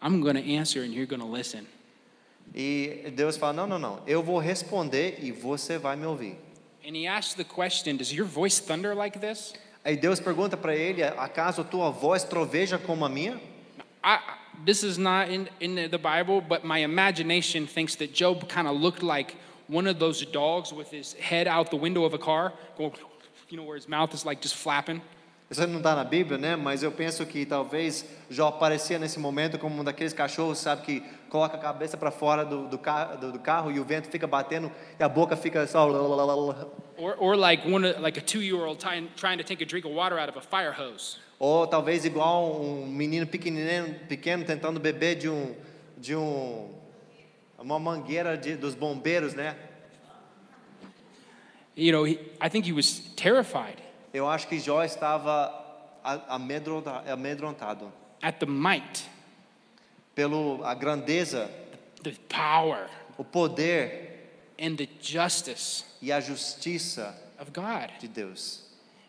I'm 0.00 0.20
going 0.20 0.34
to 0.34 0.42
answer 0.42 0.82
and 0.82 0.92
you're 0.92 1.06
going 1.06 1.20
to 1.20 1.26
listen. 1.26 1.66
E 2.54 3.10
Deus 3.14 3.36
fala: 3.36 3.52
Não, 3.52 3.66
não, 3.66 3.78
não, 3.78 4.02
eu 4.06 4.22
vou 4.22 4.38
responder 4.38 5.18
e 5.22 5.30
você 5.30 5.78
vai 5.78 5.96
me 5.96 6.06
ouvir. 6.06 6.36
And 6.86 6.96
he 6.96 7.06
asks 7.06 7.34
the 7.34 7.44
question 7.44 7.96
Does 7.96 8.12
your 8.12 8.26
voice 8.26 8.58
thunder 8.58 8.94
like 8.94 9.18
this? 9.18 9.54
Aí 9.84 9.96
Deus 9.96 10.20
pergunta 10.20 10.56
para 10.56 10.74
ele: 10.74 11.02
Acaso 11.02 11.64
tua 11.64 11.90
voz 11.90 12.24
troveja 12.24 12.78
como 12.78 13.04
a 13.04 13.08
minha? 13.08 13.40
I, 14.04 14.18
this 14.64 14.82
is 14.82 14.98
not 14.98 15.30
in, 15.30 15.48
in 15.60 15.88
the 15.90 15.98
Bible, 15.98 16.40
but 16.40 16.64
my 16.64 16.78
imagination 16.78 17.66
thinks 17.66 17.94
that 17.96 18.12
Job 18.12 18.48
kind 18.48 18.66
of 18.66 18.76
looked 18.76 19.02
like 19.02 19.36
one 19.68 19.86
of 19.86 19.98
those 19.98 20.26
dogs 20.26 20.72
with 20.72 20.90
his 20.90 21.14
head 21.14 21.46
out 21.46 21.70
the 21.70 21.76
window 21.76 22.04
of 22.04 22.12
a 22.12 22.18
car, 22.18 22.52
going, 22.76 22.92
you 23.48 23.56
know, 23.56 23.62
where 23.62 23.76
his 23.76 23.88
mouth 23.88 24.12
is 24.12 24.26
like 24.26 24.40
just 24.42 24.56
flapping. 24.56 25.00
Isso 25.50 25.66
não 25.66 25.78
está 25.78 25.94
na 25.94 26.02
Bíblia, 26.04 26.38
né? 26.38 26.56
Mas 26.56 26.82
eu 26.82 26.90
penso 26.90 27.26
que 27.26 27.44
talvez 27.44 28.06
Jó 28.30 28.48
aparecia 28.48 28.98
nesse 28.98 29.18
momento 29.18 29.58
como 29.58 29.78
um 29.80 29.84
daqueles 29.84 30.14
cachorros, 30.14 30.56
sabe, 30.58 30.80
que 30.82 31.00
coloca 31.28 31.56
a 31.56 31.60
cabeça 31.60 31.94
para 31.98 32.10
fora 32.10 32.42
do, 32.42 32.66
do, 32.68 32.78
ca- 32.78 33.16
do- 33.16 33.32
do 33.32 33.38
carro 33.38 33.70
e 33.70 33.78
o 33.78 33.84
vento 33.84 34.08
fica 34.08 34.26
batendo 34.26 34.72
e 34.98 35.02
a 35.04 35.08
boca 35.10 35.36
fica 35.36 35.66
só. 35.66 35.86
Or, 36.96 37.16
or 37.18 37.36
like, 37.36 37.68
one, 37.70 37.92
like 38.00 38.18
a 38.18 38.22
two 38.22 38.40
year 38.40 38.64
old 38.64 38.78
trying, 38.80 39.08
trying 39.16 39.36
to 39.36 39.44
take 39.44 39.62
a 39.62 39.66
drink 39.66 39.84
of 39.86 39.94
water 39.94 40.18
out 40.18 40.30
of 40.30 40.38
a 40.38 40.40
fire 40.40 40.72
hose. 40.72 41.18
Ou 41.38 41.66
talvez 41.66 42.04
igual 42.06 42.58
um 42.58 42.86
menino 42.86 43.26
pequenino, 43.26 43.94
pequeno 44.08 44.44
tentando 44.44 44.80
beber 44.80 45.16
de 45.16 45.28
um 45.28 45.54
de 45.98 46.14
um 46.16 46.70
uma 47.58 47.78
mangueira 47.78 48.38
de, 48.38 48.56
dos 48.56 48.74
bombeiros, 48.74 49.34
né? 49.34 49.54
You 51.76 51.92
know, 51.92 52.04
he, 52.06 52.18
I 52.40 52.48
think 52.48 52.64
he 52.66 52.72
was 52.72 53.00
terrified 53.16 53.81
Eu 54.12 54.28
acho 54.28 54.46
que 54.46 54.58
Jó 54.58 54.82
estava 54.84 55.52
amedrontado 57.08 57.92
at 58.20 58.38
the 58.38 58.46
might, 58.46 59.08
pelo 60.14 60.62
a 60.64 60.74
grandeza, 60.74 61.48
the 62.02 62.14
power, 62.28 62.88
o 63.18 63.24
poder 63.24 64.10
and 64.58 64.76
the 64.76 64.88
justice 65.00 65.84
e 66.00 66.12
a 66.12 66.20
justiça 66.20 67.14
of 67.38 67.52
God. 67.52 67.90
de 68.00 68.08
Deus. 68.08 68.62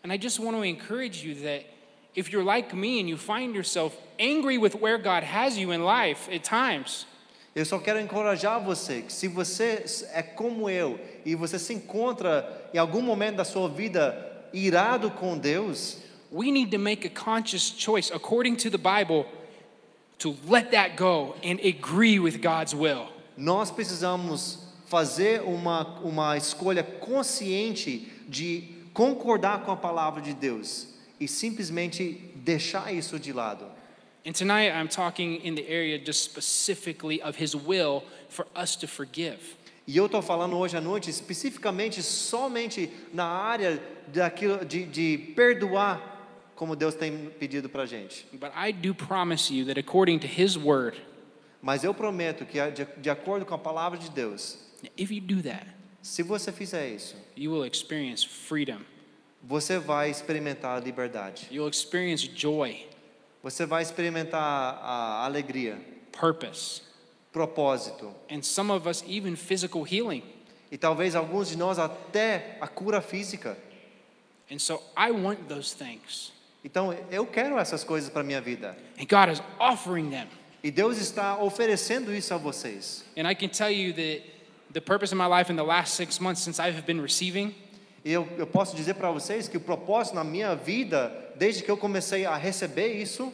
And 0.03 0.11
I 0.11 0.17
just 0.17 0.39
want 0.39 0.57
to 0.57 0.63
encourage 0.63 1.23
you 1.23 1.35
that 1.43 1.63
if 2.15 2.31
you're 2.31 2.43
like 2.43 2.73
me 2.75 2.99
and 2.99 3.07
you 3.09 3.17
find 3.17 3.55
yourself 3.55 3.95
angry 4.19 4.57
with 4.57 4.75
where 4.75 4.97
God 4.97 5.23
has 5.23 5.57
you 5.57 5.71
in 5.71 5.83
life 5.83 6.29
at 6.31 6.43
times, 6.43 7.05
Eu 7.55 7.65
só 7.65 7.77
quero 7.77 7.99
encorajar 7.99 8.59
você 8.59 9.03
que 9.03 9.13
se 9.13 9.27
você 9.27 9.85
é 10.11 10.23
como 10.23 10.67
eu 10.67 10.99
e 11.23 11.35
você 11.35 11.59
se 11.59 11.71
encontra 11.71 12.69
em 12.73 12.79
algum 12.79 12.99
momento 13.01 13.35
da 13.35 13.45
sua 13.45 13.69
vida 13.69 14.32
irado 14.53 15.11
com 15.11 15.37
Deus, 15.37 15.97
we 16.31 16.51
need 16.51 16.71
to 16.71 16.79
make 16.79 17.05
a 17.05 17.09
conscious 17.09 17.69
choice 17.69 18.11
according 18.11 18.55
to 18.57 18.69
the 18.69 18.77
Bible 18.77 19.25
to 20.19 20.35
let 20.47 20.71
that 20.71 20.95
go 20.95 21.35
and 21.43 21.59
agree 21.59 22.19
with 22.19 22.41
God's 22.41 22.73
will. 22.73 23.09
nós 23.37 23.71
precisamos 23.71 24.59
fazer 24.85 25.41
uma, 25.41 25.99
uma 26.01 26.37
escolha 26.37 26.83
consciente 26.83 28.07
de 28.27 28.63
concordar 28.93 29.63
com 29.63 29.71
a 29.71 29.75
palavra 29.75 30.21
de 30.21 30.33
Deus 30.33 30.87
e 31.19 31.27
simplesmente 31.27 32.31
deixar 32.35 32.93
isso 32.93 33.19
de 33.19 33.33
lado. 33.33 33.65
And 34.25 34.31
tonight 34.33 34.71
I'm 34.71 34.87
talking 34.87 35.41
in 35.43 35.55
the 35.55 35.67
area 35.67 35.97
just 35.97 36.23
specifically 36.23 37.21
of 37.21 37.35
His 37.37 37.55
will 37.55 38.03
for 38.29 38.45
us 38.55 38.75
to 38.77 38.87
forgive. 38.87 39.57
E 39.85 39.97
eu 39.97 40.05
estou 40.05 40.21
falando 40.21 40.57
hoje 40.57 40.77
à 40.77 40.81
noite 40.81 41.09
especificamente 41.09 42.01
somente 42.01 42.89
na 43.13 43.25
área 43.25 43.81
daquilo 44.07 44.63
de, 44.63 44.85
de 44.85 45.17
perdoar, 45.35 46.11
como 46.55 46.75
Deus 46.75 46.95
tem 46.95 47.29
pedido 47.37 47.67
para 47.67 47.83
a 47.83 47.85
gente. 47.85 48.25
But 48.31 48.51
I 48.55 48.71
do 48.71 48.95
promise 48.95 49.53
you 49.53 49.65
that 49.65 49.79
according 49.79 50.19
to 50.19 50.27
His 50.27 50.55
word, 50.55 51.01
Mas 51.61 51.83
eu 51.83 51.93
prometo 51.93 52.45
que, 52.45 52.59
de, 52.71 52.85
de 52.97 53.09
acordo 53.09 53.45
com 53.45 53.55
a 53.55 53.57
palavra 53.57 53.97
de 53.97 54.09
Deus, 54.09 54.59
if 54.97 55.11
you 55.11 55.21
do 55.21 55.41
that, 55.43 55.65
se 56.01 56.21
você 56.21 56.51
fizer 56.51 56.89
isso, 56.89 57.15
you 57.37 57.53
will 57.53 57.65
experience 57.65 58.27
freedom, 58.27 58.81
você 59.41 59.79
vai 59.79 60.09
experimentar 60.09 60.77
a 60.77 60.79
liberdade. 60.79 61.49
Você 63.41 63.65
vai 63.65 63.81
experimentar 63.81 64.41
a 64.41 65.25
alegria, 65.25 65.79
purpose, 66.11 66.81
propósito 67.33 68.13
and 68.29 68.43
some 68.43 68.71
of 68.71 68.87
us 68.87 69.03
even 69.07 69.35
physical 69.35 69.83
healing. 69.83 70.23
e 70.71 70.77
talvez 70.77 71.15
alguns 71.15 71.49
de 71.49 71.57
nós 71.57 71.77
até 71.77 72.57
a 72.61 72.67
cura 72.67 73.01
física. 73.01 73.57
And 74.51 74.59
so 74.59 74.81
I 74.95 75.11
want 75.11 75.47
those 75.47 75.75
things. 75.75 76.31
Então, 76.63 76.95
eu 77.11 77.25
quero 77.25 77.59
essas 77.59 77.83
coisas 77.83 78.09
para 78.09 78.23
minha 78.23 78.39
vida. 78.39 78.75
And 78.97 79.05
God 79.05 79.31
is 79.31 79.41
offering 79.59 80.09
them. 80.09 80.27
E 80.63 80.71
Deus 80.71 80.97
está 80.97 81.37
oferecendo 81.37 82.15
isso 82.15 82.33
a 82.33 82.37
vocês. 82.37 83.03
And 83.17 83.29
I 83.29 83.35
can 83.35 83.49
tell 83.49 83.69
you 83.69 83.93
that 83.93 84.23
the 84.71 84.81
purpose 84.81 85.13
of 85.13 85.17
my 85.17 85.27
life 85.27 85.51
in 85.51 85.57
the 85.57 85.63
last 85.63 85.95
six 85.95 86.19
months 86.19 86.41
since 86.41 86.59
I 86.59 86.71
have 86.71 86.85
been 86.85 87.01
receiving 87.01 87.53
E 88.05 88.11
eu, 88.11 88.27
eu 88.37 88.45
posso 88.45 88.75
dizer 88.75 88.95
para 88.95 89.09
vocês 89.11 89.47
que 89.47 89.55
o 89.55 89.61
propósito 89.61 90.15
na 90.15 90.23
minha 90.23 90.55
vida, 90.55 91.33
desde 91.37 91.63
que 91.63 91.71
eu 91.71 91.77
comecei 91.77 92.25
a 92.25 92.35
receber 92.35 92.93
isso, 93.01 93.31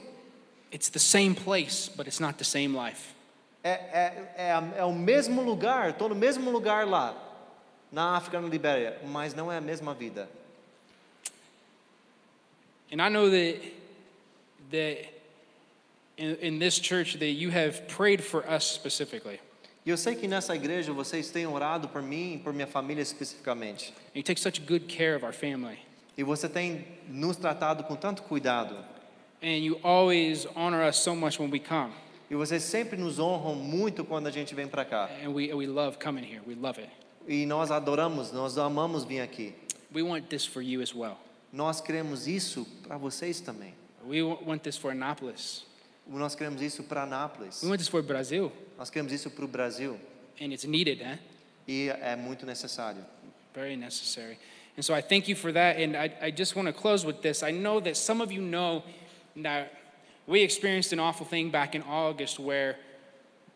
it's 0.71 0.89
the 0.89 0.99
same 0.99 1.33
place, 1.33 1.89
but 1.95 2.05
it's 2.05 2.19
not 2.19 2.37
the 2.37 2.43
same 2.43 2.77
life. 2.77 3.15
É, 3.63 3.69
é, 3.69 4.33
é, 4.37 4.79
é 4.79 4.83
o 4.85 4.93
mesmo 4.93 5.41
lugar, 5.41 5.89
estou 5.89 6.09
no 6.09 6.15
mesmo 6.15 6.49
lugar 6.51 6.87
lá, 6.87 7.15
na 7.91 8.15
África, 8.15 8.39
na 8.39 8.47
Libéria, 8.47 8.99
mas 9.05 9.33
não 9.33 9.51
é 9.51 9.57
a 9.57 9.61
mesma 9.61 9.93
vida. 9.93 10.29
And 12.91 13.01
I 13.01 13.09
know 13.09 13.29
that 13.29 13.61
that 14.71 15.13
in, 16.17 16.37
in 16.41 16.59
this 16.59 16.79
church 16.79 17.17
that 17.19 17.31
you 17.31 17.51
have 17.51 17.87
prayed 17.87 18.23
for 18.23 18.43
us 18.47 18.63
specifically. 18.63 19.39
E 19.85 19.89
eu 19.89 19.97
sei 19.97 20.15
que 20.15 20.27
nessa 20.27 20.55
igreja 20.55 20.91
vocês 20.91 21.31
têm 21.31 21.47
orado 21.47 21.87
por 21.87 22.01
mim 22.01 22.35
e 22.35 22.37
por 22.37 22.53
minha 22.53 22.67
família 22.67 23.01
especificamente. 23.01 23.93
And 24.13 24.19
you 24.19 24.23
take 24.23 24.39
such 24.39 24.61
good 24.61 24.87
care 24.87 25.15
of 25.15 25.23
our 25.25 25.33
family. 25.33 25.79
E 26.17 26.23
você 26.23 26.49
tem 26.49 26.85
nos 27.07 27.37
tratado 27.37 27.83
com 27.83 27.95
tanto 27.95 28.23
cuidado. 28.23 28.75
And 29.41 29.63
you 29.63 29.79
always 29.83 30.45
honor 30.55 30.83
us 30.87 30.97
so 30.97 31.15
much 31.15 31.39
when 31.39 31.49
we 31.49 31.59
come. 31.59 31.93
E 32.29 32.35
vocês 32.35 32.63
sempre 32.63 32.97
nos 32.97 33.17
honram 33.19 33.55
muito 33.55 34.05
quando 34.05 34.27
a 34.27 34.31
gente 34.31 34.53
vem 34.53 34.67
para 34.67 34.85
cá. 34.85 35.09
And 35.23 35.29
we, 35.29 35.51
we 35.53 35.65
love 35.65 35.97
coming 35.97 36.23
here. 36.23 36.41
We 36.45 36.55
love 36.55 36.79
it. 36.79 36.91
E 37.27 37.45
nós 37.45 37.71
adoramos, 37.71 38.31
nós 38.31 38.57
amamos 38.57 39.03
vir 39.03 39.21
aqui. 39.21 39.53
We 39.93 40.03
want 40.03 40.27
this 40.29 40.45
for 40.45 40.61
you 40.61 40.81
as 40.81 40.93
well. 40.93 41.17
Nós 41.51 41.81
queremos 41.81 42.27
isso 42.27 42.65
para 42.87 42.97
vocês 42.97 43.41
também. 43.41 43.73
We 44.05 44.21
wa- 44.21 44.37
want 44.45 44.61
this 44.61 44.77
for 44.77 44.91
Annapolis. 44.91 45.65
Nós 46.07 46.35
queremos 46.35 46.61
isso 46.61 46.83
para 46.83 47.03
Anápolis. 47.03 47.61
We 47.63 47.69
want 47.69 47.79
this 47.79 47.87
for 47.87 48.01
Brazil. 48.03 48.51
Nós 48.77 48.89
queremos 48.89 49.11
isso 49.11 49.29
para 49.31 49.45
o 49.45 49.47
Brasil. 49.47 49.99
And 50.41 50.53
it's 50.53 50.63
needed, 50.65 51.01
eh? 51.01 51.19
E 51.67 51.89
é 51.89 52.15
muito 52.15 52.45
necessário. 52.45 53.03
Very 53.53 53.75
necessary. 53.75 54.37
And 54.77 54.81
so 54.83 54.93
I 54.95 55.01
thank 55.01 55.27
you 55.29 55.35
for 55.35 55.51
that. 55.53 55.77
And 55.81 55.95
I, 55.97 56.27
I 56.27 56.31
just 56.31 56.55
want 56.55 56.67
to 56.67 56.73
close 56.73 57.05
with 57.05 57.21
this. 57.21 57.43
I 57.43 57.51
know 57.51 57.79
that 57.81 57.95
some 57.97 58.21
of 58.23 58.31
you 58.31 58.41
know 58.41 58.83
that 59.43 59.71
we 60.29 60.43
experienced 60.43 60.93
an 60.93 60.99
awful 60.99 61.25
thing 61.25 61.49
back 61.49 61.73
in 61.73 61.81
August 61.81 62.39
where 62.39 62.77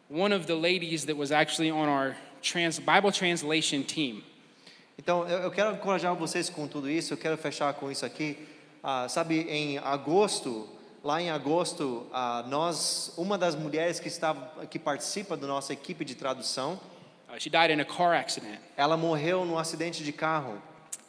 one 0.09 0.34
of 0.34 0.47
the 0.47 0.55
ladies 0.55 1.05
that 1.05 1.15
was 1.15 1.32
actually 1.32 1.69
on 1.69 1.88
our 1.88 2.17
trans, 2.41 2.80
Bible 2.80 3.11
translation 3.11 3.84
team, 3.84 4.24
Então, 4.97 5.28
eu, 5.28 5.39
eu 5.39 5.51
quero 5.51 5.74
encorajar 5.74 6.15
vocês 6.15 6.49
com 6.49 6.67
tudo 6.67 6.89
isso. 6.89 7.13
Eu 7.13 7.17
quero 7.17 7.36
fechar 7.36 7.74
com 7.74 7.91
isso 7.91 8.05
aqui. 8.05 8.38
Ah, 8.84 9.07
sabe, 9.09 9.41
em 9.49 9.78
agosto, 9.80 10.69
lá 11.03 11.21
em 11.21 11.30
agosto, 11.32 12.05
ah, 12.13 12.45
nós, 12.47 13.11
uma 13.17 13.38
das 13.38 13.55
mulheres 13.55 13.99
que 13.99 14.07
estava, 14.07 14.65
que 14.67 14.78
participa 14.78 15.36
da 15.36 15.47
nossa 15.47 15.74
equipe 15.74 16.05
de 16.05 16.15
tradução, 16.15 16.80
uh, 17.28 17.39
she 17.39 17.49
died 17.49 17.71
in 17.71 17.82
a 17.82 17.86
car 17.86 18.13
accident. 18.13 18.59
ela 18.78 18.95
morreu 18.95 19.43
num 19.45 19.57
acidente 19.57 20.03
de 20.03 20.11
carro. 20.11 20.61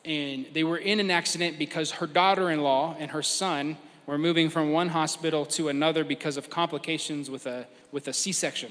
And 0.06 0.46
they 0.52 0.64
were 0.64 0.78
in 0.78 0.98
an 0.98 1.10
accident 1.10 1.58
because 1.58 1.92
her 2.00 2.06
daughter 2.06 2.50
in 2.50 2.62
law 2.62 2.96
and 2.98 3.10
her 3.14 3.22
son 3.22 3.76
were 4.06 4.18
moving 4.18 4.50
from 4.50 4.72
one 4.72 4.88
hospital 4.88 5.46
to 5.46 5.68
another 5.68 6.04
because 6.04 6.36
of 6.36 6.50
complications 6.50 7.30
with 7.30 7.46
a, 7.46 7.66
with 7.92 8.08
a 8.08 8.12
C 8.12 8.32
section. 8.32 8.70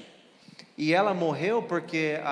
E 0.76 0.92
ela 0.92 1.14
morreu 1.14 1.62
porque 1.62 2.18
a, 2.22 2.28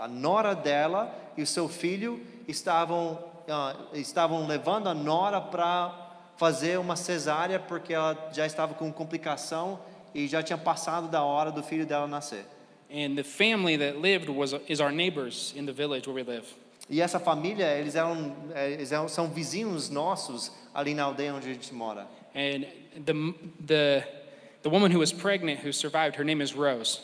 a, 0.00 0.04
a 0.04 0.08
nora 0.08 0.54
dela 0.54 1.12
e 1.36 1.42
o 1.42 1.46
seu 1.46 1.68
filho 1.68 2.20
estavam, 2.46 3.18
ah, 3.48 3.76
estavam 3.94 4.46
levando 4.46 4.88
a 4.88 4.94
nora 4.94 5.40
para 5.40 6.08
fazer 6.36 6.78
uma 6.78 6.96
cesárea 6.96 7.58
porque 7.58 7.92
ela 7.92 8.30
já 8.32 8.46
estava 8.46 8.74
com 8.74 8.92
complicação 8.92 9.80
e 10.14 10.26
já 10.26 10.42
tinha 10.42 10.58
passado 10.58 11.08
da 11.08 11.22
hora 11.22 11.50
do 11.50 11.62
filho 11.62 11.84
dela 11.84 12.06
nascer. 12.06 12.44
And 12.92 13.14
the 13.14 13.22
family 13.22 13.76
that 13.78 13.98
lived 13.98 14.28
was, 14.28 14.54
is 14.68 14.80
our 14.80 14.90
neighbors 14.90 15.52
in 15.56 15.66
the 15.66 15.72
village 15.72 16.08
where 16.08 16.14
we 16.14 16.22
live. 16.22 16.46
E 16.88 17.00
essa 17.00 17.20
família, 17.20 17.66
eles 17.78 17.94
eram, 17.94 18.34
eh, 18.54 18.72
eles 18.72 18.92
eram 18.92 19.08
são 19.08 19.28
vizinhos 19.28 19.88
nossos 19.88 20.52
ali 20.74 20.94
na 20.94 21.04
aldeia 21.04 21.34
onde 21.34 21.48
a 21.48 21.52
gente 21.52 21.72
mora. 21.72 22.06
And 22.34 22.64
the, 23.04 23.34
the, 23.64 24.04
the 24.62 24.68
woman 24.68 24.90
who 24.90 24.98
was 24.98 25.12
pregnant 25.12 25.64
who 25.64 25.72
survived, 25.72 26.16
her 26.16 26.24
name 26.24 26.42
is 26.42 26.52
Rose. 26.52 27.00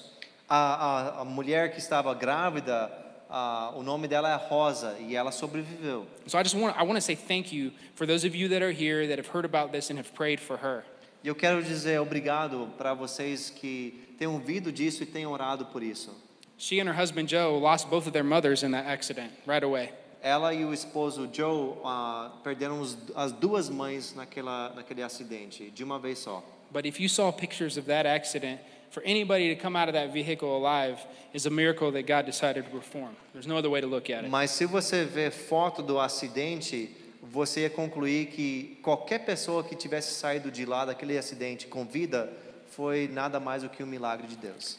A, 0.49 0.57
a, 0.57 1.21
a 1.21 1.25
mulher 1.25 1.73
que 1.73 1.79
estava 1.79 2.15
grávida, 2.15 2.91
ah, 3.29 3.73
o 3.75 3.83
nome 3.83 4.07
dela 4.09 4.31
é 4.31 4.37
Rosa 4.37 4.97
e 5.01 5.17
ela 5.17 5.33
sobreviveu. 5.33 6.07
So 6.27 6.39
I 6.39 6.43
just 6.43 6.55
want, 6.55 6.77
I 6.77 6.83
want 6.83 6.97
to 6.97 7.01
say 7.01 7.17
thank 7.17 7.53
you 7.53 7.73
for 7.95 8.07
those 8.07 8.25
of 8.25 8.37
you 8.37 8.49
that 8.49 8.63
are 8.63 8.73
here 8.73 9.07
that 9.09 9.19
have 9.19 9.29
heard 9.29 9.45
about 9.45 9.73
this 9.73 9.91
and 9.91 9.99
have 9.99 10.13
prayed 10.15 10.41
for 10.41 10.57
her. 10.57 10.85
E 11.25 11.29
eu 11.29 11.35
quero 11.35 11.63
dizer 11.63 12.01
obrigado 12.01 12.71
para 12.79 12.95
vocês 12.95 13.51
que 13.51 14.15
têm 14.19 14.29
ouvido 14.29 14.71
disso 14.71 15.03
e 15.03 15.07
têm 15.07 15.27
orado 15.27 15.67
por 15.67 15.83
isso. 15.83 16.15
She 16.59 16.81
and 16.81 16.89
her 16.89 16.95
husband 16.95 17.29
Joe 17.29 17.59
lost 17.59 17.89
both 17.91 18.07
of 18.07 18.13
their 18.13 18.25
mothers 18.25 18.63
in 18.63 18.73
that 18.73 18.87
accident 18.87 19.31
right 19.47 19.63
away. 19.63 19.91
Ela 20.23 20.55
e 20.55 20.65
o 20.65 20.73
esposo 20.73 21.29
Joe 21.33 21.77
ah, 21.85 22.33
perderam 22.43 22.81
os- 22.81 22.97
as 23.15 23.31
duas 23.33 23.69
mães 23.69 24.15
naquela, 24.15 24.73
naquele 24.75 25.03
acidente, 25.03 25.71
de 25.71 25.85
uma 25.85 25.99
vez 25.99 26.19
só. 26.19 26.43
But 26.73 26.85
if 26.87 26.99
you 26.99 27.09
saw 27.09 27.31
pictures 27.31 27.77
of 27.77 27.87
that 27.87 28.07
accident, 28.07 28.59
for 28.91 29.03
anybody 29.05 29.55
to 29.55 29.61
come 29.61 29.77
out 29.77 29.89
of 29.89 29.93
that 29.93 30.11
vehicle 30.13 30.49
alive 30.57 30.99
is 31.35 31.47
a 31.47 31.51
miracle 31.51 31.93
that 31.93 32.07
God 32.07 32.25
decided 32.27 32.65
to 32.65 32.71
perform. 32.71 33.15
There's 33.33 33.47
no 33.47 33.57
other 33.57 33.71
way 33.71 33.81
to 33.83 33.87
look 33.87 34.11
at 34.11 34.25
it. 34.25 34.31
Mas 34.31 34.51
se 34.51 34.65
você 34.67 35.05
ver 35.05 35.31
foto 35.31 35.83
do 35.83 36.01
acidente, 36.01 36.91
você 37.23 37.61
ia 37.63 37.71
concluir 37.71 38.27
que 38.29 38.79
qualquer 38.83 39.25
pessoa 39.27 39.63
que 39.63 39.77
tivesse 39.77 40.15
saído 40.15 40.51
de 40.51 40.65
lá 40.65 40.85
daquele 40.87 41.17
acidente 41.19 41.67
com 41.69 41.85
vida 41.85 42.33
foi 42.71 43.07
nada 43.13 43.39
mais 43.39 43.63
do 43.63 43.69
que 43.69 43.83
um 43.83 43.87
milagre 43.87 44.27
de 44.27 44.37
Deus. 44.37 44.79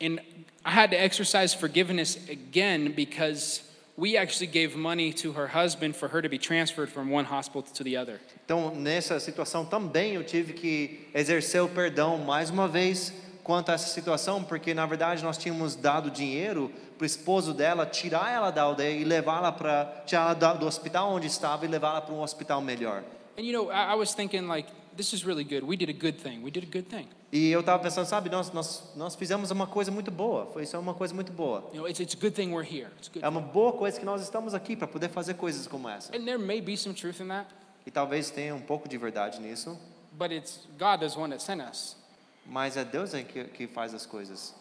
And 0.00 0.20
I 0.64 0.70
had 0.70 0.90
to 0.90 0.96
exercise 0.96 1.54
forgiveness 1.54 2.16
again 2.28 2.92
because 2.92 3.62
we 3.96 4.16
actually 4.16 4.46
gave 4.46 4.76
money 4.76 5.12
to 5.12 5.32
her 5.32 5.48
husband 5.48 5.94
for 5.94 6.08
her 6.08 6.22
to 6.22 6.28
be 6.28 6.38
transferred 6.38 6.88
from 6.88 7.10
one 7.10 7.26
hospital 7.26 7.62
to 7.62 7.84
the 7.84 7.96
other. 7.96 8.18
Então, 8.44 8.74
nessa 8.74 9.20
situação 9.20 9.64
também 9.64 10.14
eu 10.14 10.24
tive 10.24 10.54
que 10.54 11.06
exercer 11.14 11.62
o 11.62 11.68
perdão 11.68 12.16
mais 12.18 12.48
uma 12.50 12.66
vez 12.66 13.12
quanto 13.44 13.70
a 13.70 13.74
essa 13.74 13.88
situação, 13.88 14.42
porque 14.42 14.72
na 14.72 14.86
verdade 14.86 15.22
nós 15.22 15.36
tínhamos 15.36 15.74
dado 15.74 16.10
dinheiro 16.10 16.72
para 16.96 17.04
o 17.04 17.06
esposo 17.06 17.52
dela 17.52 17.84
tirar 17.84 18.32
ela 18.32 18.50
da 18.50 18.62
aldeia 18.62 18.98
e 18.98 19.04
levá-la 19.04 19.52
para 19.52 20.02
tirá-la 20.06 20.34
do 20.34 20.66
hospital 20.66 21.12
onde 21.12 21.26
estava 21.26 21.64
e 21.64 21.68
levá-la 21.68 22.00
para 22.00 22.14
um 22.14 22.20
hospital 22.20 22.60
melhor. 22.60 23.02
And 23.38 23.42
you 23.42 23.52
know, 23.52 23.70
I, 23.70 23.92
I 23.92 23.94
was 23.94 24.14
thinking 24.14 24.46
like, 24.46 24.68
this 25.00 25.14
is 25.14 25.24
really 25.24 25.44
good. 25.44 25.64
We 25.64 25.76
did 25.76 25.88
a 25.88 25.94
good 25.94 26.18
thing. 26.18 26.42
We 26.42 26.50
did 26.50 26.64
a 26.64 26.66
good 26.66 26.88
thing. 26.90 27.08
E 27.32 27.50
eu 27.50 27.60
estava 27.60 27.82
pensando, 27.82 28.06
sabe, 28.06 28.28
nós, 28.28 28.50
nós, 28.52 28.82
nós 28.94 29.14
fizemos 29.14 29.50
uma 29.50 29.66
coisa 29.66 29.90
muito 29.90 30.10
boa, 30.10 30.46
foi 30.52 30.64
isso 30.64 30.76
é 30.76 30.78
uma 30.78 30.92
coisa 30.92 31.14
muito 31.14 31.32
boa. 31.32 31.64
You 31.72 31.78
know, 31.80 31.88
it's, 31.88 32.00
it's 32.00 32.14
a 32.14 32.18
good 32.18 32.34
thing 32.34 32.52
we're 32.52 32.64
here. 32.68 32.90
It's 32.98 33.08
a 33.08 33.12
good. 33.12 33.24
É 33.24 33.28
uma 33.28 33.40
boa 33.40 33.72
coisa 33.72 33.98
que 33.98 34.04
nós 34.04 34.20
estamos 34.20 34.52
aqui 34.52 34.76
para 34.76 34.86
poder 34.86 35.08
fazer 35.08 35.34
coisas 35.34 35.66
como 35.66 35.88
essa. 35.88 36.14
And 36.14 36.24
there 36.24 36.38
may 36.38 36.60
be 36.60 36.76
some 36.76 36.94
truth 36.94 37.20
in 37.20 37.28
that, 37.28 37.48
E 37.86 37.90
talvez 37.90 38.30
tenha 38.30 38.54
um 38.54 38.60
pouco 38.60 38.88
de 38.88 38.98
verdade 38.98 39.40
nisso, 39.40 39.78
but 40.12 40.30
it's 40.30 40.68
God 40.78 41.02
is 41.02 41.16
one 41.16 41.30
that 41.30 41.42
sent 41.42 41.62
us. 41.62 41.96
mas 42.44 42.76
é 42.76 42.84
Deus 42.84 43.14
aí 43.14 43.24
que, 43.24 43.44
que 43.44 43.66
faz 43.66 43.94
as 43.94 44.04
coisas. 44.04 44.54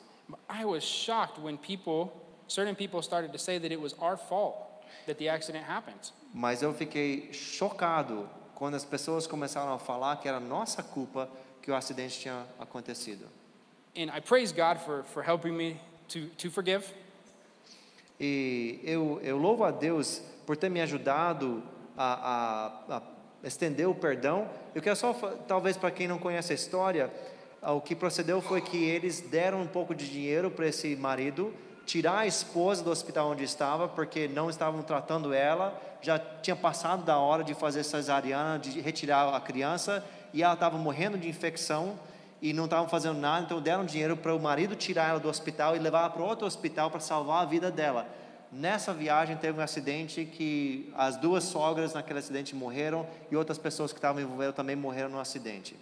I 0.48 0.64
was 0.64 0.84
shocked 0.84 1.42
when 1.42 1.58
people, 1.58 2.12
certain 2.48 2.76
people 2.76 3.02
started 3.02 3.32
to 3.34 3.40
say 3.40 3.58
that 3.60 3.74
it 3.74 3.82
was 3.82 3.94
our 4.00 4.16
fault 4.16 4.56
that 5.06 5.18
the 5.18 5.28
accident 5.28 5.66
happened. 5.68 6.14
Mas 6.34 6.62
eu 6.62 6.72
fiquei 6.74 7.34
chocado 7.34 8.30
quando 8.60 8.76
as 8.76 8.84
pessoas 8.84 9.26
começaram 9.26 9.74
a 9.74 9.80
falar 9.80 10.18
que 10.18 10.28
era 10.28 10.38
nossa 10.38 10.84
culpa 10.84 11.30
que 11.62 11.72
o 11.72 11.76
acidente 11.76 12.20
tinha 12.20 12.46
acontecido. 12.60 13.26
And 13.98 14.16
I 14.16 14.20
praise 14.20 14.54
God 14.54 14.78
for, 14.78 15.04
for 15.06 15.24
helping 15.24 15.54
me 15.54 15.80
to, 16.10 16.28
to 16.38 16.52
forgive. 16.52 16.86
E 18.20 18.82
eu, 18.84 19.20
eu 19.24 19.38
louvo 19.38 19.64
a 19.64 19.72
Deus 19.72 20.22
por 20.46 20.58
ter 20.58 20.70
me 20.70 20.82
ajudado 20.82 21.64
a, 21.98 22.74
a, 22.90 22.98
a 22.98 23.02
estender 23.48 23.88
o 23.88 23.96
perdão. 23.96 24.50
Eu 24.76 24.82
quero 24.82 24.96
só, 24.98 25.14
talvez 25.48 25.78
para 25.78 25.90
quem 25.90 26.08
não 26.08 26.20
conhece 26.20 26.52
a 26.52 26.56
história, 26.56 27.10
ah, 27.62 27.72
o 27.72 27.80
que 27.80 27.96
procedeu 27.96 28.42
foi 28.42 28.60
que 28.60 28.84
eles 28.84 29.22
deram 29.22 29.62
um 29.62 29.68
pouco 29.68 29.96
de 29.96 30.10
dinheiro 30.10 30.52
para 30.52 30.68
esse 30.68 30.98
marido 30.98 31.54
tirar 31.90 32.20
a 32.20 32.28
esposa 32.28 32.84
do 32.84 32.92
hospital 32.92 33.32
onde 33.32 33.44
estava, 33.44 33.88
porque 33.88 34.28
não 34.28 34.48
estavam 34.48 34.84
tratando 34.84 35.34
ela, 35.34 35.74
já 36.04 36.20
tinha 36.20 36.56
passado 36.56 37.04
da 37.04 37.18
hora 37.18 37.44
de 37.44 37.56
fazer 37.56 37.84
cesariana, 37.84 38.60
de 38.60 38.80
retirar 38.80 39.34
a 39.34 39.42
criança, 39.42 40.06
e 40.32 40.44
ela 40.44 40.54
estava 40.54 40.78
morrendo 40.78 41.18
de 41.18 41.28
infecção 41.28 41.98
e 42.40 42.54
não 42.54 42.66
estavam 42.66 42.88
fazendo 42.88 43.18
nada, 43.18 43.44
então 43.44 43.60
deram 43.60 43.84
dinheiro 43.84 44.16
para 44.16 44.36
o 44.36 44.40
marido 44.40 44.76
tirar 44.76 45.10
ela 45.10 45.20
do 45.20 45.28
hospital 45.28 45.76
e 45.76 45.80
levar 45.80 46.02
ela 46.02 46.10
para 46.12 46.24
outro 46.24 46.46
hospital 46.46 46.92
para 46.92 47.00
salvar 47.00 47.42
a 47.42 47.46
vida 47.46 47.72
dela. 47.72 48.08
Nessa 48.52 48.94
viagem 48.94 49.36
teve 49.38 49.60
um 49.60 49.64
acidente 49.64 50.26
que 50.26 50.94
as 50.96 51.18
duas 51.18 51.44
sogras 51.44 51.96
naquele 51.96 52.20
acidente 52.20 52.56
morreram 52.56 53.04
e 53.32 53.36
outras 53.36 53.58
pessoas 53.58 53.92
que 53.92 53.98
estavam 53.98 54.22
envolvidas 54.22 54.54
também 54.54 54.76
morreram 54.76 55.10
no 55.10 55.20
acidente. 55.20 55.76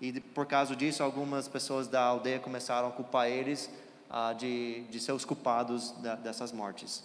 E 0.00 0.20
por 0.20 0.46
causa 0.46 0.76
disso, 0.76 1.02
algumas 1.02 1.48
pessoas 1.48 1.88
da 1.88 2.00
aldeia 2.00 2.38
começaram 2.38 2.86
a 2.86 2.92
culpar 2.92 3.26
eles 3.26 3.68
ah, 4.10 4.32
de, 4.32 4.82
de 4.90 5.00
ser 5.00 5.12
os 5.12 5.24
culpados 5.24 5.92
da, 6.02 6.14
dessas 6.14 6.52
mortes. 6.52 7.02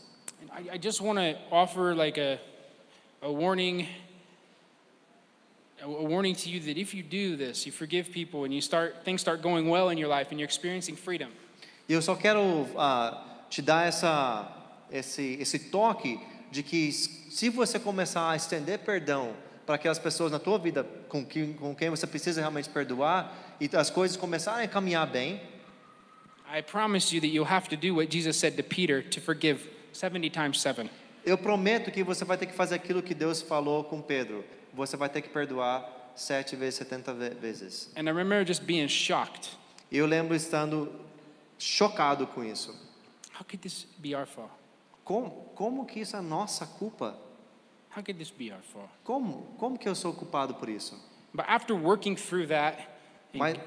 I, 0.52 0.76
I 0.76 0.78
just 0.78 1.02
want 1.02 1.20
to 1.20 1.38
offer 1.52 1.96
like 1.96 2.18
a, 2.18 2.40
a 3.22 3.32
warning, 3.32 3.88
a, 5.82 5.88
warning 5.88 6.36
to 6.36 6.50
you 6.50 6.60
that 6.62 6.78
if 6.78 6.94
you 6.94 7.04
do 7.04 7.36
this, 7.38 7.66
you 7.66 7.72
forgive 7.72 8.12
people 8.12 8.44
and 8.44 8.54
you 8.54 8.62
start, 8.62 9.04
things 9.04 9.22
start 9.22 9.42
going 9.42 9.70
well 9.70 9.90
in 9.90 9.98
your 9.98 10.10
life 10.10 10.32
and 10.32 10.40
you're 10.40 10.48
experiencing 10.48 10.96
freedom, 10.96 11.30
E 11.88 11.94
eu 11.94 12.02
só 12.02 12.16
quero 12.16 12.68
ah, 12.78 13.46
te 13.50 13.62
dar 13.62 13.86
essa, 13.86 14.50
esse, 14.90 15.38
esse 15.40 15.60
toque 15.60 16.18
de 16.50 16.64
que 16.64 16.92
se 16.94 17.50
você 17.50 17.78
começar 17.78 18.30
a 18.30 18.36
estender 18.36 18.80
perdão 18.80 19.34
para 19.66 19.76
aquelas 19.76 20.00
pessoas 20.00 20.32
na 20.32 20.40
tua 20.40 20.58
vida 20.58 20.86
com, 21.10 21.26
que, 21.26 21.54
com 21.56 21.76
quem 21.76 21.90
você 21.90 22.08
precisa 22.08 22.40
realmente 22.40 22.70
perdoar 22.70 23.56
e 23.60 23.70
as 23.76 23.90
coisas 23.90 24.16
começarem 24.16 24.66
a 24.66 24.68
caminhar 24.68 25.08
bem, 25.08 25.42
I 26.56 26.62
promise 26.62 27.12
you 27.12 27.20
that 27.22 27.28
you'll 27.30 27.46
have 27.50 27.68
to 27.70 27.76
do 27.76 27.96
what 27.96 28.10
Jesus 28.12 28.38
said 28.38 28.56
to 28.58 28.64
Peter 28.64 29.02
to 29.02 29.20
forgive 29.20 29.68
70 29.92 30.30
times 30.30 30.60
7. 30.62 30.90
eu 31.26 31.38
prometo 31.38 31.90
que 31.92 32.04
você 32.04 32.24
vai 32.26 32.38
ter 32.38 32.46
que 32.46 32.54
fazer 32.54 32.76
aquilo 32.76 33.02
que 33.02 33.14
Deus 33.16 33.42
falou 33.42 33.84
com 33.84 34.02
Pedro. 34.02 34.44
Você 34.74 34.96
vai 34.98 35.10
ter 35.10 35.22
que 35.22 35.30
perdoar 35.30 36.12
sete 36.16 36.56
vezes, 36.56 36.76
setenta 36.76 37.14
ve- 37.14 37.32
vezes. 37.32 37.90
And 37.96 38.08
I 38.08 38.12
remember 38.12 38.46
just 38.46 38.64
being 38.66 38.88
shocked. 38.88 39.58
E 39.92 39.98
eu 39.98 40.06
lembro 40.06 40.36
estando 40.36 40.92
chocado 41.58 42.28
com 42.28 42.44
isso. 42.44 42.72
How 43.34 43.44
could 43.44 43.58
this 43.62 43.88
be 44.00 44.14
our 44.16 44.28
fault? 44.28 44.52
Como, 45.04 45.32
como 45.56 45.86
que 45.86 46.00
isso 46.02 46.16
é 46.16 46.22
nossa 46.22 46.66
culpa? 46.66 47.16
How 47.96 48.04
could 48.04 48.18
this 48.20 48.32
be 48.32 48.52
our 48.52 48.62
fault? 48.62 48.90
Como, 49.04 49.56
como 49.58 49.78
que 49.78 49.88
eu 49.90 49.96
sou 49.96 50.14
culpado 50.14 50.54
por 50.56 50.70
isso? 50.70 51.00
But 51.34 51.46
after 51.48 51.76
working 51.76 52.16
through 52.16 52.48
that, 52.48 52.78
Mas 53.34 53.58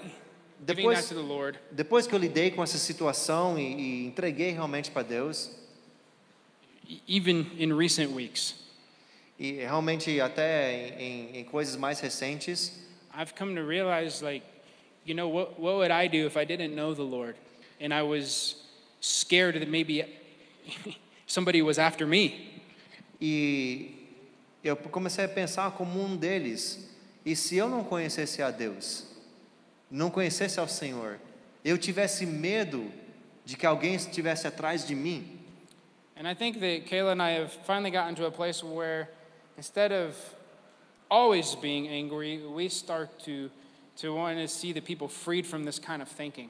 depois, 0.58 1.08
to 1.08 1.14
the 1.14 1.20
Lord, 1.20 1.58
depois 1.70 2.06
que 2.06 2.14
eu 2.14 2.18
lidei 2.18 2.50
com 2.50 2.62
essa 2.62 2.78
situação 2.78 3.58
e, 3.58 3.62
e 3.62 4.06
entreguei 4.06 4.50
realmente 4.50 4.90
para 4.90 5.02
Deus, 5.02 5.50
even 7.06 7.50
in 7.58 7.76
recent 7.76 8.10
weeks, 8.12 8.54
e 9.38 9.52
realmente 9.52 10.20
até 10.20 10.72
em, 10.72 11.02
em, 11.02 11.36
em 11.38 11.44
coisas 11.44 11.76
mais 11.76 12.00
recentes, 12.00 12.72
I've 13.14 13.34
come 13.34 13.54
to 13.54 13.66
realize, 13.66 14.22
like, 14.22 14.44
you 15.04 15.14
know, 15.14 15.28
what, 15.28 15.60
what 15.60 15.76
would 15.76 15.92
I 15.92 16.08
do 16.08 16.26
if 16.26 16.36
I 16.36 16.44
didn't 16.44 16.74
know 16.74 16.94
the 16.94 17.02
Lord? 17.02 17.36
And 17.80 17.92
I 17.92 18.02
was 18.02 18.56
scared 19.00 19.58
that 19.60 19.68
maybe 19.68 20.04
somebody 21.26 21.62
was 21.62 21.78
after 21.78 22.06
me. 22.06 22.52
e 23.20 23.96
eu 24.62 24.76
comecei 24.76 25.24
a 25.24 25.28
pensar 25.28 25.70
como 25.72 26.02
um 26.02 26.16
deles. 26.16 26.90
E 27.24 27.34
se 27.34 27.56
eu 27.56 27.68
não 27.68 27.82
conhecesse 27.82 28.42
a 28.42 28.50
Deus, 28.50 29.04
não 29.90 30.10
conhecesse 30.10 30.58
ao 30.58 30.68
Senhor, 30.68 31.18
eu 31.64 31.78
tivesse 31.78 32.26
medo 32.26 32.90
de 33.44 33.56
que 33.56 33.66
alguém 33.66 33.94
estivesse 33.94 34.46
atrás 34.46 34.86
de 34.86 34.94
mim, 34.94 35.36
And 36.18 36.26
I 36.26 36.32
think 36.32 36.60
that 36.60 36.86
Kayla 36.86 37.12
and 37.12 37.22
I 37.22 37.32
have 37.32 37.52
finally 37.52 37.90
gotten 37.90 38.14
to 38.14 38.24
a 38.24 38.30
place 38.30 38.64
where 38.64 39.10
instead 39.58 39.92
of 39.92 40.16
always 41.10 41.54
being 41.54 41.88
angry, 41.88 42.38
we 42.38 42.70
start 42.70 43.10
to 43.24 43.50
to 43.98 44.14
want 44.14 44.38
to 44.38 44.48
see 44.48 44.72
the 44.72 44.80
people 44.80 45.08
freed 45.08 45.46
from 45.46 45.64
this 45.64 45.78
kind 45.78 46.00
of 46.00 46.08
thinking. 46.08 46.48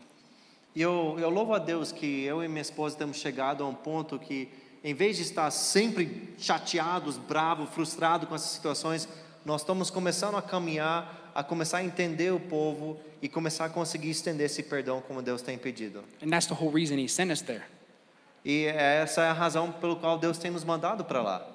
E 0.74 0.82
eu, 0.82 1.16
eu 1.18 1.30
louvo 1.30 1.52
a 1.52 1.58
Deus 1.58 1.90
que 1.90 2.22
eu 2.24 2.44
e 2.44 2.48
minha 2.48 2.60
esposa 2.60 2.96
temos 2.96 3.16
chegado 3.16 3.64
a 3.64 3.66
um 3.66 3.74
ponto 3.74 4.18
que, 4.18 4.48
em 4.84 4.94
vez 4.94 5.16
de 5.16 5.22
estar 5.22 5.50
sempre 5.50 6.34
chateados, 6.38 7.16
bravos, 7.16 7.70
frustrados 7.70 8.28
com 8.28 8.34
essas 8.34 8.50
situações, 8.50 9.08
nós 9.44 9.62
estamos 9.62 9.90
começando 9.90 10.36
a 10.36 10.42
caminhar, 10.42 11.25
a 11.36 11.44
começar 11.44 11.78
a 11.78 11.84
entender 11.84 12.32
o 12.32 12.40
povo 12.40 12.98
e 13.20 13.28
começar 13.28 13.66
a 13.66 13.68
conseguir 13.68 14.08
estender 14.08 14.46
esse 14.46 14.62
perdão 14.62 15.02
como 15.02 15.20
Deus 15.20 15.42
tem 15.42 15.58
pedido. 15.58 16.02
And 16.22 16.30
that's 16.30 16.46
the 16.46 16.54
whole 16.54 16.72
reason 16.72 16.98
he 16.98 17.08
sent 17.08 17.30
us 17.30 17.42
there. 17.42 17.62
E 18.42 18.64
essa 18.64 19.22
é 19.22 19.28
a 19.28 19.32
razão 19.34 19.70
pelo 19.70 19.96
qual 19.96 20.18
Deus 20.18 20.38
tem 20.38 20.50
nos 20.50 20.64
mandado 20.64 21.04
para 21.04 21.20
lá. 21.20 21.46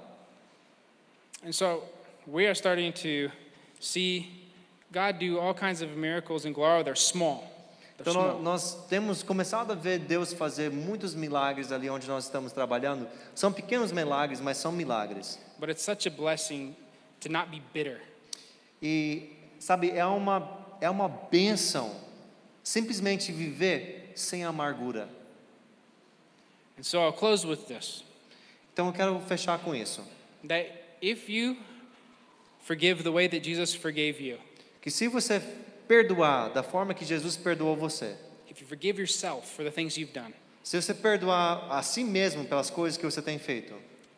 And 1.44 1.52
so 1.52 1.84
we 2.28 2.46
are 2.46 2.52
starting 2.54 2.92
to 2.92 3.32
see 3.80 4.48
God 4.92 5.18
do 5.18 5.40
all 5.40 5.56
kinds 5.56 5.82
of 5.82 5.96
miracles 5.98 6.46
in. 6.46 6.54
They're 6.54 6.96
small. 6.96 7.40
They're 7.98 8.02
Então 8.02 8.14
small. 8.14 8.42
nós 8.42 8.86
temos 8.88 9.24
começado 9.24 9.72
a 9.72 9.76
ver 9.76 9.98
Deus 10.00 10.32
fazer 10.34 10.70
muitos 10.70 11.16
milagres 11.16 11.72
ali 11.72 11.90
onde 11.90 12.08
nós 12.08 12.26
estamos 12.26 12.52
trabalhando. 12.52 13.08
São 13.34 13.52
pequenos 13.52 13.92
milagres, 13.92 14.40
mas 14.40 14.58
são 14.58 14.72
milagres. 14.72 15.40
But 15.58 15.70
it's 15.70 15.82
such 15.84 16.08
a 16.08 16.12
blessing 16.12 16.76
to 17.22 17.32
not 17.32 17.50
be 17.50 17.62
bitter. 17.74 18.00
E 18.82 19.41
sabe, 19.62 19.92
é 19.92 20.06
uma 20.06 20.60
é 20.82 20.90
uma 20.90 21.08
bênção 21.08 21.96
simplesmente 22.64 23.32
viver 23.32 24.12
sem 24.16 24.44
amargura. 24.44 25.08
And 26.78 26.84
so 26.84 27.00
I'll 27.00 27.14
close 27.14 27.46
with 27.46 27.68
this 27.68 28.04
Então 28.74 28.88
eu 28.88 28.94
quero 28.94 29.20
fechar 29.22 29.60
com 29.60 29.76
isso, 29.76 30.02
that 30.48 30.72
if 31.02 31.30
you 31.30 31.58
forgive 32.62 33.04
the 33.04 33.12
way 33.12 33.28
that 33.28 33.44
Jesus 33.44 33.76
forgave 33.76 34.22
you, 34.22 34.40
que 34.82 34.90
se 34.90 35.08
você 35.08 35.42
perdoar 35.88 36.50
da 36.50 36.64
forma 36.64 36.94
que 36.94 37.06
Jesus 37.06 37.36
perdoou 37.38 37.76
você, 37.76 38.16
if 38.50 38.62
you 38.62 38.68
forgive 38.68 39.00
yourself 39.00 39.54
for 39.54 39.64
the 39.64 39.72
things 39.72 39.98
you've 39.98 40.14
done, 40.14 40.34
se 40.64 40.82
você 40.82 40.94
perdoar 40.94 41.68
a 41.70 41.84
si 41.84 42.04
mesmo 42.04 42.46
pelas 42.46 42.70
coisas 42.70 42.98
que 42.98 43.06
você 43.06 43.22
tem 43.22 43.38
feito, 43.38 43.74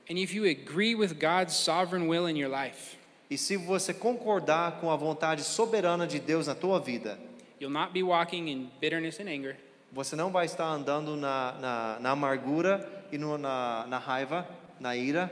and 0.09 0.17
if 0.17 0.33
you 0.33 0.45
agree 0.45 0.93
with 0.93 1.15
God's 1.15 1.55
sovereign 1.55 2.07
will 2.07 2.27
in 2.27 2.37
your 2.37 2.49
life, 2.49 2.95
e 3.33 3.37
se 3.37 3.57
você 3.57 3.95
concordar 3.95 4.79
com 4.79 4.91
a 4.91 4.95
vontade 4.95 5.43
soberana 5.43 6.05
de 6.05 6.19
Deus 6.19 6.45
na 6.45 6.53
tua 6.53 6.79
vida, 6.79 7.17
you'll 7.59 7.73
not 7.73 7.91
be 7.91 8.03
walking 8.03 8.47
in 8.47 8.69
bitterness 8.79 9.19
and 9.19 9.27
anger. 9.27 9.57
Você 9.91 10.15
não 10.15 10.31
vai 10.31 10.45
estar 10.45 10.67
andando 10.67 11.15
na, 11.15 11.53
na, 11.53 11.99
na 11.99 12.11
amargura 12.11 13.07
e 13.11 13.17
no, 13.17 13.35
na, 13.39 13.87
na 13.87 13.97
raiva, 13.97 14.47
na 14.79 14.95
ira, 14.95 15.31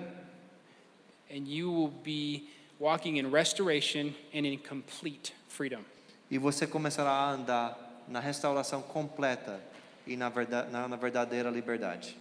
and 1.29 1.47
you 1.47 1.71
will 1.71 1.93
be 2.03 2.49
walking 2.79 3.17
in 3.17 3.29
restoration 3.31 4.15
and 4.33 4.47
in 4.47 4.57
complete 4.57 5.31
freedom. 5.47 5.83
e 6.31 6.39
você 6.39 6.65
começará 6.65 7.11
a 7.11 7.31
andar 7.31 8.03
na 8.07 8.19
restauração 8.19 8.81
completa 8.81 9.61
e 10.07 10.17
na, 10.17 10.29
verda, 10.29 10.63
na, 10.63 10.87
na 10.87 10.95
verdadeira 10.95 11.51
liberdade. 11.51 12.17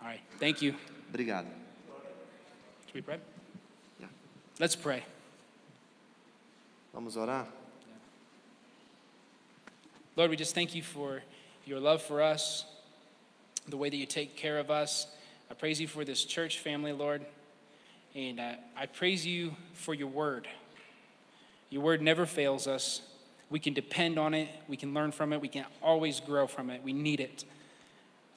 All 0.00 0.08
right, 0.08 0.24
thank 0.40 0.64
you. 0.64 0.74
Obrigado. 1.08 1.46
Should 2.86 2.96
we 2.96 3.02
pray? 3.02 3.20
Let's 4.58 4.74
pray. 4.74 5.04
Vamos 6.94 7.14
orar? 7.14 7.44
Lord, 10.16 10.30
we 10.30 10.36
just 10.36 10.54
thank 10.54 10.74
you 10.74 10.82
for 10.82 11.22
your 11.66 11.78
love 11.78 12.00
for 12.00 12.22
us, 12.22 12.64
the 13.68 13.76
way 13.76 13.90
that 13.90 13.96
you 13.96 14.06
take 14.06 14.34
care 14.34 14.58
of 14.58 14.70
us. 14.70 15.08
I 15.50 15.54
praise 15.54 15.78
you 15.78 15.86
for 15.86 16.06
this 16.06 16.24
church 16.24 16.60
family, 16.60 16.92
Lord. 16.92 17.26
And 18.14 18.40
uh, 18.40 18.52
I 18.74 18.86
praise 18.86 19.26
you 19.26 19.54
for 19.74 19.92
your 19.92 20.08
word. 20.08 20.48
Your 21.68 21.82
word 21.82 22.00
never 22.00 22.24
fails 22.24 22.66
us. 22.66 23.02
We 23.50 23.58
can 23.58 23.74
depend 23.74 24.18
on 24.18 24.32
it, 24.32 24.48
we 24.68 24.78
can 24.78 24.94
learn 24.94 25.12
from 25.12 25.34
it, 25.34 25.40
we 25.42 25.48
can 25.48 25.66
always 25.82 26.18
grow 26.18 26.46
from 26.46 26.70
it. 26.70 26.82
We 26.82 26.94
need 26.94 27.20
it. 27.20 27.44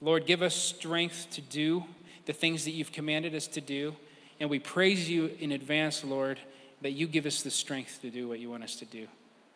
Lord, 0.02 0.26
give 0.26 0.42
us 0.42 0.54
strength 0.54 1.28
to 1.32 1.42
do 1.42 1.86
the 2.26 2.34
things 2.34 2.66
that 2.66 2.72
you've 2.72 2.92
commanded 2.92 3.34
us 3.34 3.48
to 3.48 3.62
do. 3.62 3.96
And 4.40 4.50
we 4.50 4.60
praise 4.60 5.10
you 5.10 5.32
in 5.40 5.52
advance, 5.52 6.04
Lord, 6.04 6.40
that 6.82 6.92
you 6.92 7.08
give 7.08 7.26
us 7.26 7.42
the 7.42 7.52
strength 7.52 8.00
to 8.02 8.10
do 8.10 8.28
what 8.28 8.40
you 8.40 8.50
want 8.50 8.64
us 8.64 8.76
to 8.78 8.86
do. 8.86 9.08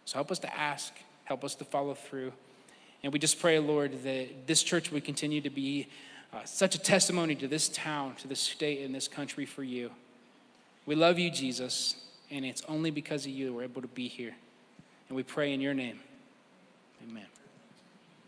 So 0.05 0.15
help 0.15 0.31
us 0.31 0.39
to 0.39 0.57
ask, 0.57 0.93
help 1.23 1.43
us 1.43 1.55
to 1.55 1.65
follow 1.65 1.93
through. 1.93 2.33
And 3.03 3.13
we 3.13 3.19
just 3.19 3.39
pray, 3.39 3.59
Lord, 3.59 4.03
that 4.03 4.47
this 4.47 4.63
church 4.63 4.91
would 4.91 5.05
continue 5.05 5.41
to 5.41 5.49
be 5.49 5.87
uh, 6.33 6.43
such 6.45 6.75
a 6.75 6.79
testimony 6.79 7.35
to 7.35 7.47
this 7.47 7.69
town, 7.69 8.15
to 8.15 8.27
this 8.27 8.39
state, 8.39 8.83
and 8.83 8.93
this 8.93 9.07
country 9.07 9.45
for 9.45 9.63
you. 9.63 9.91
We 10.85 10.95
love 10.95 11.19
you, 11.19 11.29
Jesus, 11.29 11.95
and 12.31 12.43
it's 12.43 12.63
only 12.67 12.91
because 12.91 13.25
of 13.25 13.31
you 13.31 13.53
we're 13.53 13.63
able 13.63 13.81
to 13.81 13.87
be 13.87 14.07
here. 14.07 14.35
And 15.07 15.15
we 15.15 15.23
pray 15.23 15.53
in 15.53 15.61
your 15.61 15.73
name. 15.73 15.99
Amen. 17.07 17.32